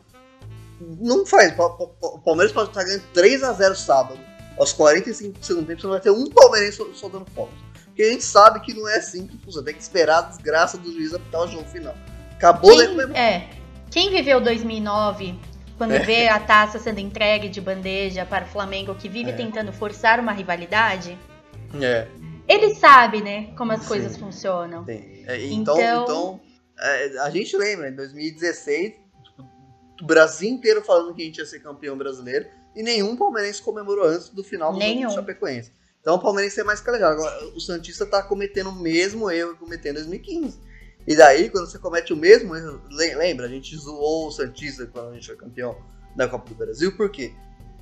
não 0.79 1.25
faz. 1.25 1.53
O 1.57 2.19
Palmeiras 2.19 2.51
pode 2.51 2.69
estar 2.69 2.83
ganhando 2.83 3.03
3x0 3.15 3.75
sábado. 3.75 4.19
Aos 4.59 4.73
45 4.73 5.39
do 5.39 5.45
segundo 5.45 5.67
tempo, 5.67 5.81
você 5.81 5.87
não 5.87 5.93
vai 5.93 6.01
ter 6.01 6.09
um 6.09 6.29
palmeirense 6.29 6.77
soltando 6.95 7.25
fogos. 7.33 7.53
Porque 7.85 8.01
a 8.01 8.11
gente 8.11 8.23
sabe 8.23 8.59
que 8.59 8.73
não 8.73 8.87
é 8.87 8.97
assim 8.97 9.25
que 9.27 9.37
funciona. 9.37 9.65
Tem 9.65 9.75
que 9.75 9.81
esperar 9.81 10.19
a 10.19 10.21
desgraça 10.23 10.77
do 10.77 10.91
juiz 10.91 11.13
apitar 11.13 11.41
o 11.41 11.47
jogo 11.47 11.65
final. 11.65 11.95
Acabou 12.37 12.71
Quem, 12.71 12.95
mesmo. 12.95 13.17
É. 13.17 13.49
Quem 13.91 14.11
viveu 14.11 14.39
2009, 14.39 15.35
quando 15.77 15.93
é. 15.93 15.99
vê 15.99 16.27
a 16.27 16.39
taça 16.39 16.79
sendo 16.79 16.99
entregue 16.99 17.49
de 17.49 17.59
bandeja 17.59 18.25
para 18.25 18.45
o 18.45 18.47
Flamengo, 18.47 18.95
que 18.95 19.09
vive 19.09 19.31
é. 19.31 19.33
tentando 19.33 19.73
forçar 19.73 20.19
uma 20.19 20.31
rivalidade, 20.31 21.17
é. 21.81 22.07
ele 22.47 22.75
sabe, 22.75 23.21
né, 23.21 23.49
como 23.57 23.71
as 23.71 23.81
Sim. 23.81 23.87
coisas 23.87 24.17
funcionam. 24.17 24.85
É, 24.87 25.45
então, 25.47 25.79
então, 25.79 26.03
então 26.03 26.41
é, 26.79 27.19
a 27.19 27.29
gente 27.29 27.57
lembra, 27.57 27.89
em 27.89 27.95
2016 27.95 29.07
o 30.01 30.05
Brasil 30.05 30.49
inteiro 30.49 30.83
falando 30.83 31.13
que 31.15 31.23
a 31.23 31.25
gente 31.25 31.37
ia 31.37 31.45
ser 31.45 31.59
campeão 31.59 31.97
brasileiro 31.97 32.45
e 32.75 32.83
nenhum 32.83 33.15
palmeirense 33.15 33.61
comemorou 33.61 34.05
antes 34.05 34.29
do 34.29 34.43
final 34.43 34.71
do 34.71 34.77
nenhum. 34.77 35.09
jogo 35.09 35.13
do 35.13 35.15
Chapecoense. 35.15 35.71
Então 35.99 36.15
o 36.15 36.19
palmeirense 36.19 36.59
é 36.59 36.63
mais 36.63 36.79
que 36.79 36.91
legal. 36.91 37.13
Agora, 37.13 37.45
o 37.55 37.59
Santista 37.59 38.05
tá 38.05 38.21
cometendo 38.21 38.69
o 38.69 38.75
mesmo 38.75 39.29
erro 39.31 39.53
que 39.53 39.59
cometeu 39.59 39.91
em 39.91 39.95
2015. 39.95 40.59
E 41.07 41.15
daí, 41.15 41.49
quando 41.49 41.67
você 41.67 41.79
comete 41.79 42.11
o 42.11 42.17
mesmo 42.17 42.53
erro, 42.53 42.81
lembra, 42.89 43.45
a 43.45 43.49
gente 43.49 43.75
zoou 43.77 44.27
o 44.27 44.31
Santista 44.31 44.85
quando 44.85 45.11
a 45.11 45.13
gente 45.13 45.25
foi 45.25 45.37
campeão 45.37 45.77
da 46.15 46.27
Copa 46.27 46.49
do 46.49 46.55
Brasil, 46.55 46.95
por 46.97 47.09
quê? 47.09 47.33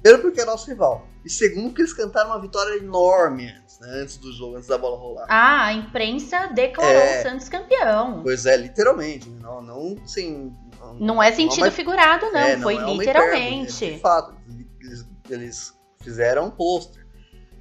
Primeiro 0.01 0.21
porque 0.21 0.41
é 0.41 0.45
nosso 0.45 0.69
rival. 0.69 1.07
E 1.25 1.29
segundo 1.31 1.69
porque 1.69 1.81
eles 1.81 1.93
cantaram 1.93 2.29
uma 2.29 2.39
vitória 2.39 2.77
enorme 2.77 3.47
antes, 3.49 3.79
né, 3.79 3.87
antes 4.01 4.17
do 4.17 4.31
jogo, 4.31 4.57
antes 4.57 4.67
da 4.67 4.77
bola 4.77 4.97
rolar. 4.97 5.25
Ah, 5.27 5.65
a 5.65 5.73
imprensa 5.73 6.45
declarou 6.53 7.01
é, 7.01 7.19
o 7.19 7.23
Santos 7.23 7.49
campeão. 7.49 8.21
Pois 8.21 8.45
é, 8.45 8.55
literalmente. 8.55 9.27
Não, 9.27 9.63
não 9.63 9.97
assim, 10.03 10.55
não 10.99 11.23
é 11.23 11.31
sentido 11.31 11.71
figurado, 11.71 12.27
não. 12.31 12.39
É, 12.39 12.55
não 12.55 12.61
Foi 12.61 12.75
é 12.75 12.93
literalmente. 12.93 13.85
É 13.85 13.91
de 13.93 13.99
fato, 13.99 14.35
eles, 14.79 15.07
eles 15.27 15.73
fizeram 16.03 16.45
um 16.45 16.51
pôster. 16.51 17.04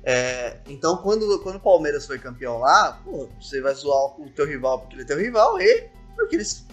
É, 0.07 0.59
então, 0.69 0.99
quando, 0.99 1.39
quando 1.41 1.57
o 1.57 1.61
Palmeiras 1.61 2.07
foi 2.07 2.19
campeão 2.19 2.59
lá, 2.59 3.01
pô, 3.05 3.27
você 3.41 3.61
vai 3.63 3.75
zoar 3.75 4.21
o 4.21 4.29
teu 4.31 4.47
rival 4.47 4.81
porque 4.81 4.97
ele 4.97 5.03
é 5.03 5.07
teu 5.07 5.19
rival 5.19 5.59
e 5.61 5.89
porque 6.15 6.37
eles 6.37 6.67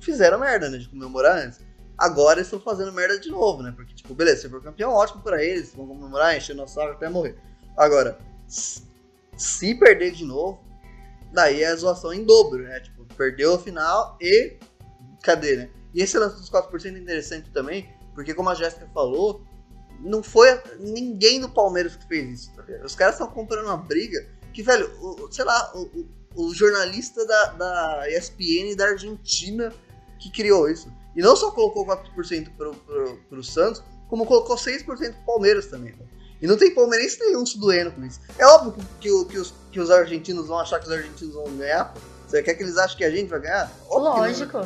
fizeram 0.00 0.38
merda, 0.38 0.70
né? 0.70 0.78
De 0.78 0.88
comemorar 0.88 1.36
antes. 1.36 1.60
Agora 1.98 2.38
eles 2.38 2.46
estão 2.46 2.60
fazendo 2.60 2.92
merda 2.92 3.18
de 3.18 3.28
novo, 3.28 3.62
né? 3.62 3.72
Porque, 3.74 3.94
tipo, 3.94 4.14
beleza, 4.14 4.42
se 4.42 4.48
for 4.48 4.62
campeão, 4.62 4.92
ótimo 4.92 5.22
pra 5.22 5.42
eles, 5.42 5.74
vão 5.74 5.86
comemorar, 5.86 6.36
encher 6.36 6.54
nosso 6.54 6.74
saco 6.74 6.92
até 6.92 7.08
morrer. 7.08 7.36
Agora, 7.76 8.18
se 8.46 9.74
perder 9.74 10.12
de 10.12 10.24
novo, 10.24 10.62
daí 11.32 11.62
é 11.62 11.68
a 11.68 11.76
zoação 11.76 12.12
em 12.12 12.24
dobro, 12.24 12.62
né? 12.62 12.80
Tipo, 12.80 13.04
perdeu 13.16 13.54
a 13.54 13.58
final 13.58 14.16
e. 14.20 14.56
Cadê, 15.22 15.56
né? 15.56 15.70
E 15.92 16.02
esse 16.02 16.16
lance 16.18 16.36
dos 16.36 16.50
4% 16.50 16.84
é 16.84 16.98
interessante 16.98 17.50
também, 17.50 17.88
porque 18.14 18.32
como 18.32 18.50
a 18.50 18.54
Jéssica 18.54 18.86
falou, 18.94 19.42
não 20.00 20.22
foi 20.22 20.60
ninguém 20.78 21.40
do 21.40 21.48
Palmeiras 21.48 21.96
que 21.96 22.06
fez 22.06 22.40
isso, 22.40 22.52
tá 22.54 22.62
Os 22.84 22.94
caras 22.94 23.14
estão 23.14 23.26
comprando 23.28 23.66
uma 23.66 23.76
briga 23.76 24.26
que, 24.52 24.62
velho, 24.62 24.90
o, 25.00 25.30
sei 25.30 25.44
lá, 25.44 25.72
o, 25.74 26.08
o, 26.34 26.46
o 26.46 26.54
jornalista 26.54 27.26
da, 27.26 27.44
da 27.52 28.10
ESPN 28.10 28.74
da 28.76 28.86
Argentina 28.86 29.72
que 30.18 30.30
criou 30.30 30.68
isso. 30.68 30.90
E 31.14 31.22
não 31.22 31.36
só 31.36 31.50
colocou 31.50 31.86
4% 31.86 32.50
pro, 32.56 32.74
pro, 32.74 33.16
pro 33.28 33.44
Santos, 33.44 33.82
como 34.08 34.26
colocou 34.26 34.56
6% 34.56 34.84
pro 34.84 35.24
Palmeiras 35.26 35.66
também. 35.66 35.92
Né? 35.92 36.06
E 36.40 36.46
não 36.46 36.56
tem 36.56 36.74
palmeirense 36.74 37.18
nenhum 37.20 37.44
se 37.44 37.58
doendo 37.58 37.92
com 37.92 38.04
isso. 38.04 38.20
É 38.38 38.46
óbvio 38.46 38.72
que, 38.72 39.08
que, 39.08 39.24
que, 39.26 39.38
os, 39.38 39.54
que 39.72 39.80
os 39.80 39.90
argentinos 39.90 40.46
vão 40.48 40.58
achar 40.58 40.78
que 40.78 40.86
os 40.86 40.92
argentinos 40.92 41.34
vão 41.34 41.56
ganhar. 41.56 41.94
Você 42.26 42.42
quer 42.42 42.54
que 42.54 42.62
eles 42.62 42.76
achem 42.76 42.98
que 42.98 43.04
a 43.04 43.10
gente 43.10 43.28
vai 43.28 43.40
ganhar? 43.40 43.72
Óbvio 43.88 44.10
Lógico. 44.10 44.58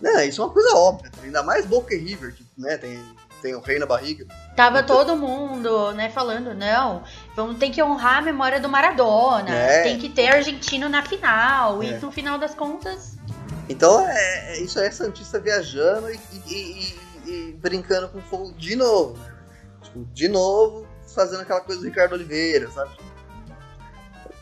Não, 0.00 0.14
não, 0.14 0.22
isso 0.22 0.40
é 0.40 0.44
uma 0.44 0.52
coisa 0.52 0.74
óbvia. 0.76 1.10
Ainda 1.22 1.42
mais 1.42 1.66
Boca 1.66 1.94
e 1.94 1.98
River, 1.98 2.34
que 2.34 2.46
né, 2.56 2.78
tem, 2.78 2.98
tem 3.40 3.54
o 3.54 3.60
rei 3.60 3.78
na 3.78 3.86
barriga. 3.86 4.26
Tava 4.54 4.82
todo 4.82 5.16
mundo, 5.16 5.92
né, 5.92 6.10
falando, 6.10 6.54
não, 6.54 7.02
vamos 7.34 7.58
ter 7.58 7.70
que 7.70 7.82
honrar 7.82 8.18
a 8.18 8.22
memória 8.22 8.60
do 8.60 8.68
Maradona, 8.68 9.50
é. 9.50 9.82
tem 9.82 9.98
que 9.98 10.08
ter 10.08 10.28
argentino 10.28 10.88
na 10.88 11.02
final, 11.02 11.82
é. 11.82 11.86
e 11.86 11.98
no 11.98 12.12
final 12.12 12.38
das 12.38 12.54
contas 12.54 13.18
então 13.70 14.04
é, 14.04 14.56
é, 14.56 14.60
isso 14.60 14.80
aí 14.80 14.88
é 14.88 14.90
Santista 14.90 15.38
viajando 15.38 16.10
e, 16.10 16.18
e, 16.48 16.54
e, 16.54 17.30
e, 17.30 17.52
brincando 17.52 18.08
com 18.08 18.20
fogo 18.20 18.52
de 18.58 18.74
novo, 18.74 19.16
né? 19.16 19.32
Tipo, 19.80 20.04
de 20.12 20.28
novo, 20.28 20.88
fazendo 21.14 21.42
aquela 21.42 21.60
coisa 21.60 21.80
do 21.80 21.86
Ricardo 21.86 22.14
Oliveira, 22.14 22.68
sabe? 22.72 22.90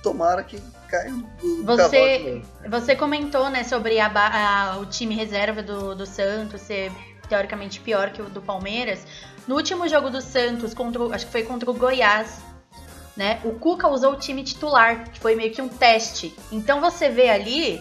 Tomara 0.03 0.42
que 0.42 0.59
caia 0.88 1.12
do, 1.12 1.62
você, 1.62 2.42
Você 2.70 2.96
comentou, 2.96 3.51
né, 3.51 3.64
sobre 3.64 4.01
a, 4.01 4.11
a, 4.11 4.78
o 4.78 4.86
time 4.86 5.14
reserva 5.14 5.62
do, 5.62 5.94
do 5.94 6.07
Santos 6.07 6.62
ser 6.62 6.90
teoricamente 7.29 7.81
pior 7.81 8.11
que 8.11 8.22
o 8.22 8.26
do 8.26 8.41
Palmeiras. 8.41 9.07
No 9.47 9.55
último 9.55 9.89
jogo 9.89 10.11
do 10.11 10.20
Santos, 10.20 10.74
contra, 10.74 11.03
acho 11.14 11.26
que 11.26 11.33
foi 11.33 11.43
contra 11.43 11.70
o 11.70 11.74
Goiás, 11.74 12.41
né? 13.16 13.41
O 13.45 13.53
Cuca 13.53 13.89
usou 13.89 14.12
o 14.12 14.16
time 14.16 14.45
titular, 14.45 15.11
que 15.11 15.18
foi 15.18 15.35
meio 15.35 15.53
que 15.53 15.61
um 15.61 15.68
teste. 15.68 16.35
Então 16.53 16.81
você 16.81 17.09
vê 17.09 17.31
ali 17.31 17.81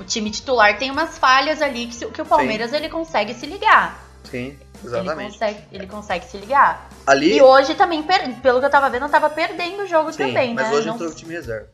o 0.00 0.04
time 0.04 0.30
titular 0.30 0.78
tem 0.78 0.90
umas 0.90 1.18
falhas 1.18 1.60
ali 1.60 1.86
que, 1.86 2.06
que 2.06 2.22
o 2.22 2.24
Palmeiras 2.24 2.70
Sim. 2.70 2.76
ele 2.76 2.88
consegue 2.88 3.34
se 3.34 3.46
ligar. 3.46 4.06
Sim, 4.24 4.56
exatamente. 4.84 5.18
Ele 5.18 5.32
consegue, 5.32 5.58
ele 5.72 5.86
consegue 5.86 6.24
se 6.26 6.36
ligar. 6.36 6.88
Ali... 7.06 7.36
E 7.36 7.42
hoje 7.42 7.74
também, 7.74 8.02
pelo 8.02 8.60
que 8.60 8.66
eu 8.66 8.70
tava 8.70 8.88
vendo, 8.90 9.06
eu 9.06 9.08
tava 9.08 9.28
perdendo 9.28 9.82
o 9.82 9.86
jogo 9.86 10.12
Sim, 10.12 10.28
também, 10.28 10.54
mas 10.54 10.64
né? 10.64 10.70
Mas 10.70 10.78
hoje 10.78 10.86
Não... 10.86 10.94
entrou 10.94 11.10
o 11.10 11.14
time 11.14 11.34
reserva. 11.34 11.68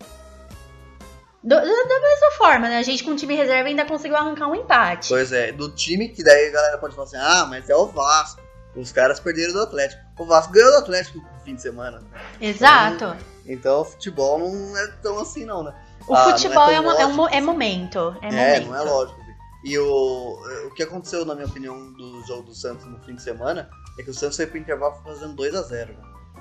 Do, 1.44 1.56
da 1.56 2.00
mesma 2.00 2.30
forma, 2.38 2.68
né? 2.70 2.78
A 2.78 2.82
gente 2.82 3.04
com 3.04 3.10
o 3.10 3.16
time 3.16 3.34
reserva 3.34 3.68
ainda 3.68 3.84
conseguiu 3.84 4.16
arrancar 4.16 4.48
um 4.48 4.54
empate. 4.54 5.10
Pois 5.10 5.30
é, 5.30 5.52
do 5.52 5.70
time 5.70 6.08
que 6.08 6.24
daí 6.24 6.48
a 6.48 6.52
galera 6.52 6.78
pode 6.78 6.94
falar 6.94 7.06
assim: 7.06 7.18
ah, 7.18 7.46
mas 7.46 7.68
é 7.68 7.76
o 7.76 7.84
Vasco. 7.86 8.40
Os 8.74 8.90
caras 8.90 9.20
perderam 9.20 9.52
do 9.52 9.60
Atlético. 9.60 10.02
O 10.18 10.24
Vasco 10.24 10.52
ganhou 10.52 10.70
do 10.70 10.78
Atlético 10.78 11.18
no 11.18 11.40
fim 11.44 11.54
de 11.54 11.60
semana. 11.62 12.02
Exato. 12.40 12.94
Então, 12.94 13.16
então 13.46 13.80
o 13.82 13.84
futebol 13.84 14.38
não 14.38 14.76
é 14.76 14.86
tão 15.02 15.20
assim, 15.20 15.44
não, 15.44 15.62
né? 15.62 15.74
O 16.08 16.14
ah, 16.14 16.24
futebol 16.24 16.68
é, 16.70 16.74
é, 16.74 16.80
uma, 16.80 17.00
é, 17.00 17.06
um, 17.06 17.28
é, 17.28 17.40
momento. 17.42 18.16
É, 18.22 18.28
é 18.28 18.30
momento. 18.30 18.66
não 18.68 18.76
é 18.76 18.82
lógico. 18.82 19.20
E 19.64 19.78
o, 19.78 20.38
o 20.66 20.74
que 20.74 20.82
aconteceu, 20.82 21.24
na 21.24 21.34
minha 21.34 21.46
opinião, 21.46 21.92
do 21.92 22.22
jogo 22.26 22.42
do 22.42 22.54
Santos 22.54 22.84
no 22.84 22.98
fim 23.00 23.14
de 23.14 23.22
semana 23.22 23.68
é 23.98 24.02
que 24.02 24.10
o 24.10 24.14
Santos 24.14 24.36
foi 24.36 24.46
pro 24.46 24.58
intervalo 24.58 24.94
fazendo 25.02 25.34
2x0. 25.42 25.88
Né? 25.88 25.96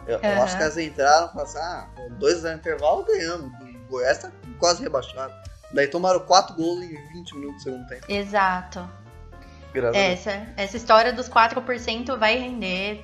Eu, 0.07 0.17
uhum. 0.17 0.23
eu, 0.23 0.41
acho 0.41 0.57
que 0.57 0.63
elas 0.63 0.77
entraram 0.77 1.27
e 1.27 1.29
falaram 1.29 1.49
assim: 1.49 1.59
ah, 1.59 1.89
2x0 2.19 2.41
no 2.41 2.53
intervalo 2.55 3.05
ganhamos. 3.05 3.51
O 3.61 3.89
Goiás 3.89 4.17
tá 4.17 4.31
quase 4.63 4.81
rebaixado. 4.81 5.33
Daí 5.73 5.87
tomaram 5.87 6.21
4 6.21 6.55
gols 6.55 6.81
em 6.81 6.95
20 7.11 7.35
minutos 7.35 7.57
do 7.57 7.63
segundo 7.63 7.87
tempo. 7.89 8.05
Exato. 8.07 8.89
essa, 9.93 10.47
essa 10.55 10.77
história 10.77 11.11
dos 11.11 11.27
4% 11.27 12.17
vai 12.17 12.37
render. 12.37 13.03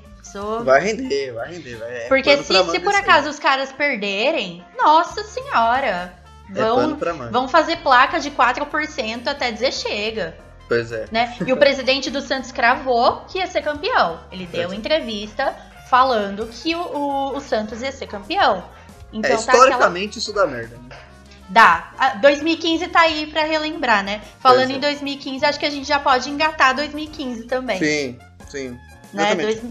Vai 0.64 0.80
render, 0.80 1.34
vai 1.34 1.52
render. 1.52 1.76
Vai, 1.76 1.98
é 1.98 2.08
Porque 2.08 2.38
se, 2.38 2.72
se 2.72 2.80
por 2.80 2.96
acaso 2.96 3.30
os 3.30 3.40
caras 3.40 3.74
perderem, 3.74 4.64
nossa 4.78 5.22
senhora, 5.24 6.14
é 6.50 6.54
vão, 6.54 6.92
é 6.92 7.30
vão 7.30 7.50
fazer 7.50 7.78
placa 7.78 8.22
de 8.22 8.32
4% 8.32 9.28
até 9.28 9.52
dizer 9.52 9.74
chega. 9.74 10.38
Pois 10.70 10.94
é. 10.94 11.08
Né? 11.12 11.36
E 11.46 11.52
o 11.52 11.58
presidente 11.60 12.10
do 12.10 12.22
Santos 12.22 12.54
cravou 12.54 13.26
que 13.28 13.40
ia 13.40 13.48
ser 13.48 13.64
campeão. 13.64 14.22
Ele 14.32 14.46
deu 14.46 14.72
é. 14.72 14.76
entrevista 14.76 15.54
falando 15.90 16.48
que 16.48 16.74
o, 16.74 16.80
o, 16.80 17.36
o, 17.36 17.42
Santos 17.42 17.82
ia 17.82 17.92
ser 17.92 18.08
campeão. 18.08 18.64
Então, 19.12 19.32
é, 19.32 19.34
historicamente 19.34 20.20
tá 20.20 20.20
aquela... 20.20 20.20
isso 20.20 20.34
dá 20.34 20.48
merda, 20.48 20.78
né? 20.78 21.09
Dá. 21.50 22.18
2015 22.22 22.88
tá 22.90 23.02
aí 23.02 23.26
para 23.28 23.44
relembrar, 23.44 24.04
né? 24.04 24.22
Falando 24.40 24.72
é. 24.72 24.76
em 24.76 24.80
2015, 24.80 25.46
acho 25.46 25.60
que 25.60 25.66
a 25.66 25.70
gente 25.70 25.88
já 25.88 26.00
pode 26.00 26.30
engatar 26.30 26.76
2015 26.76 27.46
também. 27.46 27.80
Sim, 27.80 28.20
sim. 28.48 28.80
Né? 29.12 29.36
Dois, 29.36 29.62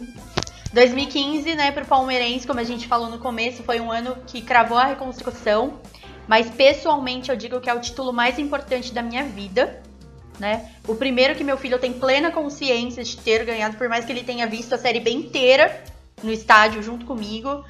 2015, 0.72 1.55
né, 1.55 1.70
pro 1.70 1.85
palmeirense, 1.87 2.47
como 2.47 2.61
a 2.61 2.64
gente 2.64 2.87
falou 2.87 3.09
no 3.09 3.18
começo, 3.18 3.62
foi 3.62 3.81
um 3.81 3.91
ano 3.91 4.16
que 4.26 4.43
cravou 4.43 4.76
a 4.76 4.87
reconstrução. 4.87 5.81
Mas 6.26 6.51
pessoalmente 6.51 7.31
eu 7.31 7.37
digo 7.37 7.61
que 7.61 7.70
é 7.70 7.74
o 7.74 7.81
título 7.81 8.12
mais 8.12 8.39
importante 8.39 8.93
da 8.93 9.01
minha 9.01 9.24
vida. 9.24 9.81
Né? 10.39 10.70
O 10.87 10.95
primeiro 10.95 11.35
que 11.35 11.43
meu 11.43 11.57
filho 11.57 11.79
tem 11.79 11.93
plena 11.93 12.31
consciência 12.31 13.03
de 13.03 13.16
ter 13.16 13.45
ganhado, 13.45 13.76
por 13.76 13.89
mais 13.89 14.05
que 14.05 14.12
ele 14.12 14.22
tenha 14.22 14.47
visto 14.47 14.74
a 14.74 14.79
série 14.79 15.01
bem 15.01 15.16
inteira 15.18 15.83
no 16.22 16.31
estádio 16.31 16.83
junto 16.83 17.07
comigo. 17.07 17.64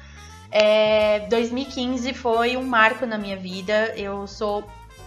É, 0.51 1.27
2015 1.29 2.13
foi 2.13 2.57
um 2.57 2.63
marco 2.63 3.05
na 3.05 3.17
minha 3.17 3.37
vida. 3.37 3.93
Eu 3.95 4.25
sou 4.27 4.63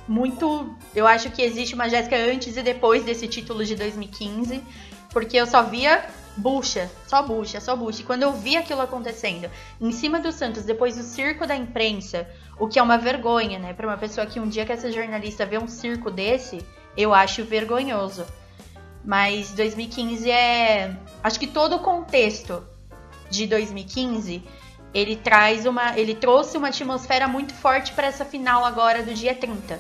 muito. 0.07 0.75
Eu 0.95 1.07
acho 1.07 1.31
que 1.31 1.43
existe 1.43 1.75
uma 1.75 1.89
Jéssica 1.89 2.17
antes 2.17 2.57
e 2.57 2.63
depois 2.63 3.05
desse 3.05 3.27
título 3.27 3.65
de 3.65 3.75
2015, 3.75 4.63
porque 5.11 5.37
eu 5.37 5.47
só 5.47 5.63
via 5.63 6.05
bucha, 6.37 6.91
só 7.07 7.23
bucha, 7.23 7.61
só 7.61 7.77
bucha. 7.77 8.03
E 8.03 8.05
quando 8.05 8.23
eu 8.23 8.33
vi 8.33 8.57
aquilo 8.57 8.81
acontecendo 8.81 9.51
em 9.81 9.93
cima 9.93 10.21
do 10.21 10.33
Santos, 10.33 10.65
depois 10.65 10.97
do 10.97 11.03
circo 11.03 11.47
da 11.47 11.57
imprensa, 11.57 12.27
o 12.59 12.69
que 12.69 12.79
é 12.79 12.83
uma 12.83 12.97
vergonha, 12.97 13.59
né? 13.59 13.75
Para 13.75 13.87
uma 13.87 13.99
pessoa 13.99 14.27
que 14.27 14.41
um 14.41 14.49
dia 14.49 14.65
que 14.65 14.73
essa 14.73 14.91
jornalista 14.91 15.45
vê 15.45 15.59
um 15.59 15.69
circo 15.69 16.11
desse, 16.11 16.65
eu 16.97 17.13
acho 17.13 17.45
vergonhoso. 17.45 18.25
Mas 19.05 19.51
2015 19.53 20.31
é. 20.31 20.97
Acho 21.23 21.41
que 21.41 21.47
todo 21.47 21.77
o 21.77 21.81
contexto 21.81 22.65
de 23.29 23.47
2015 23.47 24.45
ele 24.95 25.17
traz 25.17 25.67
uma. 25.67 25.99
Ele 25.99 26.15
trouxe 26.15 26.57
uma 26.57 26.69
atmosfera 26.69 27.27
muito 27.27 27.55
forte 27.55 27.93
para 27.93 28.07
essa 28.07 28.25
final 28.25 28.65
agora 28.65 29.03
do 29.03 29.15
dia 29.15 29.35
30. 29.35 29.79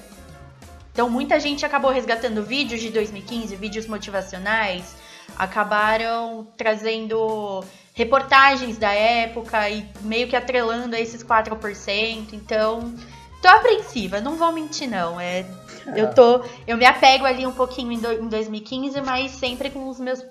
Então 0.92 1.08
muita 1.08 1.40
gente 1.40 1.64
acabou 1.64 1.90
resgatando 1.90 2.42
vídeos 2.42 2.80
de 2.80 2.90
2015, 2.90 3.56
vídeos 3.56 3.86
motivacionais, 3.86 4.94
acabaram 5.36 6.46
trazendo 6.56 7.64
reportagens 7.94 8.78
da 8.78 8.92
época 8.92 9.68
e 9.68 9.86
meio 10.02 10.28
que 10.28 10.36
atrelando 10.36 10.94
a 10.94 11.00
esses 11.00 11.22
4%. 11.22 12.32
Então, 12.32 12.94
tô 13.40 13.48
apreensiva, 13.48 14.20
não 14.20 14.36
vou 14.36 14.52
mentir 14.52 14.88
não. 14.88 15.20
É, 15.20 15.44
eu 15.96 16.14
tô, 16.14 16.44
eu 16.66 16.76
me 16.76 16.84
apego 16.84 17.24
ali 17.24 17.46
um 17.46 17.52
pouquinho 17.52 17.92
em, 17.92 17.98
do, 17.98 18.12
em 18.12 18.28
2015, 18.28 19.00
mas 19.00 19.32
sempre 19.32 19.70
com 19.70 19.88
os 19.88 19.98
meus, 19.98 20.24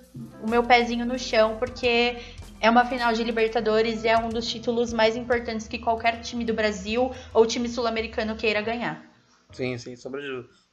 o 0.43 0.49
meu 0.49 0.63
pezinho 0.63 1.05
no 1.05 1.19
chão, 1.19 1.57
porque 1.57 2.17
é 2.61 2.69
uma 2.69 2.85
final 2.85 3.11
de 3.11 3.23
Libertadores 3.23 4.03
e 4.03 4.07
é 4.07 4.17
um 4.17 4.29
dos 4.29 4.47
títulos 4.47 4.93
mais 4.93 5.15
importantes 5.15 5.67
que 5.67 5.79
qualquer 5.79 6.21
time 6.21 6.45
do 6.45 6.53
Brasil 6.53 7.11
ou 7.33 7.45
time 7.45 7.67
sul-americano 7.67 8.35
queira 8.35 8.61
ganhar. 8.61 9.03
Sim, 9.51 9.77
sim, 9.77 9.95
sobre 9.95 10.21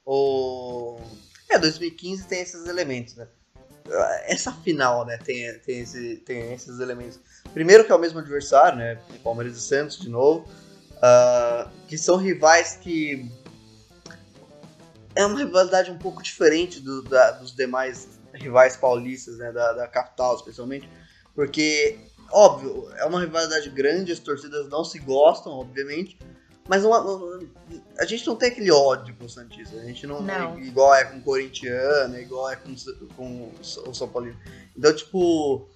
o 0.05 1.01
É, 1.51 1.59
2015 1.59 2.29
tem 2.29 2.43
esses 2.43 2.67
elementos, 2.67 3.17
né? 3.17 3.27
essa 4.27 4.53
final, 4.53 5.07
né, 5.07 5.17
tem, 5.17 5.59
tem, 5.61 5.81
esse, 5.81 6.17
tem 6.19 6.53
esses 6.53 6.79
elementos. 6.79 7.19
Primeiro 7.55 7.87
que 7.87 7.91
é 7.91 7.95
o 7.95 7.99
mesmo 7.99 8.19
adversário, 8.19 8.77
né, 8.77 9.01
Palmeiras 9.25 9.57
e 9.57 9.61
Santos 9.63 9.99
de 9.99 10.11
novo, 10.11 10.47
uh, 10.97 11.71
que 11.87 11.97
são 11.97 12.17
rivais 12.17 12.77
que 12.77 13.31
é 15.15 15.25
uma 15.25 15.39
rivalidade 15.39 15.91
um 15.91 15.97
pouco 15.97 16.23
diferente 16.23 16.81
do, 16.81 17.03
da, 17.03 17.31
dos 17.31 17.57
demais 17.57 18.21
rivais 18.35 18.77
paulistas, 18.77 19.39
né, 19.39 19.51
da, 19.51 19.73
da 19.73 19.89
capital 19.89 20.37
especialmente, 20.37 20.87
porque 21.39 21.97
óbvio 22.33 22.91
é 22.97 23.05
uma 23.05 23.21
rivalidade 23.21 23.71
grande, 23.71 24.11
as 24.11 24.19
torcidas 24.19 24.69
não 24.69 24.83
se 24.83 24.99
gostam, 24.99 25.53
obviamente, 25.53 26.19
mas 26.69 26.83
não, 26.83 26.93
a 27.97 28.05
gente 28.05 28.27
não 28.27 28.35
tem 28.35 28.49
aquele 28.49 28.73
ódio 28.73 29.15
com 29.15 29.27
o 29.27 29.29
Santista. 29.29 29.77
A 29.77 29.85
gente 29.85 30.05
não, 30.05 30.21
não. 30.21 30.59
É 30.59 30.61
igual 30.63 30.93
é 30.93 31.05
com 31.05 31.19
o 31.19 31.23
corintiano, 31.23 32.17
é 32.17 32.23
igual 32.23 32.51
é 32.51 32.57
com, 32.57 32.75
com 33.15 33.53
o 33.87 33.95
São 33.95 34.09
Paulo. 34.09 34.35
Então, 34.77 34.93
tipo, 34.93 35.69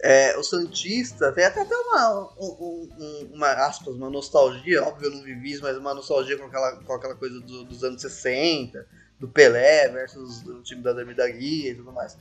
é, 0.00 0.34
o 0.38 0.42
Santista 0.42 1.32
tem 1.32 1.44
até, 1.44 1.60
até 1.60 1.76
uma, 1.76 2.30
um, 2.40 3.30
uma, 3.34 3.50
aspas, 3.66 3.94
uma 3.94 4.08
nostalgia, 4.08 4.82
óbvio 4.84 5.08
eu 5.08 5.16
não 5.16 5.22
vivi 5.22 5.52
isso, 5.52 5.62
mas 5.62 5.76
uma 5.76 5.92
nostalgia 5.92 6.38
com 6.38 6.46
aquela, 6.46 6.76
com 6.76 6.92
aquela 6.94 7.14
coisa 7.14 7.38
do, 7.40 7.64
dos 7.64 7.84
anos 7.84 8.00
60, 8.00 8.86
do 9.20 9.28
Pelé 9.28 9.90
versus 9.90 10.46
o 10.46 10.62
time 10.62 10.80
da 10.80 10.94
Dami 10.94 11.12
da 11.12 11.28
Guia 11.28 11.72
e 11.72 11.74
tudo 11.74 11.92
mais. 11.92 12.16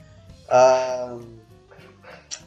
Ah, 0.49 1.17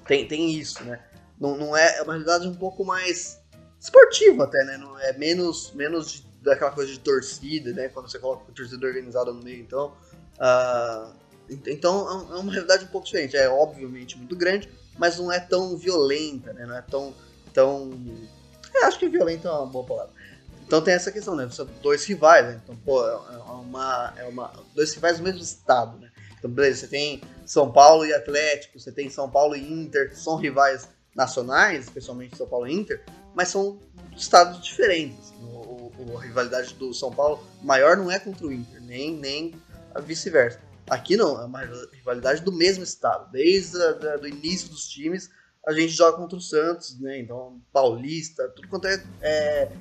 tem, 0.07 0.27
tem 0.27 0.53
isso, 0.53 0.83
né? 0.85 1.01
Não, 1.41 1.57
não 1.57 1.77
é, 1.77 1.99
é 1.99 2.03
uma 2.03 2.13
realidade 2.13 2.47
um 2.47 2.55
pouco 2.55 2.85
mais 2.85 3.41
esportiva 3.81 4.45
até, 4.45 4.63
né? 4.65 4.77
Não 4.77 4.99
é 4.99 5.13
menos, 5.15 5.73
menos 5.73 6.13
de, 6.13 6.27
daquela 6.43 6.71
coisa 6.71 6.93
de 6.93 7.01
torcida, 7.01 7.73
né? 7.73 7.89
Quando 7.89 8.11
você 8.11 8.19
coloca 8.19 8.45
a 8.51 8.55
torcida 8.55 8.87
organizada 8.87 9.33
no 9.33 9.43
meio, 9.43 9.63
então. 9.63 9.95
Uh, 10.37 11.13
então 11.67 12.29
é, 12.31 12.37
é 12.37 12.41
uma 12.41 12.53
realidade 12.53 12.85
um 12.85 12.89
pouco 12.89 13.07
diferente. 13.07 13.37
É 13.37 13.49
obviamente 13.49 14.17
muito 14.19 14.37
grande, 14.37 14.69
mas 14.99 15.19
não 15.19 15.33
é 15.33 15.41
tão 15.41 15.77
violenta, 15.77 16.53
né? 16.53 16.67
Não 16.67 16.77
é 16.77 16.83
tão. 16.83 17.15
tão... 17.55 17.91
Eu 18.75 18.85
acho 18.85 18.99
que 18.99 19.09
violenta 19.09 19.49
é 19.49 19.51
uma 19.51 19.67
boa 19.67 19.85
palavra. 19.85 20.13
Então 20.67 20.81
tem 20.81 20.95
essa 20.95 21.11
questão, 21.11 21.35
né? 21.35 21.49
São 21.51 21.67
dois 21.83 22.05
rivais, 22.05 22.47
né? 22.47 22.61
Então, 22.63 22.77
pô, 22.85 23.05
é, 23.05 23.11
é 23.11 23.53
uma, 23.53 24.15
é 24.17 24.25
uma. 24.25 24.53
Dois 24.75 24.95
rivais 24.95 25.19
do 25.19 25.25
mesmo 25.25 25.41
estado, 25.41 25.99
né? 25.99 26.11
Então, 26.39 26.49
beleza, 26.49 26.81
você 26.81 26.87
tem 26.87 27.21
São 27.51 27.73
Paulo 27.73 28.07
e 28.07 28.15
Atlético, 28.15 28.79
você 28.79 28.93
tem 28.93 29.11
São 29.11 29.29
Paulo 29.29 29.57
e 29.57 29.73
Inter, 29.73 30.11
que 30.11 30.17
são 30.17 30.37
rivais 30.37 30.89
nacionais, 31.17 31.87
especialmente 31.87 32.37
São 32.37 32.47
Paulo 32.47 32.69
e 32.69 32.73
Inter, 32.73 33.05
mas 33.35 33.49
são 33.49 33.77
estados 34.17 34.63
diferentes. 34.63 35.33
O, 35.43 35.91
o, 35.99 36.17
a 36.17 36.23
rivalidade 36.23 36.75
do 36.75 36.95
São 36.95 37.11
Paulo 37.11 37.45
maior 37.61 37.97
não 37.97 38.09
é 38.09 38.21
contra 38.21 38.47
o 38.47 38.53
Inter, 38.53 38.81
nem, 38.83 39.17
nem 39.17 39.61
vice-versa. 40.01 40.61
Aqui 40.89 41.17
não, 41.17 41.43
é 41.43 41.45
uma 41.45 41.63
rivalidade 41.93 42.41
do 42.43 42.53
mesmo 42.53 42.85
estado. 42.85 43.29
Desde 43.33 43.77
o 43.77 44.27
início 44.29 44.69
dos 44.69 44.89
times, 44.89 45.29
a 45.67 45.73
gente 45.73 45.93
joga 45.93 46.19
contra 46.19 46.39
o 46.39 46.41
Santos, 46.41 47.01
né? 47.01 47.19
Então, 47.19 47.61
Paulista, 47.73 48.49
tudo 48.51 48.69
quanto 48.69 48.87
é, 48.87 49.03
é, 49.21 49.73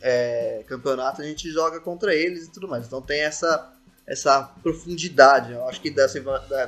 é, 0.00 0.64
campeonato, 0.66 1.20
a 1.20 1.24
gente 1.26 1.50
joga 1.50 1.80
contra 1.80 2.14
eles 2.14 2.46
e 2.46 2.50
tudo 2.50 2.66
mais. 2.66 2.86
Então 2.86 3.02
tem 3.02 3.20
essa, 3.20 3.77
essa 4.08 4.42
profundidade. 4.62 5.52
Eu 5.52 5.68
acho 5.68 5.80
que 5.80 5.90
das, 5.90 6.14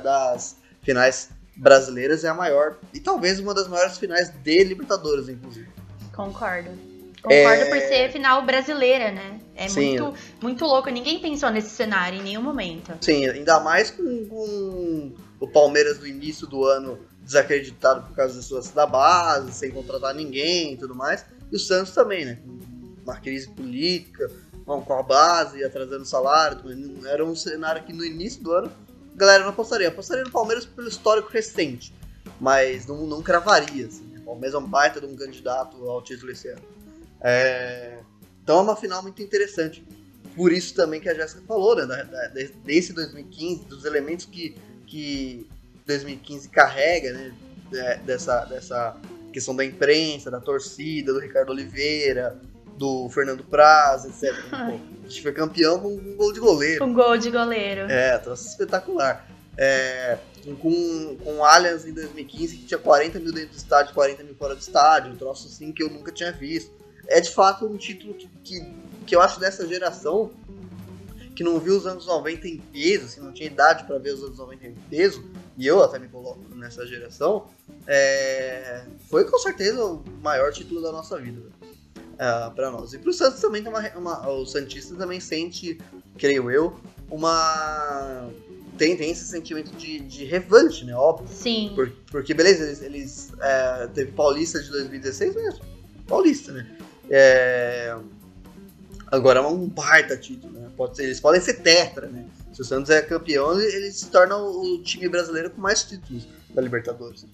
das 0.03 0.55
finais 0.83 1.29
brasileiras 1.55 2.23
é 2.23 2.29
a 2.29 2.33
maior 2.33 2.77
e 2.93 2.99
talvez 2.99 3.39
uma 3.39 3.53
das 3.53 3.67
maiores 3.67 3.97
finais 3.97 4.29
de 4.29 4.63
Libertadores, 4.63 5.27
inclusive. 5.27 5.67
Concordo. 6.13 6.69
Concordo 7.21 7.63
é... 7.63 7.65
por 7.65 7.79
ser 7.79 8.11
final 8.11 8.45
brasileira, 8.45 9.11
né? 9.11 9.39
É 9.55 9.67
Sim. 9.67 9.99
muito, 9.99 10.13
muito 10.41 10.65
louco. 10.65 10.89
Ninguém 10.89 11.19
pensou 11.19 11.49
nesse 11.49 11.69
cenário 11.69 12.19
em 12.19 12.23
nenhum 12.23 12.41
momento. 12.41 12.93
Sim, 13.01 13.27
ainda 13.27 13.59
mais 13.59 13.91
com, 13.91 14.25
com 14.27 15.11
o 15.39 15.47
Palmeiras 15.47 15.99
no 15.99 16.07
início 16.07 16.47
do 16.47 16.65
ano 16.65 16.99
desacreditado 17.21 18.07
por 18.07 18.15
causa 18.15 18.35
das 18.35 18.45
suas 18.45 18.69
da 18.71 18.85
base, 18.85 19.51
sem 19.51 19.71
contratar 19.71 20.15
ninguém 20.15 20.73
e 20.73 20.77
tudo 20.77 20.95
mais. 20.95 21.25
E 21.51 21.55
o 21.55 21.59
Santos 21.59 21.93
também, 21.93 22.25
né? 22.25 22.39
Uma 23.03 23.17
crise 23.17 23.49
política, 23.49 24.31
com 24.65 24.93
a 24.93 25.03
base, 25.03 25.63
atrasando 25.63 26.05
salário. 26.05 26.59
Era 27.05 27.25
um 27.25 27.35
cenário 27.35 27.83
que 27.83 27.93
no 27.93 28.05
início 28.05 28.41
do 28.41 28.51
ano 28.53 28.71
a 29.13 29.17
galera 29.17 29.43
não 29.43 29.49
apostaria. 29.49 29.87
Apostaria 29.87 30.23
no 30.23 30.31
Palmeiras 30.31 30.65
pelo 30.65 30.87
histórico 30.87 31.29
recente, 31.31 31.93
mas 32.39 32.85
não, 32.85 33.05
não 33.05 33.21
cravaria. 33.21 33.87
Assim. 33.87 34.03
O 34.17 34.21
Palmeiras 34.21 34.53
é 34.53 34.57
um 34.57 34.67
baita 34.67 34.99
de 34.99 35.07
um 35.07 35.15
candidato 35.15 35.77
ao 35.89 36.01
título 36.01 36.31
esse 36.31 36.47
ano. 36.47 36.61
É... 37.21 37.99
Então 38.43 38.59
é 38.59 38.61
uma 38.61 38.75
final 38.75 39.01
muito 39.01 39.21
interessante. 39.21 39.85
Por 40.35 40.51
isso 40.51 40.73
também 40.73 41.01
que 41.01 41.09
a 41.09 41.13
Jéssica 41.13 41.41
falou, 41.47 41.75
né? 41.75 41.85
Da, 41.85 42.03
da, 42.03 42.27
desse 42.63 42.93
2015, 42.93 43.65
dos 43.65 43.85
elementos 43.85 44.25
que, 44.25 44.55
que 44.87 45.47
2015 45.85 46.49
carrega, 46.49 47.11
né? 47.13 47.33
Dessa, 48.05 48.43
dessa 48.45 48.97
questão 49.31 49.55
da 49.55 49.63
imprensa, 49.63 50.29
da 50.29 50.41
torcida, 50.41 51.13
do 51.13 51.19
Ricardo 51.19 51.51
Oliveira, 51.51 52.37
do 52.81 53.07
Fernando 53.09 53.43
Praz, 53.43 54.05
etc. 54.05 54.35
Pô, 54.49 54.55
a 54.55 55.07
gente 55.07 55.21
foi 55.21 55.31
campeão 55.31 55.79
com 55.79 55.89
um 55.93 56.15
gol 56.15 56.33
de 56.33 56.39
goleiro. 56.39 56.79
Com 56.79 56.89
um 56.89 56.93
gol 56.95 57.15
de 57.15 57.29
goleiro. 57.29 57.81
É, 57.81 58.17
troço 58.17 58.47
espetacular. 58.47 59.29
É, 59.55 60.17
com, 60.59 61.15
com 61.23 61.37
o 61.37 61.45
Allianz 61.45 61.85
em 61.85 61.93
2015, 61.93 62.57
que 62.57 62.65
tinha 62.65 62.79
40 62.79 63.19
mil 63.19 63.31
dentro 63.31 63.51
do 63.51 63.57
estádio, 63.57 63.93
40 63.93 64.23
mil 64.23 64.33
fora 64.33 64.55
do 64.55 64.59
estádio, 64.59 65.11
um 65.11 65.15
troço 65.15 65.47
assim 65.47 65.71
que 65.71 65.83
eu 65.83 65.91
nunca 65.91 66.11
tinha 66.11 66.31
visto. 66.31 66.71
É 67.07 67.21
de 67.21 67.29
fato 67.29 67.67
um 67.67 67.77
título 67.77 68.15
que, 68.15 68.27
que, 68.43 68.73
que 69.05 69.15
eu 69.15 69.21
acho 69.21 69.39
dessa 69.39 69.67
geração 69.67 70.31
que 71.35 71.43
não 71.43 71.59
viu 71.59 71.77
os 71.77 71.85
anos 71.85 72.07
90 72.07 72.47
em 72.47 72.57
peso, 72.57 73.05
assim, 73.05 73.21
não 73.21 73.31
tinha 73.31 73.47
idade 73.47 73.85
para 73.85 73.97
ver 73.99 74.13
os 74.13 74.23
anos 74.23 74.37
90 74.37 74.67
em 74.67 74.75
peso, 74.89 75.23
e 75.57 75.65
eu 75.65 75.81
até 75.81 75.97
me 75.97 76.07
coloco 76.07 76.41
nessa 76.55 76.85
geração, 76.85 77.47
é, 77.87 78.83
foi 79.09 79.23
com 79.23 79.37
certeza 79.37 79.83
o 79.85 80.03
maior 80.21 80.51
título 80.51 80.81
da 80.81 80.91
nossa 80.91 81.17
vida 81.17 81.41
uh, 82.21 82.47
é, 82.47 82.49
para 82.51 82.69
nós. 82.71 82.93
E 82.93 82.99
para 82.99 83.09
o 83.09 83.13
Santos 83.13 83.41
também 83.41 83.63
tem 83.63 83.71
uma, 83.71 83.89
uma, 83.97 84.29
o 84.29 84.45
Santista 84.45 84.95
também 84.95 85.19
sente, 85.19 85.79
creio 86.17 86.51
eu, 86.51 86.79
uma 87.09 88.29
tem, 88.77 88.95
tem 88.95 89.11
esse 89.11 89.25
sentimento 89.25 89.75
de, 89.75 89.99
de 89.99 90.25
revanche, 90.25 90.85
né? 90.85 90.95
Óbvio. 90.95 91.27
Sim. 91.27 91.71
Por, 91.75 91.91
porque, 92.09 92.33
beleza, 92.33 92.63
eles, 92.63 92.81
eles 92.81 93.31
é, 93.39 93.87
teve 93.93 94.11
Paulista 94.11 94.59
de 94.59 94.69
2016, 94.71 95.35
mas 95.35 95.59
Paulista, 96.07 96.51
né? 96.51 96.67
É, 97.09 97.95
agora 99.07 99.39
é 99.39 99.43
um 99.43 99.67
baita 99.67 100.17
título, 100.17 100.53
né? 100.53 100.69
Pode 100.75 100.95
ser, 100.95 101.03
eles 101.03 101.19
podem 101.19 101.41
ser 101.41 101.55
tetra, 101.61 102.07
né? 102.07 102.25
Se 102.53 102.61
o 102.61 102.65
Santos 102.65 102.89
é 102.89 103.01
campeão, 103.01 103.59
ele 103.59 103.91
se 103.91 104.09
torna 104.09 104.35
o 104.35 104.81
time 104.81 105.07
brasileiro 105.07 105.51
com 105.51 105.61
mais 105.61 105.83
títulos 105.83 106.27
da 106.49 106.61
Libertadores. 106.61 107.25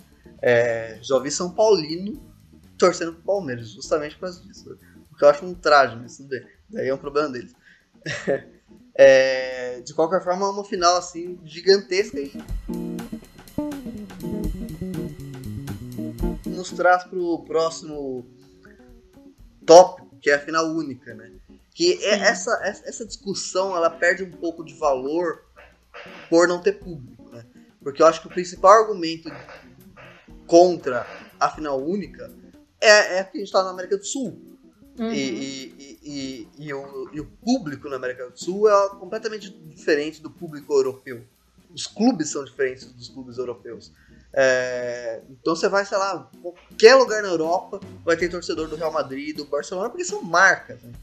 É, 0.41 0.99
já 1.01 1.15
ouvi 1.15 1.31
São 1.31 1.49
Paulino 1.49 2.21
torcendo 2.77 3.13
pro 3.13 3.23
Palmeiras, 3.23 3.69
justamente 3.69 4.15
por 4.15 4.21
causa 4.21 4.41
disso. 4.41 4.77
Porque 5.09 5.23
eu 5.23 5.29
acho 5.29 5.45
um 5.45 5.53
traje, 5.53 5.95
mas 5.95 6.17
tudo 6.17 6.29
bem. 6.29 6.45
Daí 6.69 6.87
é 6.87 6.93
um 6.93 6.97
problema 6.97 7.29
deles. 7.29 7.53
é, 8.95 9.81
de 9.81 9.93
qualquer 9.93 10.23
forma, 10.23 10.45
é 10.45 10.49
uma 10.49 10.63
final 10.63 10.97
assim 10.97 11.39
gigantesca 11.43 12.19
e 12.19 12.31
nos 16.45 16.71
traz 16.71 17.03
pro 17.03 17.43
próximo 17.45 18.25
tópico, 19.65 20.17
que 20.21 20.29
é 20.29 20.35
a 20.35 20.39
final 20.39 20.65
única, 20.67 21.13
né? 21.13 21.31
Que 21.73 22.03
é 22.03 22.19
essa, 22.19 22.51
essa 22.63 23.05
discussão 23.05 23.75
ela 23.75 23.89
perde 23.89 24.23
um 24.23 24.31
pouco 24.31 24.63
de 24.63 24.73
valor 24.73 25.43
por 26.29 26.47
não 26.47 26.61
ter 26.61 26.73
público, 26.73 27.29
né? 27.29 27.45
Porque 27.81 28.01
eu 28.01 28.07
acho 28.07 28.21
que 28.21 28.27
o 28.27 28.31
principal 28.31 28.71
argumento 28.71 29.29
contra 30.47 31.05
a 31.39 31.49
final 31.49 31.79
única 31.79 32.31
é, 32.87 33.19
é 33.19 33.23
que 33.23 33.37
a 33.37 33.39
gente 33.39 33.47
está 33.47 33.63
na 33.63 33.69
América 33.69 33.97
do 33.97 34.05
Sul. 34.05 34.39
Uhum. 34.99 35.11
E, 35.11 35.97
e, 36.03 36.47
e, 36.57 36.73
o, 36.73 37.09
e 37.13 37.19
o 37.19 37.25
público 37.25 37.87
na 37.87 37.97
América 37.97 38.29
do 38.29 38.39
Sul 38.39 38.67
é 38.67 38.89
completamente 38.95 39.49
diferente 39.49 40.21
do 40.21 40.29
público 40.29 40.73
europeu. 40.73 41.23
Os 41.73 41.85
clubes 41.85 42.29
são 42.29 42.43
diferentes 42.43 42.85
dos 42.91 43.09
clubes 43.09 43.37
europeus. 43.37 43.91
É, 44.33 45.21
então 45.29 45.55
você 45.55 45.69
vai, 45.69 45.85
sei 45.85 45.97
lá, 45.97 46.29
qualquer 46.41 46.95
lugar 46.95 47.21
na 47.21 47.29
Europa 47.29 47.79
vai 48.03 48.17
ter 48.17 48.29
torcedor 48.29 48.67
do 48.67 48.75
Real 48.75 48.91
Madrid, 48.91 49.35
do 49.35 49.45
Barcelona, 49.45 49.89
porque 49.89 50.05
são 50.05 50.21
marcas. 50.21 50.79
Né? 50.81 50.93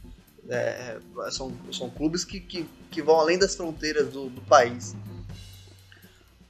É, 0.48 0.98
são, 1.30 1.52
são 1.72 1.88
clubes 1.88 2.24
que, 2.24 2.40
que, 2.40 2.66
que 2.90 3.02
vão 3.02 3.18
além 3.18 3.38
das 3.38 3.54
fronteiras 3.54 4.08
do, 4.08 4.28
do 4.28 4.40
país. 4.42 4.94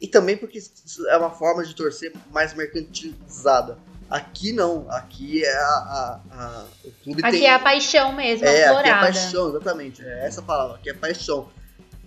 E 0.00 0.08
também 0.08 0.36
porque 0.36 0.62
é 1.08 1.16
uma 1.16 1.30
forma 1.30 1.64
de 1.64 1.74
torcer 1.74 2.12
mais 2.30 2.52
mercantilizada. 2.54 3.78
Aqui 4.14 4.52
não, 4.52 4.88
aqui 4.92 5.44
é 5.44 5.56
a, 5.56 5.60
a, 5.60 6.20
a 6.30 6.66
o 6.84 6.92
clube 7.02 7.20
aqui 7.20 7.38
tem... 7.38 7.46
é 7.46 7.52
a 7.52 7.58
paixão 7.58 8.12
mesmo, 8.12 8.46
é, 8.46 8.64
aqui 8.64 8.88
é 8.88 8.92
a 8.92 9.00
paixão, 9.00 9.48
exatamente, 9.48 10.04
é 10.04 10.24
essa 10.24 10.40
palavra, 10.40 10.76
aqui 10.76 10.88
é 10.88 10.94
paixão. 10.94 11.48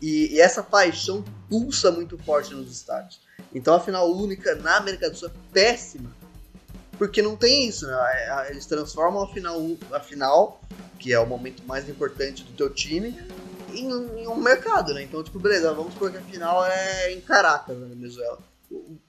E, 0.01 0.33
e, 0.33 0.39
essa 0.39 0.63
paixão 0.63 1.21
pulsa 1.49 1.91
muito 1.91 2.17
forte 2.19 2.53
nos 2.53 2.71
estádios. 2.71 3.19
Então 3.53 3.73
a 3.73 3.79
final 3.81 4.09
única 4.09 4.55
na 4.55 4.77
América 4.77 5.09
do 5.09 5.17
Sul 5.17 5.27
é 5.27 5.31
péssima, 5.51 6.09
porque 6.97 7.21
não 7.21 7.35
tem 7.35 7.67
isso, 7.67 7.85
né? 7.85 7.97
É, 7.97 8.51
eles 8.51 8.65
transformam 8.65 9.23
a 9.23 9.27
final, 9.27 9.59
a 9.91 9.99
final, 9.99 10.61
que 10.97 11.11
é 11.11 11.19
o 11.19 11.25
momento 11.27 11.61
mais 11.65 11.89
importante 11.89 12.41
do 12.41 12.53
teu 12.53 12.69
time, 12.69 13.21
em, 13.73 13.89
em 13.89 14.27
um 14.29 14.37
mercado, 14.37 14.93
né? 14.93 15.03
Então, 15.03 15.21
tipo, 15.21 15.39
beleza, 15.39 15.73
vamos 15.73 15.91
supor 15.91 16.09
que 16.09 16.19
a 16.19 16.21
final 16.21 16.65
é 16.65 17.11
em 17.11 17.19
Caracas, 17.19 17.77
na 17.77 17.85
Venezuela 17.85 18.39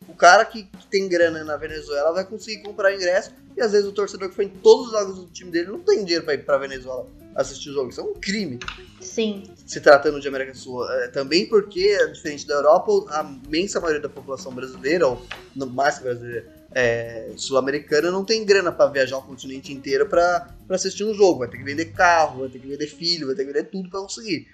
o 0.08 0.14
cara 0.14 0.44
que, 0.44 0.64
que, 0.64 0.86
tem 0.86 1.08
grana 1.08 1.44
na 1.44 1.56
Venezuela 1.56 2.12
vai 2.12 2.24
conseguir 2.24 2.62
comprar 2.62 2.94
ingresso 2.94 3.32
e 3.56 3.60
às 3.60 3.72
vezes 3.72 3.86
o 3.86 3.92
torcedor 3.92 4.30
que 4.30 4.34
foi 4.34 4.46
em 4.46 4.48
todos 4.48 4.86
os 4.86 4.92
jogos 4.92 5.16
do 5.16 5.26
time 5.26 5.50
dele 5.50 5.68
não 5.68 5.80
tem 5.80 6.04
dinheiro 6.04 6.24
para 6.24 6.34
ir 6.34 6.44
para 6.44 6.58
Venezuela 6.58 7.06
assistir 7.34 7.70
o 7.70 7.72
jogo. 7.72 7.90
Isso 7.90 8.00
é 8.00 8.04
um 8.04 8.14
crime. 8.14 8.58
Sim. 9.00 9.44
Se 9.64 9.80
tratando 9.80 10.20
de 10.20 10.26
América 10.26 10.52
do 10.52 10.58
Sul. 10.58 10.88
É, 10.90 11.08
também 11.08 11.46
porque, 11.46 11.96
diferente 12.08 12.46
da 12.46 12.54
Europa, 12.54 12.90
a 13.10 13.22
imensa 13.46 13.80
maioria 13.80 14.02
da 14.02 14.08
população 14.08 14.52
brasileira, 14.52 15.06
ou 15.06 15.22
mais 15.54 15.98
que 15.98 16.04
brasileira, 16.04 16.46
é, 16.72 17.30
sul-americana, 17.36 18.10
não 18.10 18.24
tem 18.24 18.44
grana 18.44 18.72
para 18.72 18.90
viajar 18.90 19.18
o 19.18 19.22
continente 19.22 19.72
inteiro 19.72 20.06
para 20.06 20.48
assistir 20.68 21.04
um 21.04 21.14
jogo. 21.14 21.40
Vai 21.40 21.48
ter 21.48 21.58
que 21.58 21.64
vender 21.64 21.86
carro, 21.86 22.40
vai 22.40 22.48
ter 22.48 22.58
que 22.58 22.66
vender 22.66 22.86
filho, 22.88 23.26
vai 23.28 23.36
ter 23.36 23.44
que 23.44 23.52
vender 23.52 23.68
tudo 23.70 23.88
para 23.88 24.00
conseguir. 24.00 24.48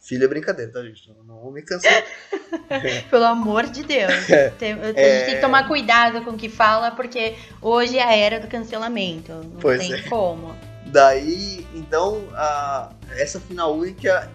Filho 0.00 0.24
é 0.24 0.28
brincadeira, 0.28 0.72
tá, 0.72 0.82
gente? 0.82 1.12
Não, 1.26 1.36
não 1.44 1.50
me 1.50 1.60
cansar. 1.60 2.02
Pelo 3.10 3.24
amor 3.24 3.66
de 3.66 3.82
Deus. 3.82 4.12
Tem, 4.58 4.72
a 4.72 4.86
gente 4.86 4.98
é... 4.98 5.24
tem 5.26 5.34
que 5.34 5.40
tomar 5.42 5.68
cuidado 5.68 6.22
com 6.24 6.30
o 6.30 6.38
que 6.38 6.48
fala, 6.48 6.90
porque 6.90 7.36
hoje 7.60 7.98
é 7.98 8.02
a 8.02 8.16
era 8.16 8.40
do 8.40 8.48
cancelamento. 8.48 9.32
Não 9.32 9.60
pois 9.60 9.78
tem 9.78 9.92
é. 9.92 10.02
como. 10.08 10.56
Daí, 10.86 11.66
então, 11.74 12.26
a, 12.32 12.90
essa 13.10 13.38
final 13.38 13.76
única, 13.76 14.30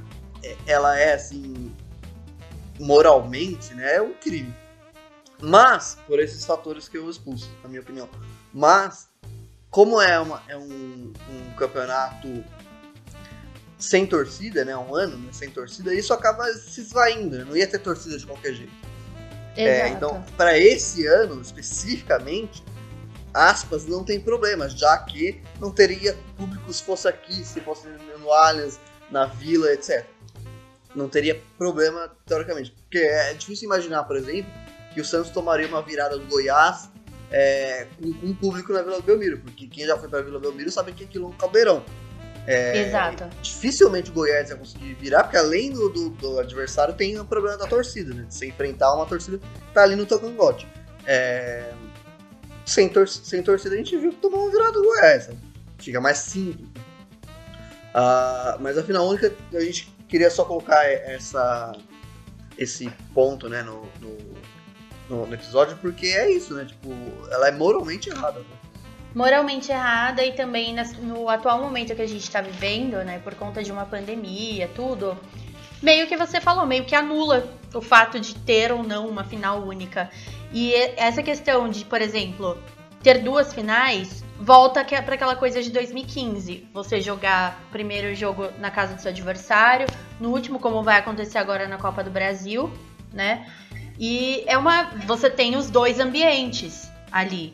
ela 0.67 0.97
é 0.99 1.15
assim, 1.15 1.75
moralmente, 2.79 3.73
né? 3.73 3.95
É 3.95 4.01
um 4.01 4.13
crime. 4.13 4.53
Mas, 5.41 5.97
por 6.05 6.19
esses 6.19 6.45
fatores 6.45 6.87
que 6.87 6.97
eu 6.97 7.09
expulso, 7.09 7.49
na 7.63 7.69
minha 7.69 7.81
opinião. 7.81 8.07
Mas, 8.53 9.09
como 9.71 9.99
é, 9.99 10.19
uma, 10.19 10.43
é 10.47 10.55
um, 10.55 11.11
um 11.29 11.53
campeonato 11.57 12.43
sem 13.77 14.05
torcida, 14.05 14.63
né? 14.63 14.75
Um 14.75 14.95
ano 14.95 15.17
né, 15.17 15.29
sem 15.31 15.49
torcida, 15.49 15.93
isso 15.93 16.13
acaba 16.13 16.45
se 16.53 16.81
esvaindo, 16.81 17.37
né? 17.37 17.43
Não 17.43 17.55
ia 17.55 17.67
ter 17.67 17.79
torcida 17.79 18.17
de 18.17 18.25
qualquer 18.25 18.53
jeito. 18.53 18.73
É, 19.57 19.87
então, 19.87 20.23
para 20.35 20.57
esse 20.57 21.07
ano 21.07 21.41
especificamente, 21.41 22.63
aspas, 23.33 23.85
não 23.85 24.03
tem 24.03 24.19
problema, 24.19 24.67
já 24.67 24.97
que 24.97 25.41
não 25.59 25.71
teria 25.71 26.17
público 26.37 26.71
se 26.73 26.83
fosse 26.83 27.07
aqui, 27.07 27.33
se 27.45 27.61
fosse 27.61 27.87
no 28.19 28.31
Allianz, 28.31 28.79
na 29.09 29.25
Vila, 29.25 29.71
etc. 29.71 30.05
Não 30.93 31.07
teria 31.07 31.41
problema, 31.57 32.11
teoricamente. 32.25 32.71
Porque 32.71 32.97
é 32.97 33.33
difícil 33.33 33.65
imaginar, 33.65 34.03
por 34.03 34.15
exemplo, 34.15 34.51
que 34.93 35.01
o 35.01 35.05
Santos 35.05 35.31
tomaria 35.31 35.67
uma 35.67 35.81
virada 35.81 36.17
do 36.17 36.25
Goiás 36.25 36.89
é, 37.31 37.87
com, 37.97 38.13
com 38.13 38.33
público 38.35 38.71
na 38.71 38.81
Vila 38.81 39.01
Belmiro, 39.01 39.39
porque 39.39 39.67
quem 39.67 39.85
já 39.85 39.97
foi 39.97 40.07
para 40.07 40.19
a 40.19 40.21
Vila 40.21 40.39
Belmiro 40.39 40.71
sabe 40.71 40.93
que 40.93 41.03
aquilo 41.03 41.25
é 41.25 41.27
um 41.29 41.33
caldeirão. 41.33 41.83
É, 42.47 42.87
Exato. 42.87 43.27
Dificilmente 43.41 44.11
o 44.11 44.13
Goiás 44.13 44.49
vai 44.49 44.57
conseguir 44.59 44.93
virar, 44.95 45.23
porque 45.23 45.37
além 45.37 45.71
do, 45.71 45.89
do, 45.89 46.09
do, 46.11 46.39
adversário 46.39 46.93
tem 46.93 47.19
o 47.19 47.25
problema 47.25 47.57
da 47.57 47.65
torcida, 47.65 48.13
né? 48.13 48.23
De 48.23 48.35
você 48.35 48.47
enfrentar 48.47 48.93
uma 48.93 49.05
torcida 49.05 49.39
que 49.39 49.73
tá 49.73 49.83
ali 49.83 49.95
no 49.95 50.05
teu 50.05 50.19
cangote. 50.19 50.67
É, 51.07 51.71
sem, 52.65 52.87
tor 52.89 53.07
sem 53.07 53.41
torcida 53.41 53.75
a 53.75 53.77
gente 53.77 53.97
viu 53.97 54.11
que 54.11 54.17
tomou 54.17 54.43
uma 54.43 54.51
virada 54.51 54.73
do 54.73 54.83
Goiás. 54.83 55.27
Né? 55.27 55.35
Fica 55.79 55.99
mais 55.99 56.17
simples. 56.17 56.67
Uh, 57.95 58.59
mas 58.59 58.77
a 58.77 58.83
final 58.83 59.07
única 59.07 59.33
a 59.53 59.59
gente 59.59 59.95
queria 60.07 60.29
só 60.29 60.45
colocar 60.45 60.83
essa, 60.85 61.71
esse 62.57 62.89
ponto 63.13 63.47
né, 63.49 63.63
no, 63.63 63.89
no, 63.99 64.17
no, 65.09 65.25
no 65.25 65.33
episódio, 65.33 65.77
porque 65.77 66.07
é 66.07 66.29
isso, 66.29 66.53
né? 66.53 66.65
Tipo, 66.65 66.89
ela 67.31 67.47
é 67.47 67.51
moralmente 67.51 68.09
errada. 68.09 68.39
Né? 68.39 68.45
Moralmente 69.15 69.71
errada 69.71 70.23
e 70.23 70.33
também 70.33 70.75
no 71.01 71.29
atual 71.29 71.61
momento 71.61 71.95
que 71.95 72.01
a 72.01 72.07
gente 72.07 72.23
está 72.23 72.41
vivendo, 72.41 72.97
né, 72.97 73.19
por 73.19 73.33
conta 73.33 73.63
de 73.63 73.71
uma 73.71 73.85
pandemia, 73.85 74.69
tudo, 74.75 75.17
meio 75.81 76.05
que 76.05 76.17
você 76.17 76.41
falou, 76.41 76.65
meio 76.65 76.83
que 76.83 76.93
anula 76.93 77.49
o 77.73 77.81
fato 77.81 78.19
de 78.19 78.35
ter 78.35 78.73
ou 78.73 78.83
não 78.83 79.07
uma 79.07 79.23
final 79.23 79.61
única. 79.61 80.09
E 80.51 80.73
essa 80.97 81.23
questão 81.23 81.69
de, 81.69 81.85
por 81.85 82.01
exemplo, 82.01 82.57
ter 83.01 83.19
duas 83.19 83.53
finais 83.53 84.23
volta 84.37 84.83
para 84.83 85.15
aquela 85.15 85.35
coisa 85.35 85.63
de 85.63 85.69
2015. 85.71 86.67
Você 86.73 86.99
jogar 86.99 87.61
o 87.69 87.71
primeiro 87.71 88.13
jogo 88.15 88.49
na 88.59 88.69
casa 88.69 88.95
do 88.95 89.01
seu 89.01 89.11
adversário, 89.11 89.87
no 90.19 90.29
último, 90.29 90.59
como 90.59 90.83
vai 90.83 90.97
acontecer 90.97 91.37
agora 91.37 91.67
na 91.67 91.77
Copa 91.77 92.03
do 92.03 92.11
Brasil, 92.11 92.71
né? 93.13 93.47
E 93.97 94.43
é 94.45 94.57
uma. 94.57 94.91
Você 95.05 95.29
tem 95.29 95.55
os 95.55 95.69
dois 95.69 95.99
ambientes 95.99 96.89
ali. 97.11 97.53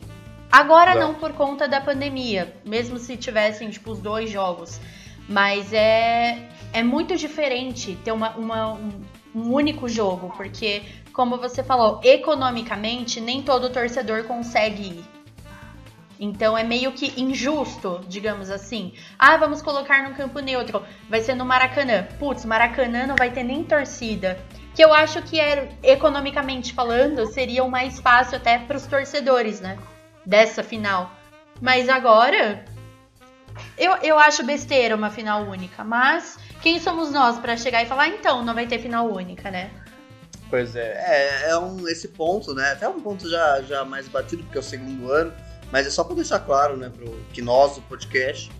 Agora 0.52 0.94
não. 0.94 1.12
não 1.12 1.14
por 1.14 1.32
conta 1.32 1.66
da 1.66 1.80
pandemia, 1.80 2.54
mesmo 2.62 2.98
se 2.98 3.16
tivessem 3.16 3.70
tipo 3.70 3.90
os 3.90 4.00
dois 4.00 4.30
jogos, 4.30 4.78
mas 5.26 5.72
é 5.72 6.50
é 6.74 6.82
muito 6.82 7.16
diferente 7.16 7.98
ter 8.04 8.12
uma, 8.12 8.30
uma 8.36 8.72
um, 8.72 9.02
único 9.34 9.88
jogo, 9.88 10.32
porque 10.36 10.82
como 11.12 11.38
você 11.38 11.62
falou, 11.62 12.00
economicamente 12.04 13.18
nem 13.18 13.42
todo 13.42 13.70
torcedor 13.70 14.24
consegue 14.24 14.82
ir. 14.82 15.04
Então 16.20 16.56
é 16.56 16.62
meio 16.62 16.92
que 16.92 17.20
injusto, 17.20 18.00
digamos 18.06 18.48
assim. 18.50 18.92
Ah, 19.18 19.36
vamos 19.36 19.60
colocar 19.60 20.08
no 20.08 20.14
campo 20.14 20.38
neutro. 20.38 20.82
Vai 21.08 21.20
ser 21.20 21.34
no 21.34 21.44
Maracanã. 21.44 22.06
Putz, 22.18 22.44
Maracanã 22.44 23.06
não 23.06 23.16
vai 23.16 23.30
ter 23.30 23.42
nem 23.42 23.64
torcida. 23.64 24.38
Que 24.74 24.84
eu 24.84 24.94
acho 24.94 25.20
que 25.22 25.40
é, 25.40 25.68
economicamente 25.82 26.72
falando, 26.72 27.26
seria 27.26 27.64
o 27.64 27.70
mais 27.70 27.98
fácil 27.98 28.36
até 28.36 28.58
para 28.58 28.76
os 28.76 28.86
torcedores, 28.86 29.60
né? 29.60 29.76
Dessa 30.24 30.62
final. 30.62 31.10
Mas 31.60 31.88
agora, 31.88 32.64
eu, 33.76 33.94
eu 33.96 34.18
acho 34.18 34.44
besteira 34.44 34.96
uma 34.96 35.10
final 35.10 35.42
única. 35.42 35.84
Mas 35.84 36.38
quem 36.60 36.80
somos 36.80 37.10
nós 37.10 37.38
para 37.38 37.56
chegar 37.56 37.82
e 37.82 37.86
falar, 37.86 38.08
então, 38.08 38.44
não 38.44 38.54
vai 38.54 38.66
ter 38.66 38.78
final 38.78 39.06
única, 39.06 39.50
né? 39.50 39.70
Pois 40.48 40.76
é, 40.76 41.44
é, 41.46 41.50
é 41.50 41.58
um, 41.58 41.88
esse 41.88 42.08
ponto, 42.08 42.54
né? 42.54 42.72
Até 42.72 42.86
um 42.88 43.00
ponto 43.00 43.28
já, 43.28 43.62
já 43.62 43.84
mais 43.84 44.06
batido, 44.06 44.42
porque 44.42 44.58
é 44.58 44.60
o 44.60 44.64
segundo 44.64 45.10
ano, 45.10 45.32
mas 45.70 45.86
é 45.86 45.90
só 45.90 46.04
para 46.04 46.16
deixar 46.16 46.40
claro, 46.40 46.76
né, 46.76 46.90
pro, 46.94 47.10
que 47.32 47.40
nós, 47.40 47.78
o 47.78 47.82
podcast, 47.82 48.52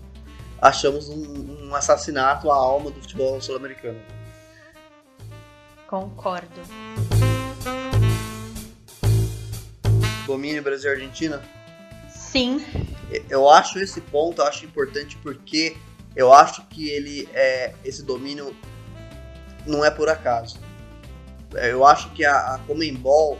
achamos 0.59 1.07
um, 1.07 1.67
um 1.67 1.75
assassinato 1.75 2.49
à 2.49 2.55
alma 2.55 2.89
do 2.89 2.99
futebol 2.99 3.39
sul-americano. 3.39 3.99
Concordo. 5.85 6.61
Domínio 10.25 10.61
Brasil 10.61 10.91
e 10.91 10.93
Argentina? 10.93 11.41
Sim. 12.09 12.63
Eu 13.29 13.49
acho 13.49 13.79
esse 13.79 14.01
ponto, 14.01 14.41
eu 14.41 14.45
acho 14.45 14.65
importante 14.65 15.17
porque 15.21 15.77
eu 16.15 16.33
acho 16.33 16.65
que 16.67 16.89
ele 16.89 17.29
é 17.33 17.75
esse 17.83 18.03
domínio 18.03 18.55
não 19.65 19.83
é 19.83 19.91
por 19.91 20.09
acaso. 20.09 20.59
Eu 21.53 21.85
acho 21.85 22.09
que 22.11 22.25
a, 22.25 22.55
a 22.55 22.59
Comembol 22.59 23.37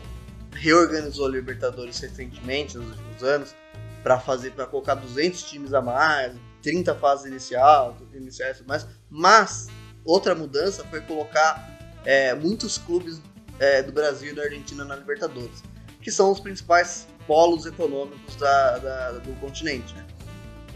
reorganizou 0.52 1.26
a 1.26 1.28
Libertadores 1.28 1.98
recentemente, 1.98 2.78
nos 2.78 2.90
últimos 2.90 3.22
anos, 3.24 3.54
para 4.02 4.20
fazer 4.20 4.52
para 4.52 4.66
colocar 4.66 4.94
200 4.94 5.42
times 5.42 5.74
a 5.74 5.82
mais, 5.82 6.32
30 6.62 6.94
fases 6.94 7.26
inicial, 7.26 7.96
iniciais 8.14 8.62
mais. 8.66 8.86
Mas 9.10 9.66
outra 10.04 10.34
mudança 10.34 10.84
foi 10.84 11.00
colocar 11.00 11.68
é, 12.04 12.34
muitos 12.34 12.78
clubes 12.78 13.20
é, 13.58 13.82
do 13.82 13.92
Brasil 13.92 14.32
e 14.32 14.34
da 14.34 14.42
Argentina 14.42 14.84
na 14.84 14.94
Libertadores 14.94 15.73
que 16.04 16.12
são 16.12 16.30
os 16.30 16.38
principais 16.38 17.08
polos 17.26 17.64
econômicos 17.64 18.36
da, 18.36 18.78
da 18.78 19.12
do 19.12 19.32
continente. 19.40 19.94
Né? 19.94 20.04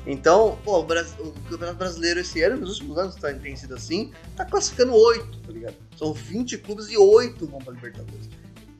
Então, 0.06 0.58
pô, 0.64 0.78
o, 0.78 0.82
Brasil, 0.84 1.22
o, 1.22 1.32
Campeonato 1.50 1.76
Brasileiro 1.76 2.20
esse 2.20 2.42
ano, 2.42 2.56
nos 2.56 2.80
últimos 2.80 2.96
anos 2.96 3.14
tá, 3.16 3.32
tem 3.34 3.54
sido 3.54 3.74
assim, 3.74 4.10
tá 4.34 4.44
classificando 4.46 4.94
oito, 4.94 5.38
tá 5.40 5.52
ligado? 5.52 5.76
São 5.98 6.14
20 6.14 6.56
clubes 6.58 6.88
e 6.88 6.96
oito 6.96 7.46
vão 7.46 7.58
pra 7.58 7.74
Libertadores. 7.74 8.30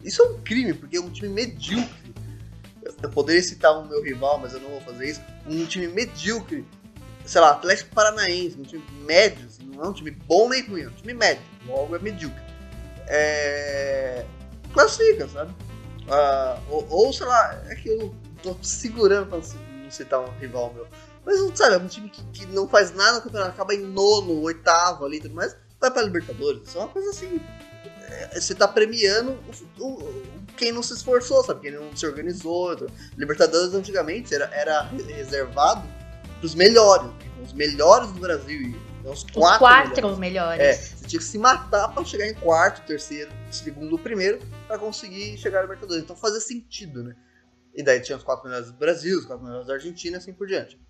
Isso 0.02 0.22
é 0.22 0.24
um 0.24 0.40
crime, 0.40 0.72
porque 0.72 0.96
é 0.96 1.00
um 1.00 1.10
time 1.10 1.28
medíocre. 1.28 2.14
Eu 3.02 3.10
poderia 3.10 3.42
citar 3.42 3.78
o 3.78 3.86
meu 3.86 4.02
rival, 4.02 4.38
mas 4.38 4.54
eu 4.54 4.60
não 4.60 4.70
vou 4.70 4.80
fazer 4.80 5.10
isso. 5.10 5.20
Um 5.46 5.66
time 5.66 5.86
medíocre, 5.88 6.64
sei 7.26 7.40
lá, 7.42 7.50
Atlético 7.50 7.94
Paranaense, 7.94 8.58
um 8.58 8.62
time 8.62 8.82
médio, 9.04 9.44
assim, 9.46 9.64
não 9.64 9.84
é 9.84 9.88
um 9.88 9.92
time 9.92 10.10
bom 10.10 10.48
nem 10.48 10.66
ruim, 10.66 10.82
é 10.82 10.88
um 10.88 10.92
time 10.92 11.12
médio, 11.12 11.42
logo 11.66 11.94
é 11.94 11.98
medíocre. 11.98 12.42
É... 13.06 14.24
Classifica, 14.72 15.28
sabe? 15.28 15.52
Uh, 16.08 16.60
ou, 16.70 16.86
ou, 16.88 17.12
sei 17.12 17.26
lá, 17.26 17.62
é 17.68 17.74
que 17.74 17.88
eu 17.88 18.14
tô 18.42 18.56
segurando 18.62 19.26
pra 19.26 19.38
não 19.38 19.90
citar 19.90 20.20
um 20.20 20.30
rival 20.38 20.72
meu. 20.74 20.86
Mas, 21.24 21.38
sabe, 21.58 21.74
é 21.74 21.78
um 21.78 21.86
time 21.86 22.08
que, 22.08 22.22
que 22.32 22.46
não 22.46 22.66
faz 22.66 22.94
nada 22.94 23.16
no 23.16 23.22
campeonato, 23.22 23.50
acaba 23.50 23.74
em 23.74 23.82
nono, 23.82 24.40
oitavo 24.40 25.04
ali 25.04 25.18
e 25.18 25.20
tudo 25.20 25.34
mais, 25.34 25.54
vai 25.78 25.90
pra 25.90 26.02
Libertadores. 26.02 26.66
Isso 26.66 26.78
é 26.78 26.80
uma 26.80 26.88
coisa 26.88 27.10
assim. 27.10 27.40
É, 28.08 28.40
você 28.40 28.54
tá 28.54 28.66
premiando 28.66 29.38
o, 29.78 29.84
o, 29.84 30.22
quem 30.56 30.72
não 30.72 30.82
se 30.82 30.94
esforçou, 30.94 31.44
sabe? 31.44 31.60
Quem 31.60 31.72
não 31.72 31.94
se 31.94 32.06
organizou. 32.06 32.74
Libertadores 33.16 33.74
antigamente 33.74 34.34
era, 34.34 34.46
era 34.46 34.82
reservado 34.82 35.86
pros 36.40 36.54
melhores, 36.54 37.10
os 37.44 37.52
melhores 37.52 38.10
do 38.12 38.20
Brasil. 38.20 38.74
Então, 39.00 39.12
os 39.12 39.24
quatro, 39.24 39.50
os 39.50 39.58
quatro 39.58 40.16
melhores. 40.16 40.58
melhores. 40.58 40.60
É, 40.60 40.97
tinha 41.08 41.18
que 41.18 41.26
se 41.26 41.38
matar 41.38 41.88
para 41.88 42.04
chegar 42.04 42.26
em 42.26 42.34
quarto, 42.34 42.86
terceiro, 42.86 43.30
segundo, 43.50 43.98
primeiro, 43.98 44.38
para 44.66 44.78
conseguir 44.78 45.36
chegar 45.38 45.60
à 45.60 45.62
Libertadores. 45.62 46.02
Então 46.04 46.14
fazia 46.14 46.40
sentido, 46.40 47.02
né? 47.02 47.16
E 47.74 47.82
daí 47.82 48.00
tinha 48.00 48.16
os 48.16 48.24
quatro 48.24 48.44
melhores 48.44 48.70
do 48.70 48.76
Brasil, 48.76 49.18
os 49.18 49.24
quatro 49.24 49.44
melhores 49.44 49.66
da 49.66 49.74
Argentina 49.74 50.18
assim 50.18 50.32
por 50.32 50.46
diante. 50.46 50.80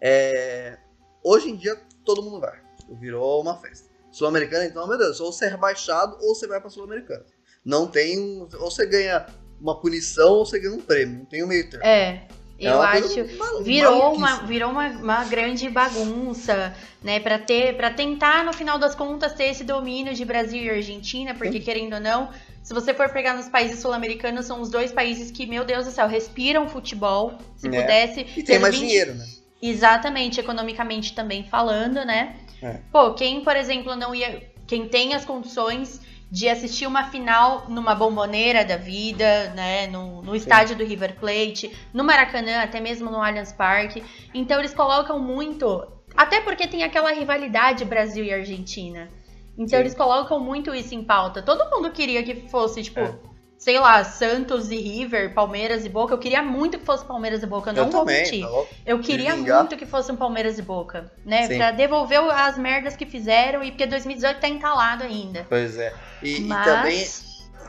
É... 0.00 0.78
Hoje 1.24 1.50
em 1.50 1.56
dia, 1.56 1.76
todo 2.04 2.22
mundo 2.22 2.40
vai. 2.40 2.60
Virou 3.00 3.42
uma 3.42 3.56
festa. 3.60 3.88
Sul-Americana, 4.12 4.64
então, 4.64 4.86
meu 4.86 4.96
Deus, 4.96 5.20
ou 5.20 5.32
você 5.32 5.46
é 5.46 5.48
rebaixado 5.48 6.16
ou 6.20 6.34
você 6.34 6.46
vai 6.46 6.60
pra 6.60 6.70
Sul-Americana. 6.70 7.24
Não 7.64 7.86
tem. 7.86 8.40
Ou 8.40 8.70
você 8.70 8.86
ganha 8.86 9.26
uma 9.60 9.80
punição 9.80 10.34
ou 10.34 10.46
você 10.46 10.58
ganha 10.58 10.74
um 10.74 10.80
prêmio. 10.80 11.18
Não 11.18 11.24
tem 11.26 11.42
o 11.42 11.48
meio 11.48 11.68
termo. 11.68 11.84
É. 11.84 12.28
É 12.58 12.68
eu 12.68 12.80
acho 12.80 13.24
virou 13.62 14.14
uma 14.14 14.36
virou 14.46 14.70
uma, 14.70 14.88
uma 14.88 15.24
grande 15.24 15.68
bagunça, 15.68 16.74
né, 17.02 17.20
para 17.20 17.38
ter 17.38 17.76
para 17.76 17.90
tentar 17.90 18.44
no 18.44 18.52
final 18.52 18.78
das 18.78 18.94
contas 18.94 19.34
ter 19.34 19.44
esse 19.44 19.62
domínio 19.62 20.14
de 20.14 20.24
Brasil 20.24 20.62
e 20.62 20.70
Argentina, 20.70 21.34
porque 21.34 21.60
querendo 21.60 21.94
ou 21.94 22.00
não, 22.00 22.30
se 22.66 22.74
você 22.74 22.92
for 22.92 23.08
pegar 23.10 23.34
nos 23.34 23.48
países 23.48 23.78
sul-americanos, 23.78 24.44
são 24.44 24.60
os 24.60 24.68
dois 24.68 24.90
países 24.90 25.30
que, 25.30 25.46
meu 25.46 25.64
Deus 25.64 25.86
do 25.86 25.92
céu, 25.92 26.08
respiram 26.08 26.68
futebol. 26.68 27.38
Se 27.56 27.68
é. 27.68 27.70
pudesse. 27.70 28.26
E 28.36 28.42
tem 28.42 28.58
mais 28.58 28.74
20... 28.74 28.84
dinheiro, 28.84 29.14
né? 29.14 29.24
Exatamente, 29.62 30.40
economicamente 30.40 31.14
também 31.14 31.44
falando, 31.44 32.04
né? 32.04 32.34
É. 32.60 32.78
Pô, 32.90 33.14
quem, 33.14 33.40
por 33.42 33.56
exemplo, 33.56 33.94
não 33.94 34.12
ia. 34.12 34.42
Quem 34.66 34.88
tem 34.88 35.14
as 35.14 35.24
condições 35.24 36.00
de 36.30 36.48
assistir 36.48 36.86
uma 36.86 37.04
final 37.04 37.66
numa 37.68 37.94
bomboneira 37.94 38.64
da 38.64 38.76
vida, 38.76 39.50
né, 39.54 39.86
no, 39.86 40.22
no 40.22 40.34
estádio 40.34 40.76
do 40.76 40.84
River 40.84 41.16
Plate, 41.16 41.70
no 41.94 42.02
Maracanã, 42.02 42.62
até 42.62 42.80
mesmo 42.80 43.10
no 43.10 43.22
Allianz 43.22 43.52
Parque. 43.52 44.02
Então 44.34 44.58
eles 44.58 44.74
colocam 44.74 45.20
muito, 45.20 45.86
até 46.16 46.40
porque 46.40 46.66
tem 46.66 46.82
aquela 46.82 47.12
rivalidade 47.12 47.84
Brasil 47.84 48.24
e 48.24 48.32
Argentina. 48.32 49.08
Então 49.56 49.78
Sim. 49.78 49.84
eles 49.84 49.94
colocam 49.94 50.38
muito 50.38 50.74
isso 50.74 50.94
em 50.94 51.02
pauta. 51.02 51.40
Todo 51.42 51.70
mundo 51.70 51.90
queria 51.90 52.22
que 52.22 52.48
fosse, 52.48 52.82
tipo, 52.82 53.00
é. 53.00 53.14
sei 53.56 53.78
lá, 53.78 54.04
Santos 54.04 54.70
e 54.70 54.76
River, 54.76 55.32
Palmeiras 55.32 55.86
e 55.86 55.88
Boca. 55.88 56.12
Eu 56.12 56.18
queria 56.18 56.42
muito 56.42 56.78
que 56.78 56.84
fosse 56.84 57.04
Palmeiras 57.06 57.42
e 57.42 57.46
Boca, 57.46 57.70
eu 57.70 57.74
não 57.74 57.84
eu 57.84 57.90
vou 57.90 58.00
também, 58.00 58.22
mentir. 58.22 58.44
tá? 58.44 58.64
Eu 58.84 58.98
queria 58.98 59.34
muito 59.34 59.76
que 59.76 59.86
fosse 59.86 60.12
um 60.12 60.16
Palmeiras 60.16 60.58
e 60.58 60.62
Boca, 60.62 61.10
né? 61.24 61.46
Sim. 61.46 61.56
Pra 61.56 61.70
devolver 61.70 62.18
as 62.18 62.58
merdas 62.58 62.96
que 62.96 63.06
fizeram 63.06 63.62
e 63.62 63.70
porque 63.70 63.86
2018 63.86 64.40
tá 64.40 64.48
entalado 64.48 65.04
ainda. 65.04 65.46
Pois 65.48 65.78
é. 65.78 65.94
E, 66.22 66.36
e 66.38 66.40
Mas... 66.48 66.64
também, 66.64 67.08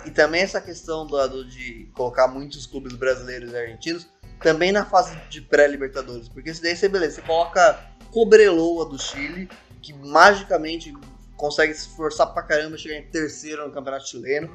e 0.06 0.12
também 0.12 0.42
essa 0.42 0.62
questão 0.62 1.06
do, 1.06 1.28
do- 1.28 1.46
de 1.50 1.90
colocar 1.94 2.28
muitos 2.28 2.66
clubes 2.66 2.94
brasileiros 2.94 3.52
e 3.52 3.58
argentinos 3.58 4.08
também 4.42 4.72
na 4.72 4.86
fase 4.86 5.18
de 5.30 5.42
pré-libertadores. 5.42 6.30
Porque 6.30 6.54
se 6.54 6.62
daí 6.62 6.76
você, 6.76 6.88
beleza, 6.88 7.16
você 7.16 7.22
coloca 7.24 7.80
Cobreloa 8.12 8.86
do 8.86 8.98
Chile, 9.00 9.50
que 9.82 9.94
magicamente 9.94 10.94
consegue 11.36 11.74
se 11.74 11.88
esforçar 11.88 12.28
pra 12.34 12.42
caramba, 12.44 12.78
chegar 12.78 12.96
em 12.96 13.04
terceiro 13.08 13.66
no 13.68 13.74
Campeonato 13.74 14.08
Chileno. 14.08 14.50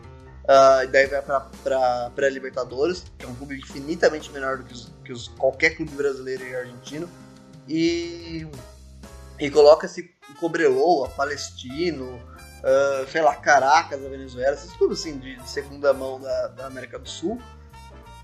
ah, 0.48 0.82
e 0.84 0.86
daí 0.88 1.06
vai 1.06 1.22
pra, 1.22 1.40
pra 1.62 2.10
pré-libertadores, 2.14 3.04
que 3.18 3.24
é 3.24 3.28
um 3.28 3.34
clube 3.34 3.58
infinitamente 3.58 4.30
menor 4.32 4.58
do 4.58 4.64
que, 4.64 4.72
os, 4.72 4.92
que 5.04 5.12
os- 5.12 5.28
qualquer 5.28 5.76
clube 5.76 5.92
brasileiro 5.92 6.44
e 6.44 6.54
argentino. 6.56 7.08
E, 7.68 8.46
e 9.38 9.50
coloca 9.50 9.86
esse 9.86 10.10
Cobreloa, 10.40 11.08
Palestino, 11.10 12.18
ah, 12.62 13.04
sei 13.08 13.22
lá, 13.22 13.34
Caracas 13.34 14.00
da 14.00 14.08
Venezuela, 14.08 14.54
esses 14.54 14.72
clubes 14.74 15.00
assim 15.00 15.18
de, 15.18 15.38
segunda 15.48 15.92
mão 15.92 16.20
da, 16.20 16.48
da 16.48 16.66
América 16.66 16.98
do 16.98 17.08
Sul, 17.08 17.40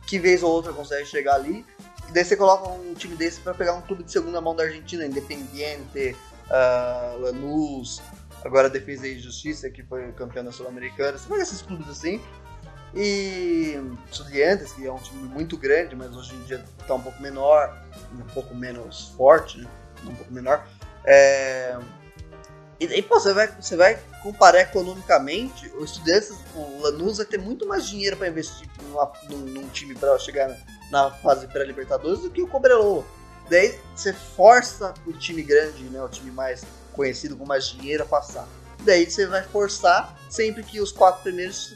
que 0.06 0.18
vez 0.18 0.42
ou 0.42 0.50
outra 0.50 0.72
consegue 0.72 1.06
chegar 1.06 1.34
ali. 1.34 1.64
E 2.08 2.12
daí 2.12 2.24
você 2.24 2.36
coloca 2.36 2.70
um 2.70 2.94
time 2.94 3.14
desse 3.14 3.40
pra 3.40 3.52
pegar 3.52 3.74
um 3.74 3.82
clube 3.82 4.02
de 4.04 4.12
segunda 4.12 4.40
mão 4.40 4.56
da 4.56 4.62
Argentina, 4.62 5.04
Independiente, 5.04 6.16
ah, 6.50 7.16
Lanús, 7.18 8.00
agora 8.44 8.70
Defesa 8.70 9.06
e 9.06 9.18
Justiça, 9.18 9.68
que 9.68 9.82
foi 9.82 10.10
campeão 10.12 10.44
da 10.44 10.52
Sul-Americana. 10.52 11.18
Você 11.18 11.28
pega 11.28 11.42
esses 11.42 11.62
clubes 11.62 11.88
assim. 11.88 12.20
E 12.94 13.78
Estudiantes, 14.10 14.72
que 14.72 14.86
é 14.86 14.92
um 14.92 14.98
time 14.98 15.28
muito 15.28 15.58
grande, 15.58 15.94
mas 15.94 16.16
hoje 16.16 16.34
em 16.34 16.42
dia 16.44 16.64
tá 16.86 16.94
um 16.94 17.02
pouco 17.02 17.20
menor, 17.20 17.76
um 18.14 18.22
pouco 18.32 18.54
menos 18.54 19.12
forte, 19.16 19.58
né? 19.58 19.68
Um 20.04 20.14
pouco 20.14 20.32
menor. 20.32 20.66
É... 21.04 21.78
E 22.80 22.86
daí, 22.86 23.02
pô, 23.02 23.18
você 23.18 23.32
vai, 23.32 23.48
você 23.60 23.76
vai 23.76 23.98
comparar 24.22 24.60
economicamente, 24.60 25.68
o 25.76 25.84
Estudiantes, 25.84 26.32
o 26.54 26.80
Lanús 26.82 27.16
vai 27.16 27.26
ter 27.26 27.38
muito 27.38 27.66
mais 27.66 27.86
dinheiro 27.88 28.16
para 28.16 28.28
investir 28.28 28.68
numa- 28.82 29.12
num, 29.28 29.38
num 29.38 29.68
time 29.68 29.94
para 29.94 30.16
chegar 30.18 30.56
na, 30.90 31.10
fase 31.10 31.46
pré-libertadores 31.48 32.20
do 32.20 32.30
que 32.30 32.40
o 32.40 32.46
Cobreloa. 32.46 33.04
Daí 33.50 33.78
você 33.96 34.12
força 34.12 34.94
o 35.06 35.12
time 35.12 35.42
grande, 35.42 35.84
né, 35.84 36.00
o 36.02 36.08
time 36.08 36.30
mais 36.30 36.64
conhecido 36.92 37.36
com 37.36 37.44
mais 37.44 37.66
dinheiro 37.66 38.02
a 38.02 38.06
passar. 38.06 38.46
Daí 38.84 39.10
você 39.10 39.26
vai 39.26 39.42
forçar 39.42 40.16
sempre 40.30 40.62
que 40.62 40.80
os 40.80 40.92
quatro 40.92 41.22
primeiros, 41.22 41.74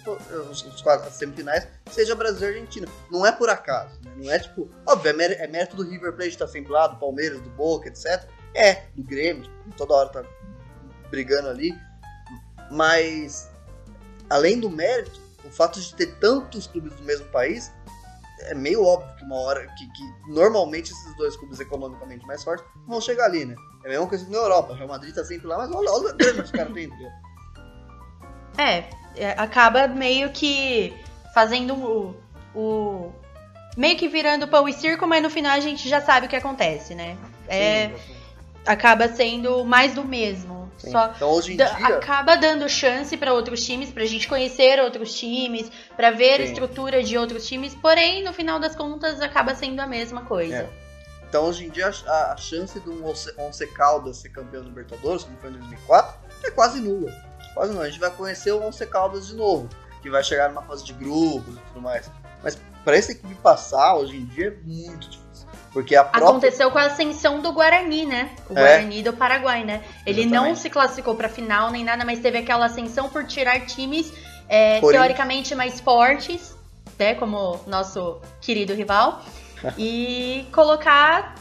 os, 0.50 0.82
quatro 0.82 1.10
semifinais, 1.12 1.66
seja 1.90 2.14
Brasil 2.14 2.48
e 2.48 2.54
Argentina. 2.54 2.86
Não 3.10 3.26
é 3.26 3.32
por 3.32 3.50
acaso, 3.50 3.98
né? 4.04 4.12
Não 4.16 4.30
é 4.30 4.38
tipo, 4.38 4.70
óbvio, 4.86 5.20
é, 5.20 5.44
é 5.44 5.48
mérito 5.48 5.74
do 5.74 5.82
River 5.82 6.12
Plate 6.12 6.30
estar 6.30 6.46
sempre 6.46 6.70
lá, 6.70 6.86
do 6.86 6.96
Palmeiras, 6.96 7.40
do 7.40 7.50
Boca, 7.50 7.88
etc. 7.88 8.22
É, 8.54 8.84
do 8.94 9.02
Grêmio, 9.02 9.42
tipo, 9.42 9.76
toda 9.76 9.94
hora 9.94 10.08
tá 10.10 10.24
brigando 11.12 11.48
ali. 11.48 11.78
Mas, 12.70 13.48
além 14.28 14.58
do 14.58 14.68
mérito, 14.70 15.20
o 15.44 15.50
fato 15.50 15.78
de 15.80 15.94
ter 15.94 16.14
tantos 16.18 16.66
clubes 16.66 16.92
do 16.94 17.02
mesmo 17.04 17.26
país, 17.26 17.70
é 18.40 18.54
meio 18.54 18.82
óbvio 18.84 19.14
que 19.16 19.24
uma 19.24 19.36
hora, 19.36 19.66
que, 19.76 19.86
que 19.92 20.32
normalmente 20.32 20.90
esses 20.90 21.16
dois 21.16 21.36
clubes 21.36 21.60
economicamente 21.60 22.26
mais 22.26 22.42
fortes 22.42 22.66
vão 22.88 23.00
chegar 23.00 23.26
ali, 23.26 23.44
né? 23.44 23.54
É 23.84 23.88
a 23.88 23.90
mesma 23.90 24.06
coisa 24.08 24.24
que 24.24 24.30
na 24.32 24.38
Europa, 24.38 24.72
o 24.72 24.74
Real 24.76 24.88
Madrid 24.88 25.14
tá 25.14 25.24
sempre 25.24 25.46
lá, 25.46 25.58
mas 25.58 25.70
olha, 25.70 25.90
olha 25.92 26.10
a 26.10 26.12
grana 26.16 26.38
que 26.38 26.44
os 26.44 26.50
caras 26.50 26.72
têm? 26.72 26.90
É, 28.58 28.84
é, 29.16 29.30
acaba 29.38 29.86
meio 29.86 30.30
que 30.30 30.94
fazendo 31.34 31.74
o, 31.74 32.16
o- 32.54 33.12
meio 33.76 33.96
que 33.96 34.08
virando 34.08 34.48
pão 34.48 34.68
e 34.68 34.72
circo, 34.72 35.06
mas 35.06 35.22
no 35.22 35.30
final 35.30 35.52
a 35.52 35.60
gente 35.60 35.88
já 35.88 36.00
sabe 36.00 36.26
o 36.26 36.28
que 36.28 36.36
acontece, 36.36 36.94
né? 36.94 37.16
É, 37.48 37.88
sim. 37.88 38.14
acaba 38.66 39.08
sendo 39.08 39.64
mais 39.64 39.94
do 39.94 40.04
mesmo. 40.04 40.61
Só 40.90 41.12
Então 41.14 41.30
hoje 41.30 41.52
em 41.52 41.56
da- 41.56 41.66
dia. 41.74 41.86
acaba 41.96 42.34
dando 42.36 42.68
chance 42.68 43.16
para 43.16 43.32
outros 43.32 43.64
times, 43.64 43.90
pra 43.90 44.04
gente 44.04 44.26
conhecer 44.28 44.80
outros 44.80 45.14
times, 45.14 45.70
pra 45.96 46.10
ver 46.10 46.34
a 46.34 46.36
Sim. 46.38 46.52
estrutura 46.52 47.02
de 47.02 47.16
outros 47.16 47.46
times, 47.46 47.74
porém, 47.74 48.24
no 48.24 48.32
final 48.32 48.58
das 48.58 48.74
contas, 48.74 49.20
acaba 49.20 49.54
sendo 49.54 49.80
a 49.80 49.86
mesma 49.86 50.22
coisa. 50.24 50.54
É. 50.56 50.68
Então 51.28 51.44
hoje 51.46 51.64
em 51.66 51.70
dia 51.70 51.90
a, 52.06 52.32
a 52.32 52.36
chance 52.36 52.78
do 52.80 53.06
Once, 53.06 53.32
Once 53.38 53.66
Caldas 53.68 54.18
ser 54.18 54.28
campeão 54.28 54.62
da 54.62 54.68
Libertadores, 54.68 55.24
como 55.24 55.36
foi 55.38 55.50
em 55.50 55.54
2004, 55.54 56.14
é 56.44 56.50
quase 56.50 56.80
nula. 56.80 57.10
Quase 57.54 57.72
nula. 57.72 57.84
A 57.84 57.88
gente 57.88 58.00
vai 58.00 58.10
conhecer 58.10 58.52
o 58.52 58.62
Once 58.62 58.84
Caldas 58.86 59.28
de 59.28 59.34
novo, 59.34 59.68
que 60.02 60.10
vai 60.10 60.22
chegar 60.22 60.48
numa 60.50 60.62
fase 60.62 60.84
de 60.84 60.92
grupos 60.92 61.54
e 61.56 61.58
tudo 61.68 61.80
mais. 61.80 62.10
Mas 62.42 62.58
para 62.84 62.96
essa 62.96 63.12
equipe 63.12 63.34
passar, 63.36 63.94
hoje 63.94 64.16
em 64.16 64.24
dia 64.26 64.48
é 64.48 64.50
muito 64.66 65.08
difícil. 65.08 65.21
Porque 65.72 65.96
a 65.96 66.04
própria. 66.04 66.28
Aconteceu 66.28 66.70
com 66.70 66.78
a 66.78 66.86
ascensão 66.86 67.40
do 67.40 67.52
Guarani, 67.52 68.04
né? 68.04 68.30
O 68.48 68.52
É. 68.52 68.60
Guarani 68.60 69.02
do 69.02 69.12
Paraguai, 69.12 69.64
né? 69.64 69.82
Ele 70.04 70.24
não 70.26 70.32
Exatamente. 70.32 70.60
se 70.60 70.70
classificou 70.70 71.14
pra 71.14 71.28
final 71.28 71.70
nem 71.70 71.82
nada, 71.82 72.04
mas 72.04 72.18
teve 72.18 72.38
aquela 72.38 72.66
ascensão 72.66 73.08
por 73.08 73.24
tirar 73.24 73.60
times 73.60 74.12
é, 74.48 74.80
teoricamente 74.80 75.54
mais 75.54 75.80
fortes, 75.80 76.54
né? 76.98 77.14
Como 77.14 77.58
nosso 77.66 78.20
querido 78.40 78.74
rival. 78.74 79.22
e 79.78 80.46
colocar. 80.52 81.36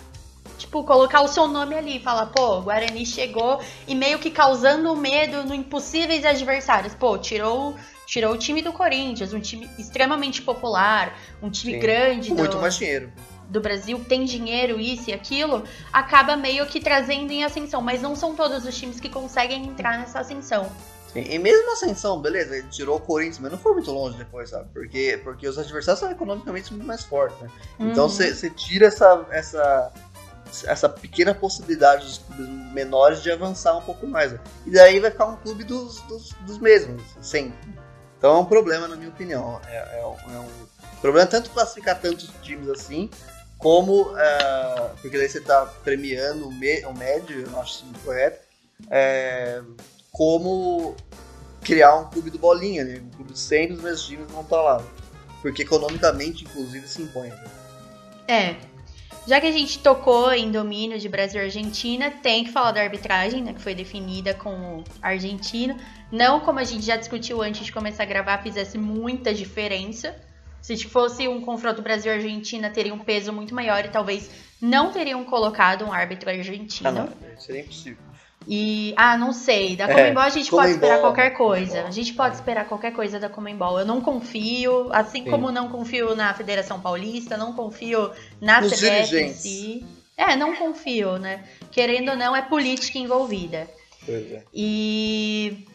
Tipo, 0.57 0.83
colocar 0.83 1.21
o 1.21 1.27
seu 1.27 1.47
nome 1.47 1.73
ali, 1.73 1.99
falar, 1.99 2.27
pô, 2.27 2.59
o 2.59 2.61
Guarani 2.61 3.03
chegou 3.03 3.59
e 3.87 3.95
meio 3.95 4.19
que 4.19 4.29
causando 4.29 4.95
medo 4.95 5.43
no 5.43 5.55
impossíveis 5.55 6.23
adversários. 6.23 6.93
Pô, 6.93 7.17
tirou, 7.17 7.75
tirou 8.05 8.33
o 8.33 8.37
time 8.37 8.61
do 8.61 8.71
Corinthians, 8.71 9.33
um 9.33 9.39
time 9.39 9.67
extremamente 9.79 10.39
popular, 10.43 11.17
um 11.41 11.49
time 11.49 11.73
Sim. 11.73 11.79
grande 11.79 12.29
com 12.29 12.35
muito 12.35 12.57
do, 12.57 12.61
mais 12.61 12.75
dinheiro. 12.75 13.11
Do 13.51 13.59
Brasil 13.61 14.03
tem 14.07 14.23
dinheiro, 14.23 14.79
isso 14.79 15.09
e 15.09 15.13
aquilo, 15.13 15.63
acaba 15.91 16.37
meio 16.37 16.65
que 16.65 16.79
trazendo 16.79 17.31
em 17.31 17.43
ascensão. 17.43 17.81
Mas 17.81 18.01
não 18.01 18.15
são 18.15 18.33
todos 18.35 18.65
os 18.65 18.75
times 18.77 18.99
que 18.99 19.09
conseguem 19.09 19.65
entrar 19.65 19.97
nessa 19.99 20.19
ascensão. 20.21 20.71
Sim, 21.11 21.25
E 21.29 21.37
mesmo 21.37 21.69
a 21.69 21.73
ascensão, 21.73 22.21
beleza, 22.21 22.55
ele 22.55 22.67
tirou 22.69 22.95
o 22.95 23.01
Corinthians, 23.01 23.39
mas 23.39 23.51
não 23.51 23.59
foi 23.59 23.73
muito 23.73 23.91
longe 23.91 24.17
depois, 24.17 24.49
sabe? 24.49 24.69
Porque, 24.73 25.19
porque 25.23 25.45
os 25.45 25.57
adversários 25.59 25.99
são 25.99 26.09
economicamente 26.09 26.73
muito 26.73 26.87
mais 26.87 27.03
fortes, 27.03 27.37
né? 27.41 27.49
Então 27.81 28.05
Uhum. 28.05 28.09
você 28.09 28.49
tira 28.49 28.87
essa, 28.87 29.25
essa, 29.29 29.91
essa 30.63 30.87
pequena 30.87 31.35
possibilidade 31.35 32.05
dos 32.05 32.17
clubes 32.19 32.47
menores 32.71 33.21
de 33.21 33.29
avançar 33.29 33.75
um 33.75 33.81
pouco 33.81 34.07
mais. 34.07 34.31
né? 34.31 34.39
E 34.65 34.71
daí 34.71 35.01
vai 35.01 35.11
ficar 35.11 35.25
um 35.25 35.35
clube 35.35 35.65
dos, 35.65 35.99
dos, 36.03 36.29
dos 36.45 36.57
mesmos, 36.59 37.01
sempre. 37.21 37.57
Então 38.17 38.37
é 38.37 38.39
um 38.39 38.45
problema, 38.45 38.87
na 38.87 38.95
minha 38.95 39.09
opinião. 39.09 39.59
É, 39.67 39.99
é 39.99 40.05
um, 40.05 40.33
é 40.33 40.39
um 40.39 40.47
problema 41.01 41.27
tanto 41.27 41.49
classificar 41.49 41.99
tantos 41.99 42.29
times 42.41 42.69
assim, 42.69 43.09
como. 43.61 44.17
é, 44.17 44.89
porque 45.01 45.17
daí 45.17 45.29
você 45.29 45.39
tá 45.39 45.65
premiando 45.83 46.47
o, 46.47 46.51
me, 46.51 46.83
o 46.85 46.93
médio, 46.93 47.47
eu 47.47 47.59
acho 47.59 47.85
isso 47.85 47.85
correto. 48.03 48.39
é, 48.89 49.61
como 50.11 50.95
criar 51.61 51.95
um 51.95 52.09
clube 52.09 52.29
do 52.29 52.39
bolinha, 52.39 52.83
né? 52.83 53.01
Um 53.03 53.15
clube 53.15 53.37
sempre 53.37 53.75
os 53.75 53.81
mesmos 53.81 54.05
times 54.05 54.31
vão 54.31 54.41
estar 54.41 54.61
lá. 54.61 54.83
Porque 55.41 55.61
economicamente, 55.61 56.43
inclusive, 56.43 56.87
se 56.87 57.01
impõe. 57.01 57.29
né? 57.29 57.43
É. 58.27 58.55
Já 59.27 59.39
que 59.39 59.47
a 59.47 59.51
gente 59.51 59.79
tocou 59.79 60.31
em 60.33 60.51
domínio 60.51 60.97
de 60.97 61.07
Brasil 61.07 61.41
e 61.41 61.45
Argentina, 61.45 62.09
tem 62.09 62.43
que 62.43 62.51
falar 62.51 62.71
da 62.71 62.81
arbitragem, 62.81 63.43
né, 63.43 63.53
que 63.53 63.61
foi 63.61 63.75
definida 63.75 64.33
com 64.33 64.79
o 64.79 64.83
argentino. 65.01 65.77
Não, 66.11 66.39
como 66.39 66.57
a 66.57 66.63
gente 66.63 66.83
já 66.83 66.95
discutiu 66.95 67.41
antes 67.41 67.65
de 67.65 67.71
começar 67.71 68.03
a 68.03 68.07
gravar, 68.07 68.41
fizesse 68.41 68.77
muita 68.79 69.31
diferença. 69.33 70.15
Se 70.61 70.77
fosse 70.85 71.27
um 71.27 71.41
confronto 71.41 71.81
Brasil 71.81 72.11
e 72.11 72.15
Argentina, 72.15 72.69
teria 72.69 72.93
um 72.93 72.99
peso 72.99 73.33
muito 73.33 73.53
maior 73.53 73.83
e 73.83 73.89
talvez 73.89 74.29
não 74.61 74.91
teriam 74.91 75.23
colocado 75.23 75.83
um 75.83 75.91
árbitro 75.91 76.29
argentino. 76.29 76.89
Ah, 76.89 76.91
não, 76.91 77.09
seria 77.37 77.61
impossível. 77.61 78.11
E, 78.47 78.93
ah, 78.95 79.17
não 79.17 79.33
sei. 79.33 79.75
Da 79.75 79.85
É, 79.85 79.93
Comembol 79.93 80.23
a 80.23 80.29
gente 80.29 80.49
pode 80.49 80.73
Comembol, 80.73 80.73
esperar 80.73 80.99
qualquer 80.99 81.29
coisa. 81.31 81.67
Comembol. 81.67 81.87
A 81.87 81.91
gente 81.91 82.13
pode 82.13 82.35
esperar 82.35 82.65
qualquer 82.67 82.93
coisa 82.93 83.19
da 83.19 83.29
Comembol. 83.29 83.79
Eu 83.79 83.85
não 83.85 84.01
confio, 84.01 84.91
assim 84.91 85.23
Sim. 85.23 85.29
como 85.29 85.51
não 85.51 85.69
confio 85.69 86.15
na 86.15 86.33
Federação 86.33 86.79
Paulista, 86.79 87.37
não 87.37 87.53
confio 87.53 88.11
na 88.39 88.61
Nos 88.61 88.73
CBF 88.73 89.15
em 89.15 89.33
si. 89.33 89.85
É, 90.17 90.35
não 90.35 90.55
confio, 90.55 91.17
né? 91.17 91.43
Querendo 91.71 92.09
ou 92.09 92.17
não, 92.17 92.35
é 92.35 92.41
política 92.41 92.97
envolvida. 92.99 93.67
Pois 94.05 94.31
é. 94.31 94.43
E 94.53 95.65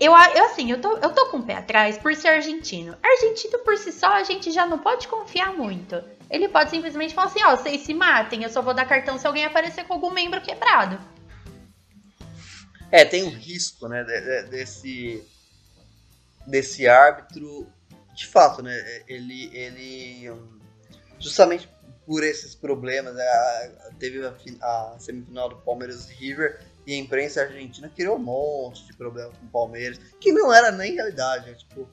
eu, 0.00 0.12
eu 0.12 0.44
assim, 0.46 0.70
eu 0.70 0.80
tô, 0.80 0.96
eu 0.96 1.12
tô 1.12 1.26
com 1.30 1.38
o 1.38 1.42
pé 1.42 1.54
atrás 1.56 1.98
por 1.98 2.14
ser 2.16 2.28
argentino. 2.28 2.96
Argentino 3.02 3.58
por 3.60 3.76
si 3.76 3.92
só, 3.92 4.08
a 4.14 4.24
gente 4.24 4.50
já 4.50 4.66
não 4.66 4.78
pode 4.78 5.06
confiar 5.06 5.52
muito. 5.52 6.02
Ele 6.30 6.48
pode 6.48 6.70
simplesmente 6.70 7.14
falar 7.14 7.26
assim, 7.26 7.42
ó, 7.44 7.56
vocês 7.56 7.82
se 7.82 7.92
matem, 7.92 8.42
eu 8.42 8.50
só 8.50 8.62
vou 8.62 8.72
dar 8.72 8.86
cartão 8.86 9.18
se 9.18 9.26
alguém 9.26 9.44
aparecer 9.44 9.84
com 9.84 9.92
algum 9.94 10.10
membro 10.10 10.40
quebrado. 10.40 10.98
É, 12.90 13.04
tem 13.04 13.22
um 13.24 13.30
risco, 13.30 13.86
né, 13.88 14.02
de- 14.02 14.20
de- 14.20 14.48
desse, 14.50 15.24
desse 16.46 16.88
árbitro, 16.88 17.68
de 18.14 18.26
fato, 18.26 18.62
né, 18.62 19.04
ele, 19.06 19.50
ele 19.54 20.32
justamente 21.18 21.68
por 22.06 22.24
esses 22.24 22.54
problemas, 22.56 23.14
né, 23.14 23.24
teve 23.98 24.24
a, 24.26 24.34
a 24.62 24.96
semifinal 24.98 25.48
do 25.48 25.56
Palmeiras 25.56 26.10
e 26.10 26.14
River, 26.14 26.60
e 26.86 26.94
a 26.94 26.98
imprensa 26.98 27.42
argentina 27.42 27.90
criou 27.94 28.16
um 28.16 28.20
monte 28.20 28.84
de 28.86 28.92
problema 28.94 29.30
com 29.30 29.46
o 29.46 29.50
Palmeiras, 29.50 29.98
que 30.20 30.32
não 30.32 30.52
era 30.52 30.70
nem 30.70 30.94
realidade, 30.94 31.50
né, 31.50 31.54
tipo, 31.54 31.88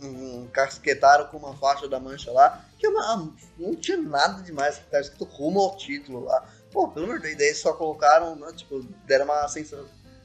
encasquetaram 0.00 1.26
com 1.26 1.38
uma 1.38 1.56
faixa 1.56 1.88
da 1.88 1.98
mancha 1.98 2.30
lá, 2.30 2.64
que 2.78 2.86
é 2.86 2.88
uma, 2.88 3.32
não 3.58 3.74
tinha 3.74 3.96
nada 3.96 4.42
demais, 4.42 4.80
tá 4.90 5.00
escrito 5.00 5.24
rumo 5.24 5.60
ao 5.60 5.76
título 5.76 6.24
lá. 6.24 6.46
Pô, 6.70 6.88
pelo 6.88 7.06
amor 7.06 7.20
de 7.20 7.34
Deus, 7.34 7.58
só 7.58 7.72
colocaram, 7.72 8.36
né, 8.36 8.52
tipo, 8.54 8.82
deram 9.06 9.24
uma 9.26 9.46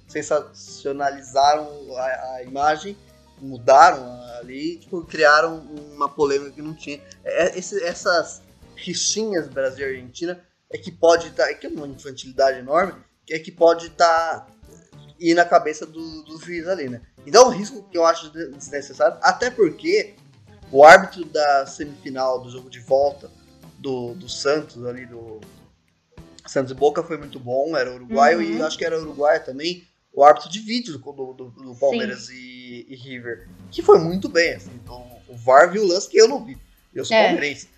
sensacionalizaram 0.07 1.67
a, 1.97 2.35
a, 2.35 2.43
imagem, 2.43 2.97
mudaram 3.39 4.21
ali, 4.39 4.77
tipo, 4.77 5.03
criaram 5.03 5.59
uma 5.93 6.09
polêmica 6.09 6.51
que 6.51 6.61
não 6.61 6.73
tinha. 6.73 7.01
É, 7.23 7.57
esse, 7.57 7.83
essas 7.83 8.41
rixinhas 8.75 9.47
Brasil 9.47 9.87
e 9.87 9.95
Argentina 9.95 10.39
é 10.69 10.77
que 10.77 10.91
pode 10.91 11.27
estar, 11.27 11.45
tá, 11.45 11.51
é 11.51 11.53
que 11.53 11.67
é 11.67 11.69
uma 11.69 11.87
infantilidade 11.87 12.59
enorme, 12.59 12.93
é 13.29 13.39
que 13.39 13.51
pode 13.51 13.87
estar 13.87 14.45
tá, 14.45 14.47
ir 15.19 15.33
na 15.33 15.45
cabeça 15.45 15.85
do, 15.85 16.23
do 16.23 16.39
juiz 16.39 16.67
ali, 16.67 16.89
né? 16.89 17.01
Então 17.25 17.43
é 17.43 17.47
um 17.47 17.57
risco 17.57 17.83
que 17.89 17.97
eu 17.97 18.05
acho 18.05 18.29
desnecessário, 18.29 19.17
até 19.21 19.49
porque 19.49 20.15
o 20.71 20.83
árbitro 20.83 21.25
da 21.25 21.65
semifinal 21.65 22.41
do 22.41 22.49
jogo 22.49 22.69
de 22.69 22.79
volta 22.79 23.31
do, 23.77 24.13
do 24.13 24.29
Santos 24.29 24.85
ali, 24.85 25.05
do 25.05 25.39
Santos 26.45 26.71
e 26.71 26.75
Boca 26.75 27.03
foi 27.03 27.17
muito 27.17 27.39
bom, 27.39 27.75
era 27.75 27.93
uruguaio, 27.93 28.39
uhum. 28.39 28.57
e 28.57 28.61
acho 28.61 28.77
que 28.77 28.85
era 28.85 28.99
uruguaio 28.99 29.43
também, 29.43 29.85
o 30.13 30.23
árbitro 30.23 30.49
de 30.49 30.59
vídeo 30.59 30.97
do, 30.97 31.33
do, 31.33 31.49
do 31.51 31.75
Palmeiras 31.75 32.29
e, 32.29 32.85
e, 32.89 32.95
River, 32.95 33.47
que 33.71 33.81
foi 33.81 33.99
muito 33.99 34.27
bem, 34.27 34.53
assim, 34.53 34.71
então 34.83 35.05
o 35.27 35.35
VAR 35.35 35.71
viu 35.71 35.83
o 35.83 35.87
lance 35.87 36.09
que 36.09 36.17
eu 36.17 36.27
não 36.27 36.43
vi, 36.43 36.57
eu 36.93 37.05
sou 37.05 37.15
é. 37.15 37.25
palmeirense. 37.25 37.69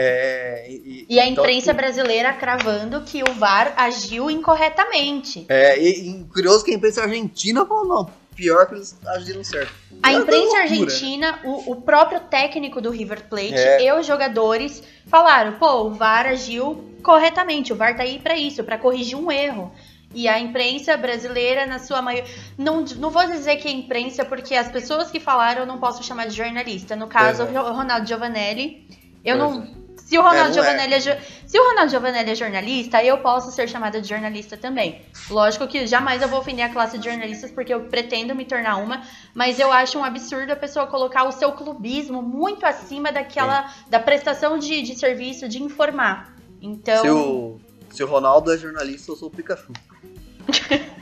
É, 0.00 0.64
e, 0.70 1.06
e, 1.08 1.18
a 1.18 1.26
então, 1.26 1.42
imprensa 1.42 1.72
tipo, 1.72 1.76
brasileira 1.78 2.32
cravando 2.32 3.00
que 3.00 3.20
o 3.24 3.32
VAR 3.34 3.74
agiu 3.76 4.30
incorretamente. 4.30 5.44
É, 5.48 5.76
e, 5.76 6.10
e 6.10 6.24
curioso 6.32 6.64
que 6.64 6.70
a 6.70 6.74
imprensa 6.74 7.02
argentina 7.02 7.66
falou, 7.66 7.84
não, 7.84 8.10
pior 8.36 8.68
que 8.68 8.76
eles 8.76 8.96
agiram 9.04 9.42
certo. 9.42 9.72
A 10.00 10.12
imprensa 10.12 10.58
argentina, 10.58 11.40
o, 11.42 11.72
o, 11.72 11.82
próprio 11.82 12.20
técnico 12.20 12.80
do 12.80 12.90
River 12.90 13.24
Plate 13.28 13.54
é. 13.54 13.82
e 13.82 13.92
os 13.92 14.06
jogadores 14.06 14.84
falaram, 15.08 15.58
pô, 15.58 15.86
o 15.86 15.90
VAR 15.90 16.26
agiu 16.26 16.94
corretamente, 17.02 17.72
o 17.72 17.76
VAR 17.76 17.96
tá 17.96 18.04
aí 18.04 18.20
para 18.20 18.36
isso, 18.36 18.62
para 18.62 18.78
corrigir 18.78 19.18
um 19.18 19.32
erro. 19.32 19.72
E 20.14 20.28
a 20.28 20.38
imprensa 20.38 20.96
brasileira, 20.96 21.66
na 21.66 21.80
sua 21.80 22.00
maioria. 22.00 22.32
Não, 22.56 22.82
não 22.96 23.10
vou 23.10 23.26
dizer 23.26 23.56
que 23.56 23.66
é 23.66 23.72
imprensa, 23.72 24.24
porque 24.24 24.54
as 24.54 24.70
pessoas 24.70 25.10
que 25.10 25.18
falaram 25.18 25.62
eu 25.62 25.66
não 25.66 25.78
posso 25.78 26.02
chamar 26.04 26.28
de 26.28 26.36
jornalista. 26.36 26.96
No 26.96 27.08
caso, 27.08 27.42
é. 27.42 27.60
o 27.60 27.72
Ronaldo 27.74 28.06
Giovanelli. 28.06 28.86
Eu 29.22 29.36
não. 29.36 29.87
Se 30.08 30.16
o 30.16 30.22
Ronaldo, 30.22 30.48
é, 30.48 30.52
Giovanelli 30.54 30.94
é. 30.94 30.96
é. 30.96 31.20
se 31.46 31.60
o 31.60 31.68
Ronaldo 31.68 31.90
Giovanelli 31.90 32.30
é 32.30 32.34
jornalista, 32.34 33.04
eu 33.04 33.18
posso 33.18 33.52
ser 33.52 33.68
chamada 33.68 34.00
de 34.00 34.08
jornalista 34.08 34.56
também. 34.56 35.02
Lógico 35.28 35.68
que 35.68 35.86
jamais 35.86 36.22
eu 36.22 36.28
vou 36.28 36.40
ofender 36.40 36.64
a 36.64 36.70
classe 36.70 36.96
de 36.96 37.04
jornalistas, 37.04 37.50
porque 37.50 37.74
eu 37.74 37.82
pretendo 37.82 38.34
me 38.34 38.46
tornar 38.46 38.76
uma, 38.76 39.02
mas 39.34 39.60
eu 39.60 39.70
acho 39.70 39.98
um 39.98 40.04
absurdo 40.04 40.50
a 40.50 40.56
pessoa 40.56 40.86
colocar 40.86 41.24
o 41.24 41.32
seu 41.32 41.52
clubismo 41.52 42.22
muito 42.22 42.64
acima 42.64 43.12
daquela. 43.12 43.70
da 43.90 44.00
prestação 44.00 44.58
de, 44.58 44.80
de 44.80 44.98
serviço, 44.98 45.46
de 45.46 45.62
informar. 45.62 46.34
Então. 46.62 47.02
Se 47.02 47.10
o, 47.10 47.60
se 47.90 48.02
o 48.02 48.06
Ronaldo 48.06 48.50
é 48.50 48.56
jornalista, 48.56 49.12
eu 49.12 49.16
sou 49.16 49.28
o 49.28 49.30
Pikachu. 49.30 49.74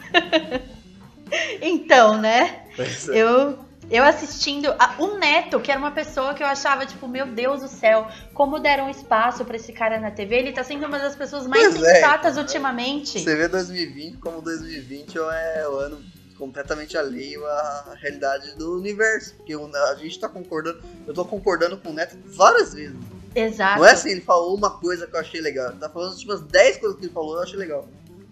então, 1.62 2.20
né? 2.20 2.64
É. 2.76 3.16
Eu 3.16 3.65
eu 3.90 4.02
assistindo 4.04 4.74
a, 4.78 4.96
o 4.98 5.18
Neto, 5.18 5.60
que 5.60 5.70
era 5.70 5.78
uma 5.78 5.92
pessoa 5.92 6.34
que 6.34 6.42
eu 6.42 6.46
achava, 6.46 6.84
tipo, 6.84 7.06
meu 7.06 7.26
Deus 7.26 7.62
do 7.62 7.68
céu, 7.68 8.08
como 8.34 8.58
deram 8.58 8.90
espaço 8.90 9.44
para 9.44 9.56
esse 9.56 9.72
cara 9.72 10.00
na 10.00 10.10
TV. 10.10 10.36
Ele 10.36 10.52
tá 10.52 10.64
sendo 10.64 10.86
uma 10.86 10.98
das 10.98 11.14
pessoas 11.14 11.46
mais 11.46 11.68
pois 11.68 11.82
é, 11.82 11.94
sensatas 11.94 12.36
é, 12.36 12.40
ultimamente. 12.40 13.20
Você 13.20 13.36
vê 13.36 13.48
2020 13.48 14.18
como 14.18 14.42
2020 14.42 15.18
é 15.18 15.68
o 15.68 15.76
ano 15.76 16.00
completamente 16.36 16.98
alheio 16.98 17.46
à 17.46 17.96
realidade 18.00 18.56
do 18.56 18.76
universo. 18.76 19.34
Porque 19.36 19.54
a 19.54 19.94
gente 19.94 20.18
tá 20.18 20.28
concordando, 20.28 20.82
eu 21.06 21.14
tô 21.14 21.24
concordando 21.24 21.76
com 21.76 21.90
o 21.90 21.92
Neto 21.92 22.16
várias 22.26 22.74
vezes. 22.74 22.98
Exato. 23.34 23.80
Não 23.80 23.86
é 23.86 23.92
assim, 23.92 24.10
ele 24.10 24.22
falou 24.22 24.56
uma 24.56 24.70
coisa 24.70 25.06
que 25.06 25.14
eu 25.14 25.20
achei 25.20 25.40
legal. 25.40 25.72
Tá 25.72 25.88
falando 25.88 26.16
tipo, 26.16 26.32
umas 26.32 26.42
10 26.42 26.78
coisas 26.78 26.98
que 26.98 27.04
ele 27.04 27.12
falou, 27.12 27.36
eu 27.36 27.42
achei 27.42 27.58
legal. 27.58 27.86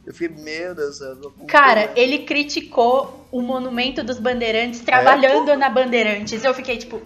Eu 0.07 0.13
fiquei, 0.13 0.37
meu 0.43 0.75
Deus 0.75 0.99
do 0.99 1.23
céu. 1.23 1.33
Cara, 1.49 1.91
ele 1.97 2.21
criticou 2.21 3.27
o 3.33 3.41
Monumento 3.41 4.05
dos 4.05 4.19
Bandeirantes 4.19 4.81
trabalhando 4.81 5.51
é, 5.51 5.57
na 5.57 5.71
Bandeirantes. 5.71 6.45
Eu 6.45 6.53
fiquei 6.53 6.77
tipo, 6.77 7.01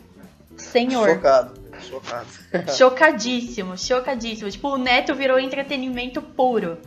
senhor. 0.57 1.09
Chocado, 1.09 1.55
chocado. 1.80 2.26
Chocadíssimo, 2.76 3.78
chocadíssimo. 3.78 4.51
Tipo, 4.51 4.68
o 4.70 4.78
Neto 4.78 5.14
virou 5.14 5.38
entretenimento 5.38 6.20
puro. 6.20 6.78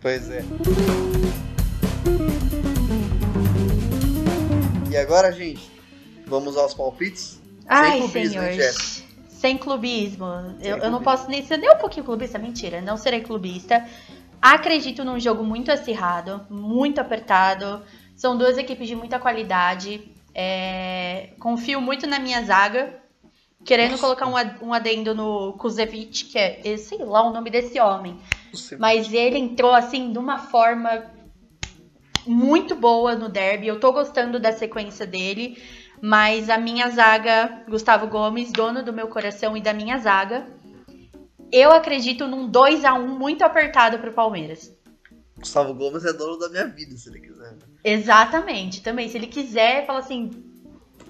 Pois 0.00 0.30
é. 0.30 0.42
E 4.90 4.96
agora, 4.96 5.30
gente, 5.30 5.70
vamos 6.26 6.56
aos 6.56 6.72
palpites? 6.72 7.38
Ai, 7.68 7.90
Sem 7.90 8.00
clubismo, 8.00 8.40
senhor. 8.40 8.72
Sem 9.28 9.58
clubismo. 9.58 10.26
Sem 10.26 10.68
eu, 10.68 10.78
clubismo. 10.78 10.84
eu 10.84 10.90
não 10.90 11.02
posso 11.02 11.28
nem 11.28 11.46
ser 11.46 11.58
nem 11.58 11.70
um 11.70 11.76
pouquinho 11.76 12.04
clubista. 12.04 12.38
Mentira, 12.38 12.80
não 12.80 12.96
serei 12.96 13.20
clubista. 13.20 13.86
Acredito 14.40 15.04
num 15.04 15.20
jogo 15.20 15.44
muito 15.44 15.70
acirrado, 15.70 16.46
muito 16.48 17.00
apertado. 17.00 17.82
São 18.16 18.36
duas 18.36 18.56
equipes 18.56 18.88
de 18.88 18.96
muita 18.96 19.18
qualidade. 19.18 20.10
É... 20.34 21.30
Confio 21.38 21.80
muito 21.80 22.06
na 22.06 22.18
minha 22.18 22.42
zaga. 22.42 22.98
Querendo 23.62 23.92
Nossa. 23.92 24.02
colocar 24.02 24.26
um 24.62 24.72
adendo 24.72 25.14
no 25.14 25.52
Kuzevic, 25.54 26.24
que 26.24 26.38
é, 26.38 26.76
sei 26.78 26.98
lá 26.98 27.22
o 27.22 27.32
nome 27.32 27.50
desse 27.50 27.78
homem. 27.78 28.18
Mas 28.78 29.12
ele 29.12 29.38
entrou 29.38 29.74
assim 29.74 30.10
de 30.10 30.18
uma 30.18 30.38
forma 30.38 31.04
muito 32.26 32.74
boa 32.74 33.14
no 33.14 33.28
derby. 33.28 33.66
Eu 33.66 33.78
tô 33.78 33.92
gostando 33.92 34.40
da 34.40 34.52
sequência 34.52 35.06
dele. 35.06 35.62
Mas 36.00 36.48
a 36.48 36.56
minha 36.56 36.88
zaga, 36.88 37.62
Gustavo 37.68 38.06
Gomes, 38.06 38.50
dono 38.50 38.82
do 38.82 38.92
meu 38.92 39.08
coração 39.08 39.54
e 39.54 39.60
da 39.60 39.74
minha 39.74 39.98
zaga, 39.98 40.46
eu 41.52 41.72
acredito 41.72 42.26
num 42.26 42.48
2 42.48 42.84
a 42.84 42.94
1 42.94 43.06
muito 43.18 43.42
apertado 43.42 43.98
pro 43.98 44.12
Palmeiras. 44.12 44.72
Gustavo 45.38 45.72
Gomes 45.74 46.04
é 46.04 46.12
dono 46.12 46.38
da 46.38 46.48
minha 46.48 46.66
vida, 46.66 46.96
se 46.96 47.08
ele 47.08 47.20
quiser. 47.20 47.56
Exatamente, 47.82 48.82
também. 48.82 49.08
Se 49.08 49.16
ele 49.16 49.26
quiser, 49.26 49.86
fala 49.86 50.00
assim: 50.00 50.30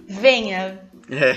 venha. 0.07 0.89
É. 1.11 1.33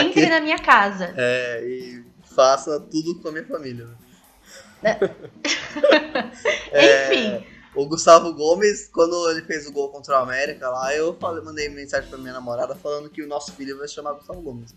Entre 0.00 0.22
Aqui, 0.22 0.30
na 0.30 0.40
minha 0.40 0.58
casa. 0.58 1.12
É, 1.16 1.64
e 1.64 2.04
faça 2.22 2.78
tudo 2.78 3.20
com 3.20 3.28
a 3.28 3.32
minha 3.32 3.46
família. 3.46 3.88
Né? 4.80 4.98
é, 6.70 7.14
Enfim. 7.14 7.46
O 7.74 7.86
Gustavo 7.86 8.32
Gomes, 8.32 8.88
quando 8.88 9.30
ele 9.30 9.42
fez 9.42 9.66
o 9.66 9.72
gol 9.72 9.90
contra 9.90 10.18
o 10.18 10.22
América 10.22 10.68
lá, 10.68 10.94
eu 10.94 11.14
falei, 11.14 11.44
mandei 11.44 11.68
mensagem 11.68 12.08
pra 12.08 12.18
minha 12.18 12.32
namorada 12.32 12.74
falando 12.74 13.10
que 13.10 13.22
o 13.22 13.26
nosso 13.26 13.52
filho 13.52 13.76
vai 13.76 13.86
se 13.86 13.94
chamar 13.94 14.14
Gustavo 14.14 14.40
Gomes 14.40 14.74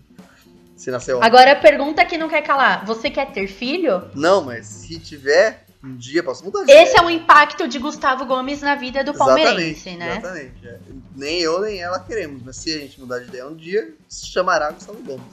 se 0.81 0.89
nasceu 0.89 1.21
Agora 1.21 1.51
a 1.51 1.55
pergunta 1.55 2.03
que 2.03 2.17
não 2.17 2.27
quer 2.27 2.41
calar: 2.41 2.83
você 2.85 3.09
quer 3.09 3.31
ter 3.31 3.47
filho? 3.47 4.09
Não, 4.15 4.43
mas 4.43 4.65
se 4.65 4.99
tiver, 4.99 5.63
um 5.83 5.95
dia 5.95 6.23
posso 6.23 6.43
mudar 6.43 6.65
Esse 6.67 6.97
é 6.97 7.01
o 7.01 7.09
impacto 7.09 7.67
de 7.67 7.77
Gustavo 7.77 8.25
Gomes 8.25 8.61
na 8.61 8.73
vida 8.73 9.03
do 9.03 9.13
palmeirense, 9.13 9.89
exatamente, 9.89 9.97
né? 9.97 10.17
Exatamente. 10.17 10.67
É. 10.67 10.79
Nem 11.15 11.39
eu 11.39 11.61
nem 11.61 11.79
ela 11.79 11.99
queremos, 11.99 12.41
mas 12.43 12.55
se 12.55 12.73
a 12.73 12.79
gente 12.79 12.99
mudar 12.99 13.19
de 13.19 13.25
ideia 13.25 13.47
um 13.47 13.55
dia, 13.55 13.93
se 14.09 14.25
chamará 14.25 14.71
Gustavo 14.71 15.01
Gomes. 15.03 15.23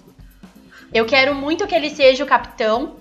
Eu 0.93 1.07
quero 1.07 1.35
muito 1.35 1.67
que 1.67 1.75
ele 1.75 1.91
seja 1.91 2.25
o 2.25 2.27
capitão, 2.27 2.97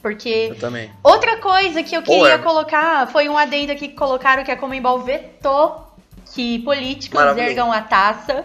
porque. 0.00 0.48
Eu 0.50 0.58
também. 0.58 0.90
Outra 1.04 1.36
coisa 1.36 1.84
que 1.84 1.96
eu 1.96 2.02
queria 2.02 2.38
colocar 2.40 3.06
foi 3.06 3.28
um 3.28 3.38
adendo 3.38 3.70
aqui 3.70 3.88
que 3.88 3.94
colocaram 3.94 4.42
que 4.42 4.50
a 4.50 4.56
Comembol 4.56 5.00
vetou 5.00 5.86
que 6.34 6.58
políticos 6.60 7.20
ergam 7.36 7.72
a 7.72 7.80
taça. 7.80 8.44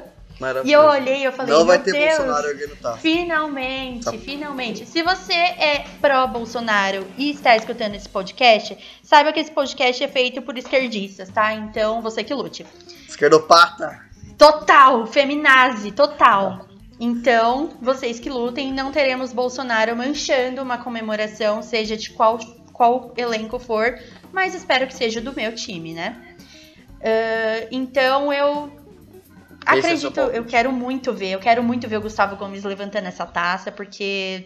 E 0.64 0.72
eu 0.72 0.82
olhei 0.82 1.22
e 1.22 1.24
eu 1.24 1.32
falei, 1.32 1.54
não 1.54 1.66
vai 1.66 1.80
ter 1.80 1.92
Deus, 1.92 2.18
Bolsonaro 2.18 2.48
erguendo 2.48 2.76
taça. 2.76 2.98
Finalmente, 2.98 4.06
tá. 4.06 4.12
finalmente. 4.14 4.86
Se 4.86 5.02
você 5.02 5.34
é 5.34 5.86
pró-Bolsonaro 6.00 7.08
e 7.18 7.32
está 7.32 7.56
escutando 7.56 7.96
esse 7.96 8.08
podcast, 8.08 8.78
saiba 9.02 9.34
que 9.34 9.40
esse 9.40 9.52
podcast 9.52 10.04
é 10.04 10.08
feito 10.08 10.42
por 10.42 10.58
esquerdistas, 10.58 11.30
tá? 11.30 11.54
Então 11.54 12.02
você 12.02 12.24
que 12.24 12.34
lute. 12.34 12.66
Esquerdopata. 13.08 14.06
Total, 14.38 15.08
feminazi, 15.08 15.92
total. 15.92 16.68
Então, 17.00 17.70
vocês 17.82 18.20
que 18.20 18.30
lutem, 18.30 18.74
não 18.74 18.92
teremos 18.92 19.34
Bolsonaro 19.34 19.96
manchando 19.96 20.62
uma 20.62 20.78
comemoração, 20.78 21.62
seja 21.62 21.96
de 21.96 22.12
qual, 22.12 22.40
qual 22.74 23.14
elenco 23.18 23.60
for, 23.60 24.00
mas 24.32 24.56
espero 24.56 24.88
que 24.88 24.94
seja 24.94 25.22
do 25.22 25.34
meu 25.34 25.54
time, 25.54 25.94
né? 25.94 26.36
Uh, 26.98 27.68
então 27.72 28.34
eu 28.34 28.72
Acredito, 29.68 30.20
é 30.20 30.38
eu 30.38 30.46
quero 30.46 30.72
muito 30.72 31.14
ver, 31.14 31.32
eu 31.32 31.40
quero 31.40 31.62
muito 31.62 31.88
ver 31.88 31.98
o 31.98 32.02
Gustavo 32.02 32.36
Gomes 32.36 32.64
levantando 32.64 33.08
essa 33.08 33.26
taça, 33.26 33.72
porque 33.72 34.46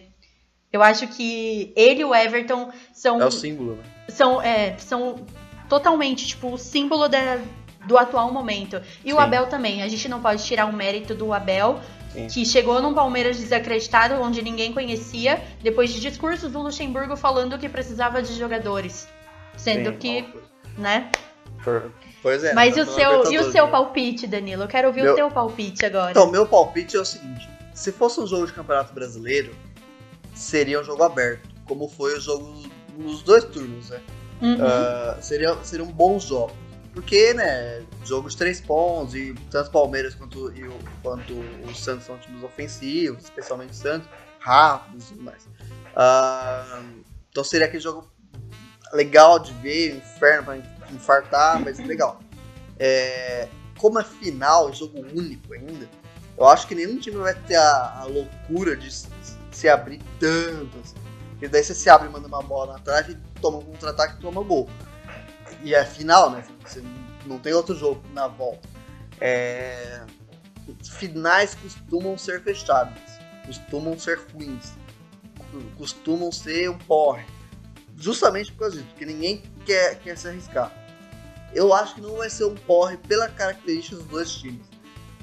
eu 0.72 0.82
acho 0.82 1.06
que 1.06 1.72
ele 1.76 2.00
e 2.00 2.04
o 2.04 2.14
Everton 2.14 2.72
são. 2.92 3.20
É 3.20 3.26
o 3.26 3.30
símbolo, 3.30 3.76
né? 3.76 3.82
São, 4.08 4.42
é, 4.42 4.76
são 4.78 5.24
totalmente, 5.68 6.26
tipo, 6.26 6.52
o 6.52 6.58
símbolo 6.58 7.08
da, 7.08 7.38
do 7.86 7.98
atual 7.98 8.32
momento. 8.32 8.80
E 9.04 9.10
Sim. 9.10 9.12
o 9.12 9.20
Abel 9.20 9.46
também. 9.46 9.82
A 9.82 9.88
gente 9.88 10.08
não 10.08 10.20
pode 10.20 10.42
tirar 10.44 10.66
o 10.66 10.72
mérito 10.72 11.14
do 11.14 11.32
Abel, 11.32 11.80
Sim. 12.12 12.26
que 12.26 12.44
chegou 12.46 12.80
num 12.80 12.94
Palmeiras 12.94 13.38
desacreditado, 13.38 14.14
onde 14.14 14.42
ninguém 14.42 14.72
conhecia, 14.72 15.42
depois 15.62 15.92
de 15.92 16.00
discursos 16.00 16.50
do 16.50 16.60
Luxemburgo 16.60 17.16
falando 17.16 17.58
que 17.58 17.68
precisava 17.68 18.22
de 18.22 18.32
jogadores. 18.34 19.06
Sendo 19.56 19.90
Sim, 19.90 19.96
que, 19.98 20.24
né? 20.78 21.10
Pois 22.22 22.44
é. 22.44 22.54
Mas 22.54 22.74
tá 22.76 22.82
o 22.82 22.86
seu, 22.86 23.32
e 23.32 23.38
o 23.38 23.50
seu 23.50 23.68
palpite, 23.68 24.26
Danilo? 24.26 24.62
Eu 24.62 24.68
quero 24.68 24.88
ouvir 24.88 25.02
Meu- 25.02 25.12
o 25.12 25.16
teu 25.16 25.30
palpite 25.30 25.84
agora. 25.84 26.12
Então, 26.12 26.30
meu 26.30 26.46
palpite 26.46 26.96
é 26.96 27.00
o 27.00 27.04
seguinte: 27.04 27.48
se 27.74 27.90
fosse 27.90 28.20
um 28.20 28.26
jogo 28.26 28.46
de 28.46 28.52
campeonato 28.52 28.94
brasileiro, 28.94 29.52
seria 30.34 30.80
um 30.80 30.84
jogo 30.84 31.02
aberto, 31.02 31.48
como 31.66 31.88
foi 31.88 32.16
o 32.16 32.20
jogo 32.20 32.62
nos 32.96 33.22
dois 33.22 33.44
turnos, 33.44 33.90
né? 33.90 34.00
Uhum. 34.40 34.58
Ah, 34.60 35.18
seria, 35.20 35.56
seriam 35.64 35.88
bons 35.88 36.24
jogos. 36.24 36.54
Porque, 36.92 37.32
né, 37.32 37.82
jogo 38.04 38.28
de 38.28 38.36
três 38.36 38.60
pontos, 38.60 39.14
e 39.14 39.34
tanto 39.50 39.68
o 39.68 39.72
Palmeiras 39.72 40.14
quanto, 40.14 40.52
e 40.54 40.64
o, 40.68 40.78
quanto 41.02 41.32
o 41.32 41.74
Santos 41.74 42.04
são 42.04 42.18
times 42.18 42.42
ofensivos, 42.44 43.24
especialmente 43.24 43.70
o 43.70 43.74
Santos, 43.74 44.06
rápidos 44.38 45.06
e 45.06 45.08
tudo 45.14 45.22
mais. 45.22 45.48
Ah, 45.96 46.82
então 47.30 47.42
seria 47.42 47.66
aquele 47.66 47.82
jogo 47.82 48.10
legal 48.92 49.38
de 49.38 49.54
ver, 49.54 49.96
inferno 49.96 50.44
pra 50.44 50.81
infartar, 50.94 51.60
mas 51.60 51.78
legal. 51.78 52.20
É, 52.78 53.48
como 53.78 53.98
é 53.98 54.04
final, 54.04 54.72
jogo 54.72 54.98
único 55.14 55.52
ainda, 55.54 55.88
eu 56.36 56.48
acho 56.48 56.66
que 56.66 56.74
nenhum 56.74 56.98
time 56.98 57.16
vai 57.16 57.34
ter 57.34 57.56
a, 57.56 58.00
a 58.00 58.04
loucura 58.04 58.76
de 58.76 58.92
se, 58.92 59.08
se 59.50 59.68
abrir 59.68 60.00
tanto. 60.18 60.78
Assim. 60.82 60.94
Porque 61.30 61.48
daí 61.48 61.62
você 61.62 61.74
se 61.74 61.90
abre 61.90 62.08
e 62.08 62.10
manda 62.10 62.28
uma 62.28 62.42
bola 62.42 62.74
na 62.74 62.78
trave, 62.78 63.16
toma 63.40 63.58
um 63.58 63.62
contra-ataque 63.62 64.14
e 64.16 64.20
toma 64.20 64.42
gol. 64.42 64.68
E 65.62 65.74
é 65.74 65.84
final, 65.84 66.30
né? 66.30 66.44
Você 66.64 66.82
não 67.26 67.38
tem 67.38 67.52
outro 67.52 67.74
jogo 67.74 68.02
na 68.12 68.26
volta. 68.28 68.68
É, 69.20 70.02
Finais 70.82 71.54
costumam 71.54 72.16
ser 72.16 72.42
fechados, 72.42 73.00
costumam 73.46 73.98
ser 73.98 74.20
ruins, 74.32 74.72
costumam 75.76 76.30
ser 76.30 76.70
um 76.70 76.78
porre. 76.78 77.24
Justamente 77.96 78.50
por 78.52 78.60
causa 78.60 78.76
disso, 78.76 78.88
porque 78.88 79.04
ninguém 79.04 79.42
quer, 79.66 79.98
quer 80.00 80.16
se 80.16 80.28
arriscar. 80.28 80.72
Eu 81.54 81.72
acho 81.74 81.96
que 81.96 82.00
não 82.00 82.16
vai 82.16 82.30
ser 82.30 82.44
um 82.44 82.54
porre 82.54 82.96
pela 82.96 83.28
característica 83.28 83.96
dos 83.96 84.06
dois 84.06 84.32
times. 84.32 84.66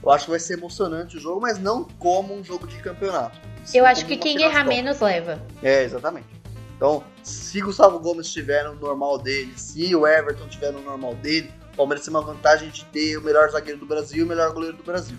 Eu 0.02 0.12
acho 0.12 0.26
que 0.26 0.32
vai 0.32 0.40
ser 0.40 0.54
emocionante 0.54 1.18
o 1.18 1.20
jogo, 1.20 1.42
mas 1.42 1.58
não 1.58 1.84
como 1.84 2.34
um 2.34 2.44
jogo 2.44 2.66
de 2.66 2.78
campeonato. 2.78 3.40
Eu 3.74 3.86
acho 3.86 4.06
que 4.06 4.16
quem 4.16 4.42
errar 4.42 4.64
menos 4.64 5.00
leva. 5.00 5.42
É, 5.62 5.84
exatamente. 5.84 6.28
Então, 6.76 7.04
se 7.24 7.60
Gustavo 7.60 8.00
Gomes 8.00 8.28
estiver 8.28 8.64
no 8.64 8.76
normal 8.76 9.18
dele, 9.18 9.52
se 9.58 9.94
o 9.94 10.08
Everton 10.08 10.46
estiver 10.46 10.72
no 10.72 10.82
normal 10.82 11.14
dele, 11.16 11.52
o 11.74 11.76
Palmeiras 11.76 12.06
tem 12.06 12.14
uma 12.14 12.22
vantagem 12.22 12.70
de 12.70 12.86
ter 12.86 13.18
o 13.18 13.22
melhor 13.22 13.50
zagueiro 13.50 13.80
do 13.80 13.86
Brasil 13.86 14.20
e 14.20 14.24
o 14.24 14.28
melhor 14.28 14.54
goleiro 14.54 14.78
do 14.78 14.84
Brasil. 14.84 15.18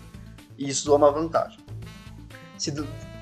E 0.56 0.70
isso 0.70 0.90
é 0.90 0.96
uma 0.96 1.12
vantagem. 1.12 1.58
Se 2.56 2.70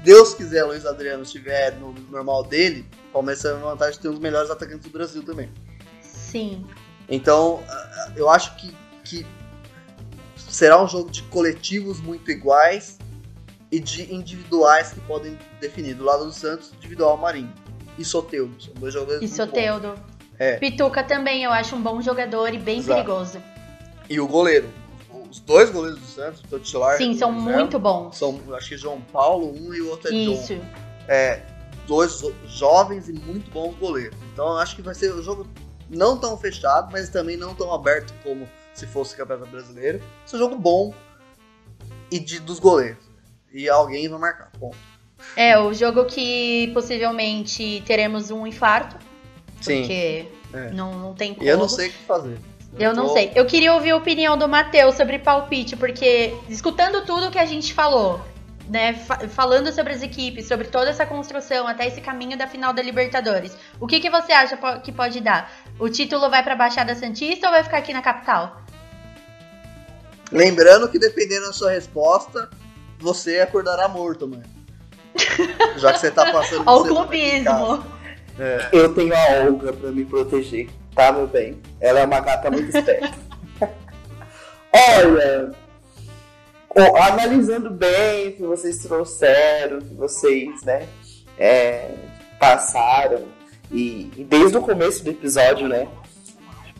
Deus 0.05 0.34
quiser 0.34 0.64
Luiz 0.64 0.86
Adriano 0.86 1.24
estiver 1.24 1.74
no 1.76 1.93
normal 2.11 2.45
dele, 2.45 2.86
o 3.11 3.12
Palmeiras 3.14 3.43
tem 3.43 3.53
uma 3.53 3.70
vantagem 3.70 3.95
de 3.95 4.01
ter 4.01 4.09
um 4.09 4.12
dos 4.12 4.20
melhores 4.20 4.51
atacantes 4.51 4.84
do 4.84 4.91
Brasil 4.91 5.22
também. 5.24 5.51
Sim. 6.01 6.64
Então, 7.09 7.63
eu 8.15 8.29
acho 8.29 8.55
que, 8.57 8.75
que 9.05 9.27
será 10.37 10.83
um 10.83 10.89
jogo 10.89 11.11
de 11.11 11.23
coletivos 11.25 12.01
muito 12.01 12.31
iguais 12.31 12.99
e 13.71 13.81
de 13.81 14.13
individuais 14.15 14.93
que 14.93 15.01
podem 15.01 15.39
definir. 15.61 15.95
Do 15.95 16.05
lado 16.05 16.25
do 16.25 16.33
Santos, 16.33 16.73
individual 16.75 17.17
Marinho 17.17 17.53
e 17.99 18.05
Soteudo. 18.05 18.63
São 18.63 18.75
dois 18.75 18.95
jogadores 18.95 19.31
E. 19.31 19.35
Soteudo. 19.35 19.95
É. 20.39 20.57
Pituca 20.57 21.03
também, 21.03 21.43
eu 21.43 21.51
acho 21.51 21.75
um 21.75 21.83
bom 21.83 22.01
jogador 22.01 22.55
e 22.55 22.59
bem 22.59 22.79
Exato. 22.79 22.95
perigoso. 23.03 23.43
E 24.09 24.21
o 24.21 24.27
goleiro. 24.27 24.69
Os 25.31 25.41
dois 25.41 25.69
goleiros 25.69 26.01
do 26.01 26.07
Santos, 26.07 26.43
o 26.51 26.59
titular. 26.59 26.97
Sim, 26.97 27.15
são 27.17 27.31
o 27.31 27.33
muito 27.33 27.79
bons. 27.79 28.17
São, 28.17 28.41
acho 28.55 28.69
que 28.69 28.77
João 28.79 29.01
Paulo, 29.13 29.53
um 29.53 29.75
e 29.75 29.81
o 29.83 29.91
outro 29.91 30.09
é 30.11 30.15
Isso. 30.15 30.55
John. 30.55 30.65
É, 31.07 31.43
dois 31.87 32.19
jo- 32.21 32.35
jovens 32.47 33.09
e 33.09 33.13
muito 33.13 33.51
bons 33.51 33.75
goleiros. 33.77 34.17
Então 34.33 34.47
eu 34.49 34.57
acho 34.59 34.75
que 34.77 34.81
vai 34.81 34.95
ser 34.95 35.13
um 35.15 35.23
jogo 35.23 35.47
não 35.89 36.16
tão 36.16 36.36
fechado, 36.36 36.91
mas 36.93 37.09
também 37.09 37.36
não 37.36 37.55
tão 37.55 37.72
aberto 37.72 38.12
como 38.22 38.49
se 38.74 38.86
fosse 38.86 39.16
Campeonato 39.16 39.51
Brasileiro. 39.51 39.99
Vai 39.99 40.09
ser 40.26 40.36
um 40.36 40.39
jogo 40.41 40.57
bom 40.57 40.95
e 42.11 42.18
de, 42.18 42.41
dos 42.41 42.59
goleiros. 42.59 43.03
E 43.53 43.68
alguém 43.68 44.09
vai 44.09 44.18
marcar. 44.18 44.51
Bom. 44.59 44.72
É, 45.36 45.59
o 45.59 45.72
jogo 45.72 46.05
que 46.05 46.70
possivelmente 46.74 47.82
teremos 47.86 48.30
um 48.30 48.47
infarto, 48.47 48.97
Sim. 49.61 49.80
porque 49.80 50.26
É. 50.53 50.70
não, 50.70 50.93
não 50.99 51.14
tem 51.14 51.34
como. 51.34 51.47
E 51.47 51.49
eu 51.49 51.57
não 51.57 51.68
sei 51.68 51.89
o 51.89 51.93
que 51.93 51.99
fazer. 52.05 52.39
Eu 52.78 52.95
não 52.95 53.07
tô- 53.09 53.14
sei. 53.14 53.32
Eu 53.34 53.47
queria 53.47 53.74
ouvir 53.74 53.91
a 53.91 53.97
opinião 53.97 54.36
do 54.36 54.47
Matheus 54.47 54.95
sobre 54.95 55.18
palpite, 55.18 55.74
porque 55.76 56.34
escutando 56.49 57.05
tudo 57.05 57.30
que 57.30 57.39
a 57.39 57.47
gente 57.47 57.72
falou, 57.74 58.20
né, 58.69 58.93
fa- 58.95 59.27
falando 59.29 59.73
sobre 59.73 59.93
as 59.93 60.03
equipes, 60.03 60.47
sobre 60.47 60.69
toda 60.69 60.91
essa 60.91 61.07
construção 61.07 61.66
até 61.66 61.87
esse 61.87 62.01
caminho 62.01 62.37
da 62.37 62.47
final 62.47 62.73
da 62.73 62.83
Libertadores, 62.83 63.57
o 63.81 63.87
que, 63.87 63.99
que 63.99 64.11
você 64.11 64.33
acha 64.33 64.57
que 64.83 64.93
pode 64.93 65.21
dar? 65.21 65.51
O 65.79 65.89
título 65.89 66.29
vai 66.29 66.43
pra 66.43 66.55
Baixada 66.55 66.95
Santista 66.95 67.47
ou 67.47 67.53
vai 67.53 67.64
ficar 67.64 67.79
aqui 67.79 67.93
na 67.93 68.03
capital? 68.03 68.62
Lembrando 70.31 70.89
que 70.89 70.99
dependendo 70.99 71.47
da 71.47 71.53
sua 71.53 71.71
resposta, 71.71 72.51
você 72.99 73.41
acordará 73.41 73.89
morto, 73.89 74.29
mano. 74.29 74.45
Já 75.79 75.93
que 75.93 76.01
você 76.01 76.11
tá 76.11 76.31
passando 76.31 76.64
Ó, 76.66 76.81
o 76.81 76.85
clubismo. 76.85 77.85
Eu 78.73 78.95
tenho 78.95 79.14
a 79.16 79.47
Olga 79.47 79.73
pra 79.73 79.91
me 79.91 80.05
proteger, 80.05 80.69
tá, 80.95 81.11
meu 81.11 81.27
bem? 81.27 81.61
Ela 81.81 82.01
é 82.01 82.05
uma 82.05 82.21
gata 82.21 82.51
muito 82.51 82.77
esperta. 82.77 83.11
Olha, 84.73 85.51
ó, 86.79 86.97
analisando 86.97 87.70
bem 87.70 88.29
o 88.29 88.33
que 88.33 88.43
vocês 88.43 88.79
trouxeram, 88.79 89.79
o 89.79 89.83
que 89.83 89.95
vocês, 89.95 90.62
né, 90.62 90.87
é, 91.39 91.91
passaram, 92.39 93.24
e, 93.70 94.11
e 94.16 94.24
desde 94.24 94.57
o 94.57 94.62
começo 94.62 95.05
do 95.05 95.11
episódio, 95.11 95.68
né, 95.68 95.89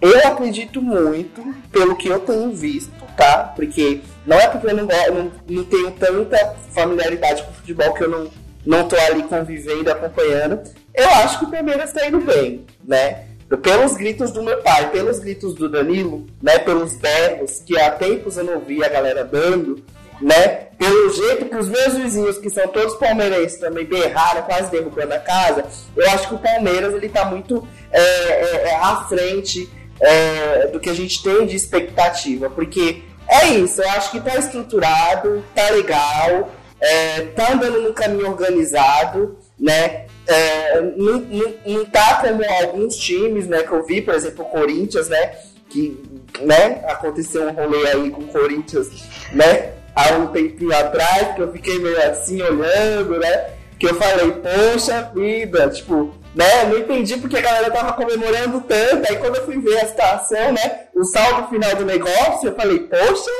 eu 0.01 0.18
acredito 0.26 0.80
muito 0.80 1.55
pelo 1.72 1.96
que 1.96 2.09
eu 2.09 2.20
tenho 2.20 2.53
visto, 2.53 2.92
tá? 3.16 3.53
Porque 3.57 4.01
não 4.24 4.38
é 4.38 4.49
porque 4.49 4.68
eu 4.68 4.76
não, 4.76 4.86
não, 4.86 5.32
não 5.49 5.64
tenho 5.64 5.90
tanta 5.92 6.55
familiaridade 6.70 7.42
com 7.42 7.51
o 7.51 7.55
futebol 7.55 7.94
que 7.94 8.05
eu 8.05 8.09
não, 8.09 8.30
não 8.64 8.86
tô 8.86 8.96
ali 8.96 9.24
convivendo, 9.24 9.90
acompanhando. 9.90 10.61
Eu 10.94 11.09
acho 11.11 11.40
que 11.40 11.46
o 11.46 11.51
Palmeiras 11.51 11.92
tá 11.92 12.07
indo 12.07 12.20
bem, 12.20 12.64
né? 12.84 13.24
Pelos 13.57 13.94
gritos 13.94 14.30
do 14.30 14.42
meu 14.42 14.59
pai, 14.59 14.90
pelos 14.90 15.18
gritos 15.18 15.55
do 15.55 15.68
Danilo, 15.68 16.26
né? 16.42 16.59
Pelos 16.59 16.94
berros 16.94 17.62
que 17.64 17.78
há 17.78 17.90
tempos 17.90 18.36
eu 18.36 18.44
não 18.44 18.61
vi 18.61 18.84
a 18.84 18.88
galera 18.88 19.24
dando, 19.24 19.82
né? 20.20 20.68
Pelo 20.76 21.11
jeito 21.12 21.46
que 21.46 21.57
os 21.57 21.68
meus 21.68 21.94
vizinhos, 21.94 22.38
que 22.38 22.51
são 22.51 22.68
todos 22.68 22.94
palmeirenses, 22.96 23.59
também 23.59 23.86
berraram, 23.86 24.42
quase 24.42 24.70
derrubando 24.70 25.14
a 25.14 25.18
casa, 25.18 25.64
eu 25.96 26.09
acho 26.11 26.28
que 26.28 26.34
o 26.34 26.38
Palmeiras 26.38 26.94
ele 26.94 27.09
tá 27.09 27.24
muito 27.24 27.66
é, 27.90 28.01
é, 28.01 28.62
é, 28.68 28.76
à 28.76 29.07
frente 29.09 29.68
é, 30.01 30.66
do 30.68 30.78
que 30.78 30.90
a 30.90 30.94
gente 30.94 31.22
tem 31.22 31.46
de 31.46 31.57
expectativa, 31.57 32.51
porque 32.51 33.03
é 33.28 33.49
isso, 33.49 33.82
eu 33.82 33.88
acho 33.90 34.11
que 34.11 34.20
tá 34.20 34.36
estruturado, 34.36 35.44
tá 35.55 35.70
legal, 35.70 36.51
é, 36.80 37.22
tá 37.34 37.53
andando 37.53 37.82
num 37.82 37.92
caminho 37.92 38.28
organizado, 38.28 39.36
né? 39.59 40.06
É, 40.26 40.80
não, 40.96 41.20
não, 41.66 41.84
tá 41.86 42.22
como 42.22 42.44
alguns 42.44 42.96
times, 42.96 43.46
né, 43.46 43.62
que 43.62 43.72
eu 43.72 43.84
vi, 43.84 44.00
por 44.02 44.14
exemplo, 44.14 44.44
o 44.44 44.48
Corinthians, 44.48 45.09
né? 45.09 45.36
Que 45.68 46.00
né, 46.40 46.82
aconteceu 46.86 47.48
um 47.48 47.52
rolê 47.52 47.88
aí 47.88 48.11
com 48.11 48.22
o 48.22 48.28
Corinthians, 48.28 48.88
né? 49.32 49.72
Há 49.94 50.14
um 50.14 50.28
tempinho 50.28 50.74
atrás, 50.74 51.34
que 51.34 51.42
eu 51.42 51.52
fiquei 51.52 51.78
meio 51.78 52.00
assim 52.11 52.40
olhando, 52.40 53.18
né? 53.18 53.50
Que 53.78 53.86
eu 53.86 53.94
falei, 53.94 54.30
poxa 54.32 55.11
vida, 55.14 55.68
tipo, 55.70 56.14
né? 56.34 56.64
Não 56.64 56.78
entendi 56.78 57.16
porque 57.16 57.36
a 57.36 57.40
galera 57.40 57.70
tava 57.70 57.92
comemorando 57.94 58.61
tanto. 58.61 59.11
Aí 59.11 59.16
quando 59.18 59.36
eu 59.36 59.44
fui 59.44 59.59
ver 59.59 59.80
a 59.80 59.86
situação, 59.88 60.52
né? 60.52 60.86
O 60.94 61.04
saldo 61.04 61.48
final 61.48 61.74
do 61.74 61.84
negócio, 61.84 62.48
eu 62.48 62.54
falei, 62.54 62.80
poxa, 62.80 63.30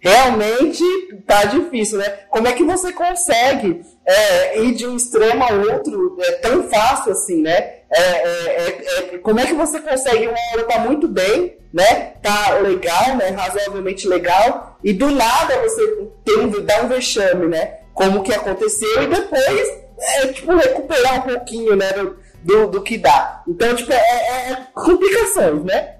realmente 0.00 0.84
tá 1.26 1.44
difícil, 1.44 1.98
né? 1.98 2.08
Como 2.30 2.48
é 2.48 2.52
que 2.52 2.64
você 2.64 2.92
consegue 2.92 3.82
é, 4.04 4.60
ir 4.60 4.74
de 4.74 4.86
um 4.86 4.96
extremo 4.96 5.42
ao 5.42 5.60
outro 5.60 6.16
é, 6.20 6.32
tão 6.32 6.68
fácil 6.68 7.12
assim, 7.12 7.42
né? 7.42 7.82
É, 7.90 8.00
é, 8.00 8.46
é, 8.56 9.14
é, 9.14 9.18
como 9.18 9.38
é 9.38 9.46
que 9.46 9.54
você 9.54 9.80
consegue 9.80 10.26
uma 10.26 10.38
hora 10.52 10.64
tá 10.64 10.78
muito 10.80 11.06
bem, 11.06 11.56
né? 11.72 12.14
Tá 12.22 12.58
legal, 12.58 13.16
né? 13.16 13.28
Razoavelmente 13.28 14.08
legal, 14.08 14.78
e 14.82 14.92
do 14.92 15.10
nada 15.10 15.58
você 15.60 16.08
tem 16.24 16.50
dá 16.64 16.82
um 16.82 16.88
vexame, 16.88 17.46
né? 17.46 17.78
Como 17.94 18.22
que 18.22 18.32
aconteceu, 18.32 19.02
e 19.02 19.06
depois 19.06 19.82
é, 19.98 20.26
tipo, 20.28 20.54
recuperar 20.56 21.18
um 21.18 21.32
pouquinho, 21.32 21.76
né? 21.76 21.92
Do, 21.92 22.16
do, 22.42 22.66
do 22.68 22.82
que 22.82 22.98
dá. 22.98 23.42
Então, 23.46 23.74
tipo, 23.74 23.92
é, 23.92 23.96
é- 23.96 24.52
é 24.52 24.66
complicações, 24.74 25.64
né? 25.64 25.96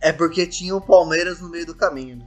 É 0.00 0.12
porque 0.12 0.46
tinha 0.46 0.76
o 0.76 0.80
Palmeiras 0.80 1.40
no 1.40 1.48
meio 1.48 1.66
do 1.66 1.74
caminho, 1.74 2.16
né? 2.16 2.24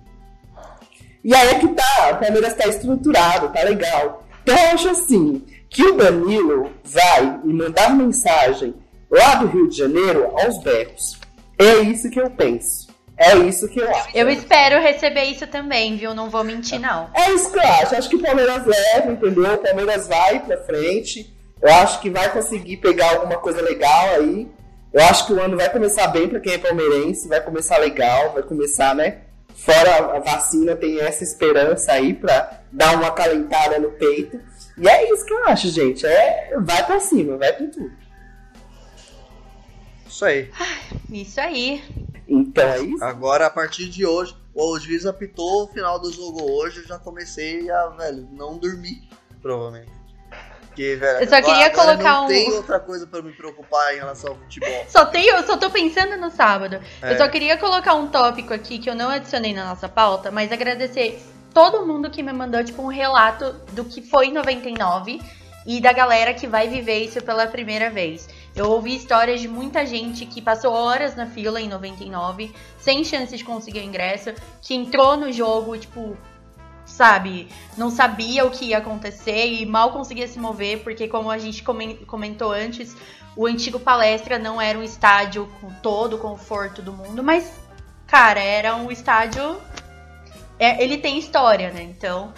E 1.24 1.36
aí 1.36 1.50
é 1.50 1.60
que 1.60 1.68
tá, 1.68 2.12
o 2.14 2.18
Palmeiras 2.18 2.54
tá 2.54 2.68
estruturado, 2.68 3.50
tá 3.50 3.62
legal. 3.64 4.24
Então 4.44 4.58
eu 4.58 4.74
acho 4.74 4.90
assim, 4.90 5.46
que 5.70 5.84
o 5.84 5.98
Danilo 5.98 6.72
vai 6.84 7.40
me 7.44 7.54
mandar 7.54 7.96
mensagem 7.96 8.74
lá 9.10 9.36
do 9.36 9.48
Rio 9.48 9.70
de 9.70 9.78
Janeiro 9.78 10.34
aos 10.38 10.58
berros. 10.64 11.20
É 11.58 11.80
isso 11.82 12.10
que 12.10 12.20
eu 12.20 12.30
penso. 12.30 12.90
É 13.18 13.36
isso 13.36 13.68
que 13.68 13.82
eu 13.82 13.90
acho. 13.90 14.16
Eu 14.16 14.30
espero 14.30 14.82
receber 14.82 15.26
isso 15.26 15.46
também, 15.46 15.98
viu? 15.98 16.16
Não 16.16 16.30
vou 16.30 16.42
mentir, 16.42 16.80
não. 16.80 17.10
É 17.14 17.32
isso 17.32 17.52
que 17.52 17.58
eu 17.58 17.64
acho. 17.64 17.96
Acho 17.96 18.10
que 18.10 18.16
o 18.16 18.22
Palmeiras 18.22 18.66
leva, 18.66 19.12
entendeu? 19.12 19.56
O 19.56 19.58
Palmeiras 19.58 20.08
vai 20.08 20.40
pra 20.40 20.58
frente. 20.64 21.36
Eu 21.62 21.70
acho 21.74 22.00
que 22.00 22.10
vai 22.10 22.32
conseguir 22.32 22.78
pegar 22.78 23.10
alguma 23.12 23.36
coisa 23.38 23.62
legal 23.62 24.16
aí. 24.16 24.48
Eu 24.94 25.04
acho 25.04 25.28
que 25.28 25.34
o 25.34 25.42
ano 25.42 25.58
vai 25.58 25.70
começar 25.70 26.08
bem 26.08 26.30
para 26.30 26.40
quem 26.40 26.54
é 26.54 26.58
palmeirense, 26.58 27.28
vai 27.28 27.42
começar 27.42 27.78
legal, 27.78 28.32
vai 28.34 28.42
começar, 28.42 28.96
né? 28.96 29.18
Fora 29.64 30.16
a 30.16 30.20
vacina, 30.20 30.76
tem 30.76 31.00
essa 31.00 31.24
esperança 31.24 31.92
aí 31.92 32.14
para 32.14 32.64
dar 32.72 32.96
uma 32.96 33.12
calentada 33.12 33.78
no 33.80 33.92
peito. 33.92 34.40
E 34.78 34.88
é 34.88 35.14
isso 35.14 35.26
que 35.26 35.34
eu 35.34 35.44
acho, 35.46 35.70
gente. 35.70 36.06
É, 36.06 36.58
vai 36.60 36.86
para 36.86 37.00
cima, 37.00 37.38
vai 37.38 37.52
com 37.54 37.70
tudo. 37.70 37.92
Isso 40.08 40.26
aí. 40.26 40.52
Isso 41.12 41.40
aí. 41.40 41.84
Então 42.28 42.68
é 42.68 42.82
isso. 42.82 43.04
Agora, 43.04 43.48
a 43.48 43.50
partir 43.50 43.90
de 43.90 44.06
hoje, 44.06 44.36
o 44.54 44.80
juiz 44.80 45.06
apitou 45.06 45.66
o 45.66 45.68
final 45.68 46.00
do 46.00 46.12
jogo 46.12 46.42
hoje, 46.42 46.80
eu 46.80 46.88
já 46.88 46.98
comecei 46.98 47.70
a, 47.70 47.88
velho, 47.88 48.28
não 48.32 48.58
dormir, 48.58 49.08
provavelmente. 49.42 49.99
Porque, 50.80 50.96
velho, 50.96 51.20
Eu 51.20 51.28
só 51.28 51.42
queria 51.42 51.66
agora 51.66 51.72
colocar 51.98 52.14
não 52.14 52.24
um- 52.24 52.28
tem 52.28 52.52
outra 52.54 52.80
coisa 52.80 53.06
pra 53.06 53.22
me 53.22 53.34
preocupar 53.34 53.94
em 53.94 53.98
relação 53.98 54.30
ao 54.32 54.38
futebol. 54.38 54.86
Só 54.88 55.06
tenho, 55.06 55.36
eu 55.36 55.44
só 55.44 55.58
tô 55.58 55.70
pensando 55.70 56.16
no 56.16 56.32
sábado. 56.32 56.80
É. 57.02 57.12
Eu 57.12 57.18
só 57.18 57.28
queria 57.28 57.58
colocar 57.58 57.96
um 57.96 58.08
tópico 58.08 58.54
aqui 58.54 58.80
que 58.80 58.90
eu 58.90 58.96
não 58.96 59.10
adicionei 59.10 59.54
na 59.54 59.66
nossa 59.66 59.90
pauta, 59.90 60.32
mas 60.32 60.54
agradecer 60.54 61.22
todo 61.54 61.86
mundo 61.86 62.10
que 62.10 62.24
me 62.24 62.32
mandou 62.32 62.64
tipo 62.64 62.82
um 62.82 62.88
relato 62.88 63.52
do 63.74 63.84
que 63.84 64.02
foi 64.02 64.28
em 64.28 64.32
99 64.32 65.20
e 65.68 65.82
da 65.82 65.92
galera 65.92 66.34
que 66.34 66.48
vai 66.48 66.70
viver 66.70 67.00
isso 67.00 67.22
pela 67.22 67.46
primeira 67.46 67.90
vez. 67.90 68.30
Eu 68.56 68.72
ouvi 68.72 68.96
histórias 68.96 69.42
de 69.42 69.50
muita 69.50 69.86
gente 69.86 70.26
que 70.26 70.42
passou 70.42 70.72
horas 70.74 71.14
na 71.14 71.26
fila 71.26 71.60
em 71.60 71.68
99, 71.68 72.54
sem 72.80 73.04
chance 73.04 73.36
de 73.36 73.44
conseguir 73.44 73.80
o 73.80 73.84
ingresso, 73.84 74.34
que 74.62 74.74
entrou 74.74 75.18
no 75.18 75.30
jogo, 75.30 75.78
tipo, 75.78 76.18
sabe, 77.00 77.48
não 77.78 77.90
sabia 77.90 78.46
o 78.46 78.52
que 78.52 78.66
ia 78.66 78.80
acontecer 78.80 79.48
e 79.54 79.66
mal 79.66 79.94
conseguia 79.94 80.28
se 80.28 80.38
mover, 80.38 80.84
porque 80.84 81.08
como 81.08 81.32
a 81.32 81.38
gente 81.38 81.64
comen- 81.64 81.96
comentou 82.06 82.52
antes, 82.52 82.94
o 83.38 83.46
antigo 83.48 83.80
palestra 83.80 84.38
não 84.38 84.60
era 84.62 84.78
um 84.78 84.84
estádio 84.84 85.48
com 85.62 85.70
todo 85.82 86.18
o 86.18 86.20
conforto 86.20 86.82
do 86.82 86.92
mundo, 86.92 87.24
mas, 87.24 87.54
cara, 88.06 88.42
era 88.42 88.76
um 88.76 88.92
estádio. 88.92 89.42
é, 90.60 90.84
ele 90.84 90.98
tem 90.98 91.18
história, 91.18 91.72
né? 91.72 91.84
Então, 91.84 92.34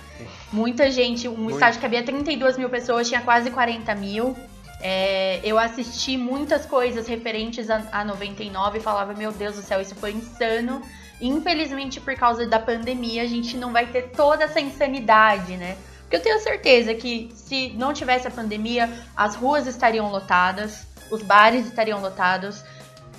muita 0.53 0.91
gente. 0.91 1.28
Um 1.28 1.36
Muito. 1.36 1.55
estádio 1.55 1.80
que 1.80 1.82
cabia 1.82 2.03
32 2.03 2.55
mil 2.55 2.70
pessoas, 2.70 3.07
tinha 3.07 3.22
quase 3.22 3.49
40 3.49 3.95
mil. 3.95 4.38
É, 4.80 5.39
eu 5.43 5.57
assisti 5.57 6.18
muitas 6.18 6.68
coisas 6.68 7.07
referentes 7.07 7.68
a, 7.72 7.82
a 7.91 8.05
99 8.05 8.78
e 8.78 8.82
falava, 8.82 9.12
meu 9.16 9.32
Deus 9.32 9.55
do 9.55 9.64
céu, 9.64 9.82
isso 9.82 9.95
foi 9.95 10.12
insano. 10.12 10.84
Infelizmente, 11.22 12.01
por 12.01 12.15
causa 12.15 12.45
da 12.47 12.59
pandemia, 12.59 13.22
a 13.22 13.28
gente 13.28 13.55
não 13.55 13.72
vai 13.72 13.86
ter 13.86 14.09
toda 14.09 14.43
essa 14.43 14.59
insanidade, 14.59 15.55
né? 15.55 15.78
Porque 16.01 16.15
eu 16.15 16.22
tenho 16.22 16.39
certeza 16.39 16.93
que 16.93 17.32
se 17.36 17.69
não 17.78 17.93
tivesse 17.93 18.28
a 18.28 18.32
pandemia, 18.32 18.89
as 19.15 19.36
ruas 19.36 19.67
estariam 19.67 20.11
lotadas, 20.11 20.88
os 21.11 21.22
bares 21.22 21.67
estariam 21.67 22.01
lotados. 22.01 22.63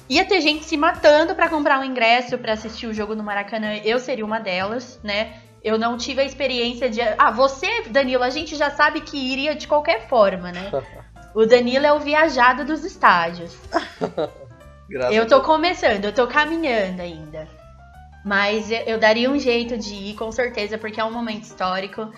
Ia 0.09 0.25
ter 0.25 0.41
gente 0.41 0.65
se 0.65 0.77
matando 0.77 1.35
pra 1.35 1.49
comprar 1.49 1.79
um 1.79 1.85
ingresso 1.85 2.37
pra 2.37 2.53
assistir 2.53 2.87
o 2.87 2.93
jogo 2.93 3.15
no 3.15 3.23
Maracanã. 3.23 3.77
Eu 3.85 3.99
seria 3.99 4.27
uma 4.27 4.41
delas, 4.41 5.01
né? 5.03 5.41
Eu 5.63 5.79
não 5.79 5.97
tive 5.97 6.21
a 6.21 6.25
experiência 6.25 6.91
de. 6.91 7.01
Ah, 7.17 7.31
você, 7.31 7.85
Danilo, 7.89 8.25
a 8.25 8.31
gente 8.31 8.57
já 8.57 8.71
sabe 8.71 9.01
que 9.01 9.17
iria 9.17 9.55
de 9.55 9.69
qualquer 9.69 10.09
forma, 10.09 10.51
né? 10.51 10.71
O 11.35 11.47
Danilo 11.47 11.87
é 11.87 11.93
o 11.95 11.99
viajado 11.99 12.63
dos 12.63 12.85
estádios. 12.85 13.57
Eu 15.11 15.27
tô 15.27 15.41
começando, 15.41 16.05
eu 16.05 16.13
tô 16.13 16.27
caminhando 16.27 17.01
ainda. 17.01 17.49
Mas 18.25 18.71
eu, 18.71 18.99
daria 18.99 19.31
um 19.31 19.39
jeito 19.39 19.77
de 19.77 19.95
ir, 19.95 20.15
com 20.15 20.31
certeza, 20.31 20.79
porque 20.79 21.01
é 21.01 21.05
um 21.05 21.13
momento 21.13 21.45
histórico. 21.45 22.13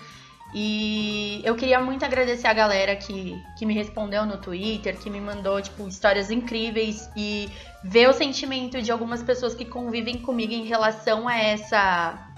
E 0.53 1.41
eu 1.43 1.55
queria 1.55 1.81
muito 1.81 2.05
agradecer 2.05 2.47
a 2.47 2.53
galera 2.53 2.95
que, 2.95 3.35
que 3.57 3.65
me 3.65 3.73
respondeu 3.73 4.25
no 4.25 4.37
Twitter, 4.37 4.97
que 4.97 5.09
me 5.09 5.19
mandou, 5.19 5.61
tipo, 5.61 5.87
histórias 5.87 6.31
incríveis 6.31 7.09
e 7.15 7.49
ver 7.83 8.09
o 8.09 8.13
sentimento 8.13 8.81
de 8.81 8.91
algumas 8.91 9.21
pessoas 9.21 9.53
que 9.53 9.65
convivem 9.65 10.19
comigo 10.19 10.53
em 10.53 10.65
relação 10.65 11.27
a 11.27 11.37
essa 11.37 12.31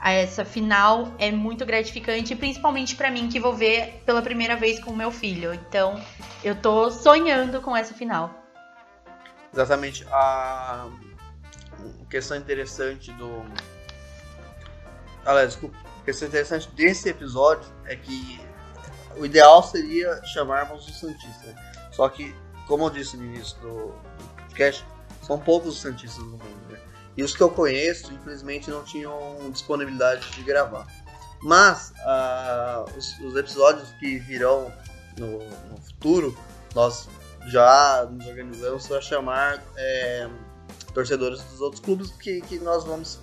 a 0.00 0.12
essa 0.12 0.46
final 0.46 1.12
é 1.18 1.30
muito 1.30 1.66
gratificante, 1.66 2.34
principalmente 2.34 2.96
pra 2.96 3.10
mim 3.10 3.28
que 3.28 3.38
vou 3.38 3.52
ver 3.52 4.02
pela 4.06 4.22
primeira 4.22 4.56
vez 4.56 4.80
com 4.80 4.92
o 4.92 4.96
meu 4.96 5.10
filho. 5.10 5.52
Então, 5.52 6.02
eu 6.42 6.54
tô 6.54 6.90
sonhando 6.90 7.60
com 7.60 7.76
essa 7.76 7.92
final. 7.92 8.34
Exatamente. 9.52 10.06
A 10.10 10.86
questão 12.08 12.36
interessante 12.36 13.12
do. 13.12 13.44
Aliás, 15.24 15.50
desculpa. 15.50 15.76
A 16.00 16.04
questão 16.04 16.28
interessante 16.28 16.68
desse 16.72 17.08
episódio 17.08 17.70
é 17.84 17.94
que 17.94 18.40
o 19.16 19.24
ideal 19.24 19.62
seria 19.62 20.22
chamarmos 20.24 20.88
o 20.88 20.92
Santista. 20.92 21.54
Só 21.92 22.08
que, 22.08 22.34
como 22.66 22.86
eu 22.86 22.90
disse 22.90 23.16
no 23.16 23.24
início 23.24 23.58
do 23.60 23.94
do 24.20 24.28
podcast, 24.34 24.84
são 25.22 25.38
poucos 25.38 25.74
os 25.74 25.80
Santistas 25.80 26.24
no 26.24 26.32
mundo. 26.32 26.70
Né? 26.70 26.78
E 27.16 27.22
os 27.22 27.36
que 27.36 27.42
eu 27.42 27.50
conheço, 27.50 28.12
infelizmente, 28.12 28.70
não 28.70 28.82
tinham 28.84 29.50
disponibilidade 29.50 30.30
de 30.30 30.42
gravar. 30.42 30.86
Mas 31.42 31.92
ah, 32.00 32.84
os, 32.96 33.18
os 33.20 33.36
episódios 33.36 33.90
que 33.98 34.18
virão 34.18 34.72
no, 35.18 35.38
no 35.68 35.76
futuro, 35.78 36.36
nós 36.74 37.08
já 37.46 38.06
nos 38.10 38.26
organizamos 38.26 38.86
para 38.86 39.00
chamar 39.00 39.62
é, 39.76 40.28
torcedores 40.92 41.42
dos 41.44 41.60
outros 41.60 41.80
clubes 41.80 42.10
que, 42.12 42.40
que 42.42 42.58
nós 42.58 42.84
vamos 42.84 43.18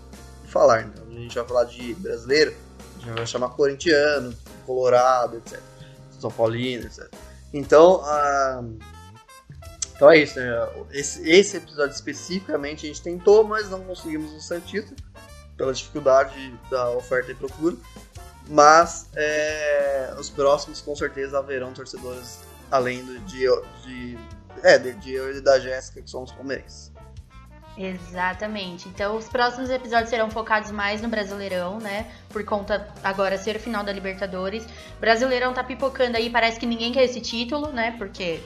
falar. 0.46 0.84
Então, 0.84 1.06
a 1.08 1.12
gente 1.12 1.36
vai 1.36 1.46
falar 1.46 1.64
de 1.66 1.94
brasileiro, 1.96 2.54
a 2.96 3.00
gente 3.00 3.16
vai 3.16 3.28
chamar 3.28 3.50
corintiano, 3.50 4.36
colorado, 4.66 5.38
etc. 5.38 5.60
São 6.20 6.32
Paulino, 6.32 6.86
etc. 6.86 7.08
Então, 7.54 8.02
então 9.96 10.12
é 10.12 10.20
isso. 10.20 10.40
Né? 10.40 10.70
Esse, 10.92 11.30
esse 11.30 11.58
episódio 11.58 11.94
especificamente 11.94 12.86
a 12.86 12.90
gente 12.90 13.02
tentou, 13.02 13.44
mas 13.44 13.70
não 13.70 13.82
conseguimos 13.82 14.32
o 14.34 14.40
Santista 14.40 14.96
pela 15.56 15.74
dificuldade 15.74 16.54
da 16.70 16.90
oferta 16.92 17.32
e 17.32 17.36
procura. 17.36 17.76
Mas 18.50 19.08
é, 19.16 20.16
os 20.18 20.30
próximos 20.30 20.80
com 20.82 20.96
certeza 20.96 21.38
haverão 21.38 21.74
torcedores 21.74 22.40
além 22.72 23.04
do, 23.04 23.20
de, 23.20 23.48
de, 23.84 24.18
é, 24.64 24.78
de, 24.78 24.94
de 24.94 25.42
da 25.42 25.60
Jéssica, 25.60 26.02
que 26.02 26.10
somos 26.10 26.32
palmeirenses. 26.32 26.92
Exatamente. 27.78 28.90
Então, 28.90 29.16
os 29.16 29.30
próximos 29.30 29.70
episódios 29.70 30.10
serão 30.10 30.30
focados 30.32 30.72
mais 30.72 31.02
no 31.02 31.08
Brasileirão, 31.10 31.80
né? 31.80 32.08
Por 32.30 32.44
conta 32.44 32.88
agora 33.04 33.38
ser 33.38 33.56
o 33.56 33.60
final 33.60 33.84
da 33.84 33.92
Libertadores. 33.94 34.66
Brasileirão 35.00 35.54
tá 35.54 35.64
pipocando 35.64 36.18
aí, 36.18 36.30
parece 36.30 36.60
que 36.60 36.66
ninguém 36.66 36.92
quer 36.92 37.04
esse 37.04 37.22
título, 37.22 37.68
né? 37.72 37.94
Porque 37.98 38.40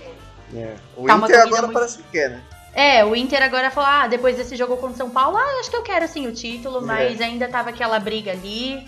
O 0.98 1.08
Tá 1.08 1.16
Inter 1.16 1.42
agora 1.42 1.62
muito- 1.62 1.74
parece 1.74 1.98
que 2.00 2.04
quer, 2.12 2.30
né? 2.30 2.42
É, 2.74 3.04
o 3.06 3.16
Inter 3.16 3.42
agora 3.42 3.70
falou, 3.72 3.90
ah, 3.90 4.08
depois 4.08 4.36
desse 4.38 4.56
jogo 4.56 4.76
contra 4.78 4.94
o 4.96 4.98
São 4.98 5.10
Paulo, 5.10 5.38
ah, 5.38 5.60
acho 5.60 5.70
que 5.70 5.76
eu 5.76 5.82
quero 5.84 6.08
sim 6.08 6.28
o 6.28 6.34
título, 6.34 6.82
mas 6.82 7.20
ainda 7.22 7.48
tava 7.48 7.70
aquela 7.70 8.00
briga 8.00 8.32
ali. 8.32 8.86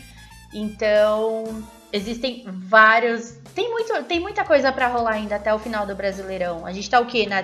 Então, 0.54 1.64
existem 1.92 2.44
vários. 2.48 3.38
Tem, 3.56 3.70
muito, 3.70 4.04
tem 4.04 4.20
muita 4.20 4.44
coisa 4.44 4.72
pra 4.72 4.88
rolar 4.88 5.14
ainda 5.14 5.36
até 5.36 5.54
o 5.54 5.60
final 5.60 5.86
do 5.86 5.96
Brasileirão. 5.96 6.66
A 6.66 6.72
gente 6.72 6.90
tá 6.90 7.00
o 7.00 7.06
quê? 7.06 7.26
Na 7.28 7.44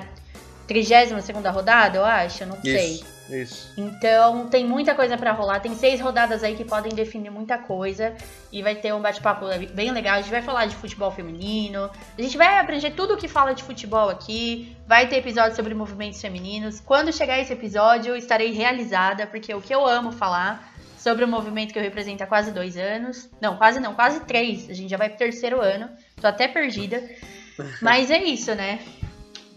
32 0.69 1.25
segunda 1.25 1.49
rodada, 1.49 1.97
eu 1.97 2.05
acho? 2.05 2.43
Eu 2.43 2.47
não 2.47 2.61
sei. 2.61 2.91
Isso, 2.91 3.05
isso. 3.27 3.73
Então 3.75 4.47
tem 4.47 4.63
muita 4.63 4.93
coisa 4.93 5.17
pra 5.17 5.31
rolar, 5.31 5.59
tem 5.59 5.73
seis 5.73 5.99
rodadas 5.99 6.43
aí 6.43 6.55
que 6.55 6.63
podem 6.63 6.93
definir 6.93 7.31
muita 7.31 7.57
coisa 7.57 8.13
e 8.51 8.61
vai 8.61 8.75
ter 8.75 8.93
um 8.93 9.01
bate-papo 9.01 9.47
bem 9.73 9.91
legal. 9.91 10.17
A 10.17 10.21
gente 10.21 10.29
vai 10.29 10.43
falar 10.43 10.67
de 10.67 10.75
futebol 10.75 11.09
feminino, 11.09 11.89
a 12.15 12.21
gente 12.21 12.37
vai 12.37 12.59
abranger 12.59 12.93
tudo 12.93 13.15
o 13.15 13.17
que 13.17 13.27
fala 13.27 13.53
de 13.53 13.63
futebol 13.63 14.09
aqui, 14.09 14.77
vai 14.87 15.07
ter 15.07 15.17
episódio 15.17 15.55
sobre 15.55 15.73
movimentos 15.73 16.21
femininos. 16.21 16.79
Quando 16.79 17.11
chegar 17.11 17.39
esse 17.39 17.51
episódio, 17.51 18.11
eu 18.11 18.15
estarei 18.15 18.51
realizada, 18.51 19.25
porque 19.25 19.51
o 19.51 19.61
que 19.61 19.73
eu 19.73 19.87
amo 19.87 20.11
falar 20.11 20.71
sobre 20.99 21.25
o 21.25 21.27
movimento 21.27 21.73
que 21.73 21.79
eu 21.79 21.83
represento 21.83 22.23
há 22.23 22.27
quase 22.27 22.51
dois 22.51 22.77
anos, 22.77 23.27
não, 23.41 23.57
quase 23.57 23.79
não, 23.79 23.95
quase 23.95 24.19
três, 24.19 24.69
a 24.69 24.73
gente 24.73 24.89
já 24.89 24.97
vai 24.97 25.09
pro 25.09 25.17
terceiro 25.17 25.61
ano, 25.61 25.89
tô 26.21 26.27
até 26.27 26.47
perdida, 26.47 27.01
mas 27.81 28.11
é 28.11 28.21
isso, 28.21 28.53
né? 28.53 28.79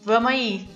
Vamos 0.05 0.31
aí, 0.31 0.69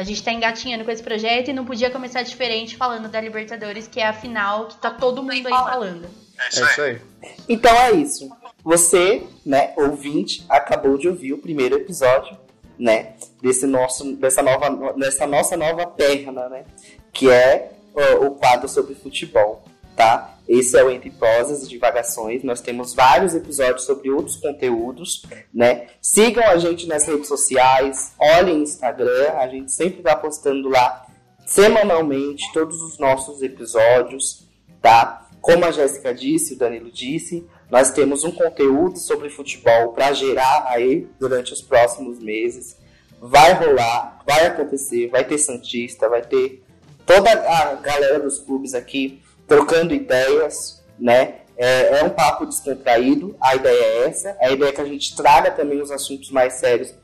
a 0.00 0.02
gente 0.02 0.22
tá 0.22 0.32
engatinhando 0.32 0.82
com 0.82 0.90
esse 0.90 1.02
projeto 1.02 1.48
e 1.48 1.52
não 1.52 1.66
podia 1.66 1.90
começar 1.90 2.22
diferente 2.22 2.74
falando 2.74 3.06
da 3.06 3.20
Libertadores, 3.20 3.86
que 3.86 4.00
é 4.00 4.06
a 4.06 4.14
final 4.14 4.66
que 4.66 4.76
tá 4.78 4.90
todo 4.90 5.22
mundo 5.22 5.32
aí 5.32 5.42
falando. 5.42 6.08
É 6.38 6.48
isso 6.48 6.80
aí. 6.80 7.00
Então 7.46 7.70
é 7.70 7.92
isso. 7.92 8.30
Você, 8.64 9.22
né, 9.44 9.74
ouvinte, 9.76 10.42
acabou 10.48 10.96
de 10.96 11.06
ouvir 11.06 11.34
o 11.34 11.38
primeiro 11.38 11.76
episódio, 11.76 12.34
né, 12.78 13.12
desse 13.42 13.66
nosso, 13.66 14.16
dessa 14.16 14.42
nova, 14.42 14.94
dessa 14.94 15.26
nossa 15.26 15.54
nova 15.54 15.86
perna, 15.86 16.48
né, 16.48 16.64
que 17.12 17.30
é 17.30 17.72
ó, 17.94 18.24
o 18.24 18.30
quadro 18.36 18.70
sobre 18.70 18.94
futebol, 18.94 19.62
tá? 19.94 20.38
Esse 20.50 20.76
é 20.76 20.82
o 20.82 20.90
Entre 20.90 21.10
Prosas 21.10 21.62
e 21.62 21.68
Divagações. 21.68 22.42
Nós 22.42 22.60
temos 22.60 22.92
vários 22.92 23.36
episódios 23.36 23.84
sobre 23.84 24.10
outros 24.10 24.34
conteúdos, 24.34 25.22
né? 25.54 25.86
Sigam 26.02 26.42
a 26.42 26.58
gente 26.58 26.88
nas 26.88 27.06
redes 27.06 27.28
sociais, 27.28 28.14
olhem 28.18 28.64
Instagram, 28.64 29.30
a 29.38 29.46
gente 29.46 29.70
sempre 29.70 30.02
tá 30.02 30.16
postando 30.16 30.68
lá 30.68 31.06
semanalmente 31.46 32.52
todos 32.52 32.82
os 32.82 32.98
nossos 32.98 33.42
episódios, 33.42 34.48
tá? 34.82 35.28
Como 35.40 35.64
a 35.64 35.70
Jéssica 35.70 36.12
disse, 36.12 36.54
o 36.54 36.58
Danilo 36.58 36.90
disse, 36.90 37.46
nós 37.70 37.92
temos 37.92 38.24
um 38.24 38.32
conteúdo 38.32 38.98
sobre 38.98 39.30
futebol 39.30 39.92
para 39.92 40.12
gerar 40.12 40.64
aí 40.66 41.06
durante 41.20 41.52
os 41.52 41.62
próximos 41.62 42.18
meses. 42.18 42.76
vai 43.20 43.52
rolar, 43.52 44.20
vai 44.26 44.46
acontecer, 44.46 45.06
vai 45.10 45.22
ter 45.22 45.38
Santista, 45.38 46.08
vai 46.08 46.22
ter 46.22 46.64
toda 47.06 47.30
a 47.30 47.74
galera 47.74 48.18
dos 48.18 48.40
clubes 48.40 48.74
aqui 48.74 49.22
trocando 49.50 49.92
ideias, 49.92 50.80
né? 50.96 51.40
É, 51.58 51.98
é, 51.98 52.04
um 52.04 52.10
papo 52.10 52.46
descontraído, 52.46 53.36
a 53.40 53.56
ideia 53.56 53.82
é 53.82 54.08
essa. 54.08 54.36
A 54.40 54.48
ideia 54.48 54.70
é 54.70 54.72
que 54.72 54.80
a 54.80 54.84
gente 54.84 55.16
traga 55.16 55.50
também 55.50 55.82
os 55.82 55.90
assuntos 55.90 56.30
mais 56.30 56.54
sérios, 56.54 56.94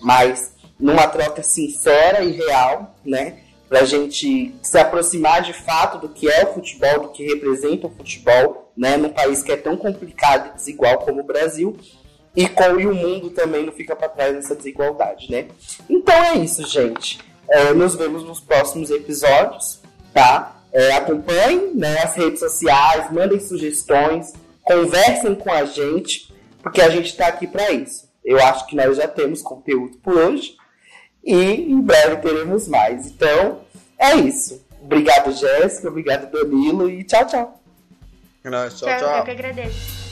mas 0.00 0.54
numa 0.78 1.08
troca 1.08 1.42
sincera 1.42 2.22
e 2.22 2.30
real, 2.30 2.94
né? 3.04 3.40
Pra 3.68 3.84
gente 3.84 4.54
se 4.62 4.78
aproximar 4.78 5.42
de 5.42 5.52
fato 5.52 5.98
do 5.98 6.08
que 6.08 6.30
é 6.30 6.44
o 6.44 6.54
futebol, 6.54 7.00
do 7.00 7.08
que 7.08 7.26
representa 7.26 7.88
o 7.88 7.90
futebol, 7.90 8.70
né? 8.76 8.96
Num 8.96 9.08
país 9.08 9.42
que 9.42 9.50
é 9.50 9.56
tão 9.56 9.76
complicado 9.76 10.50
e 10.50 10.54
desigual 10.54 10.98
como 10.98 11.22
o 11.22 11.26
Brasil. 11.26 11.76
E, 12.36 12.48
com, 12.48 12.78
e 12.78 12.86
o 12.86 12.94
mundo 12.94 13.30
também 13.30 13.66
não 13.66 13.72
fica 13.72 13.96
para 13.96 14.08
trás 14.08 14.32
nessa 14.32 14.54
desigualdade, 14.54 15.28
né? 15.28 15.48
Então 15.90 16.14
é 16.14 16.34
isso, 16.36 16.64
gente. 16.68 17.18
É, 17.48 17.74
nos 17.74 17.96
vemos 17.96 18.22
nos 18.22 18.38
próximos 18.38 18.90
episódios, 18.90 19.80
tá? 20.14 20.55
É, 20.76 20.92
acompanhem 20.92 21.74
né, 21.74 22.02
as 22.02 22.14
redes 22.14 22.38
sociais, 22.38 23.10
mandem 23.10 23.40
sugestões, 23.40 24.34
conversem 24.62 25.34
com 25.34 25.50
a 25.50 25.64
gente, 25.64 26.30
porque 26.62 26.82
a 26.82 26.90
gente 26.90 27.06
está 27.06 27.28
aqui 27.28 27.46
para 27.46 27.70
isso. 27.70 28.06
Eu 28.22 28.38
acho 28.44 28.66
que 28.66 28.76
nós 28.76 28.94
já 28.94 29.08
temos 29.08 29.40
conteúdo 29.40 29.96
por 29.96 30.12
hoje 30.12 30.54
e 31.24 31.34
em 31.34 31.80
breve 31.80 32.16
teremos 32.16 32.68
mais. 32.68 33.06
Então, 33.06 33.62
é 33.98 34.16
isso. 34.16 34.62
Obrigado, 34.82 35.32
Jéssica. 35.32 35.88
Obrigado, 35.88 36.30
Danilo. 36.30 36.90
E 36.90 37.02
tchau, 37.04 37.26
tchau. 37.26 37.58
É 38.44 38.50
tchau, 38.50 38.68
tchau, 38.68 38.98
tchau. 38.98 39.16
Eu 39.16 39.24
que 39.24 39.30
agradeço. 39.30 40.05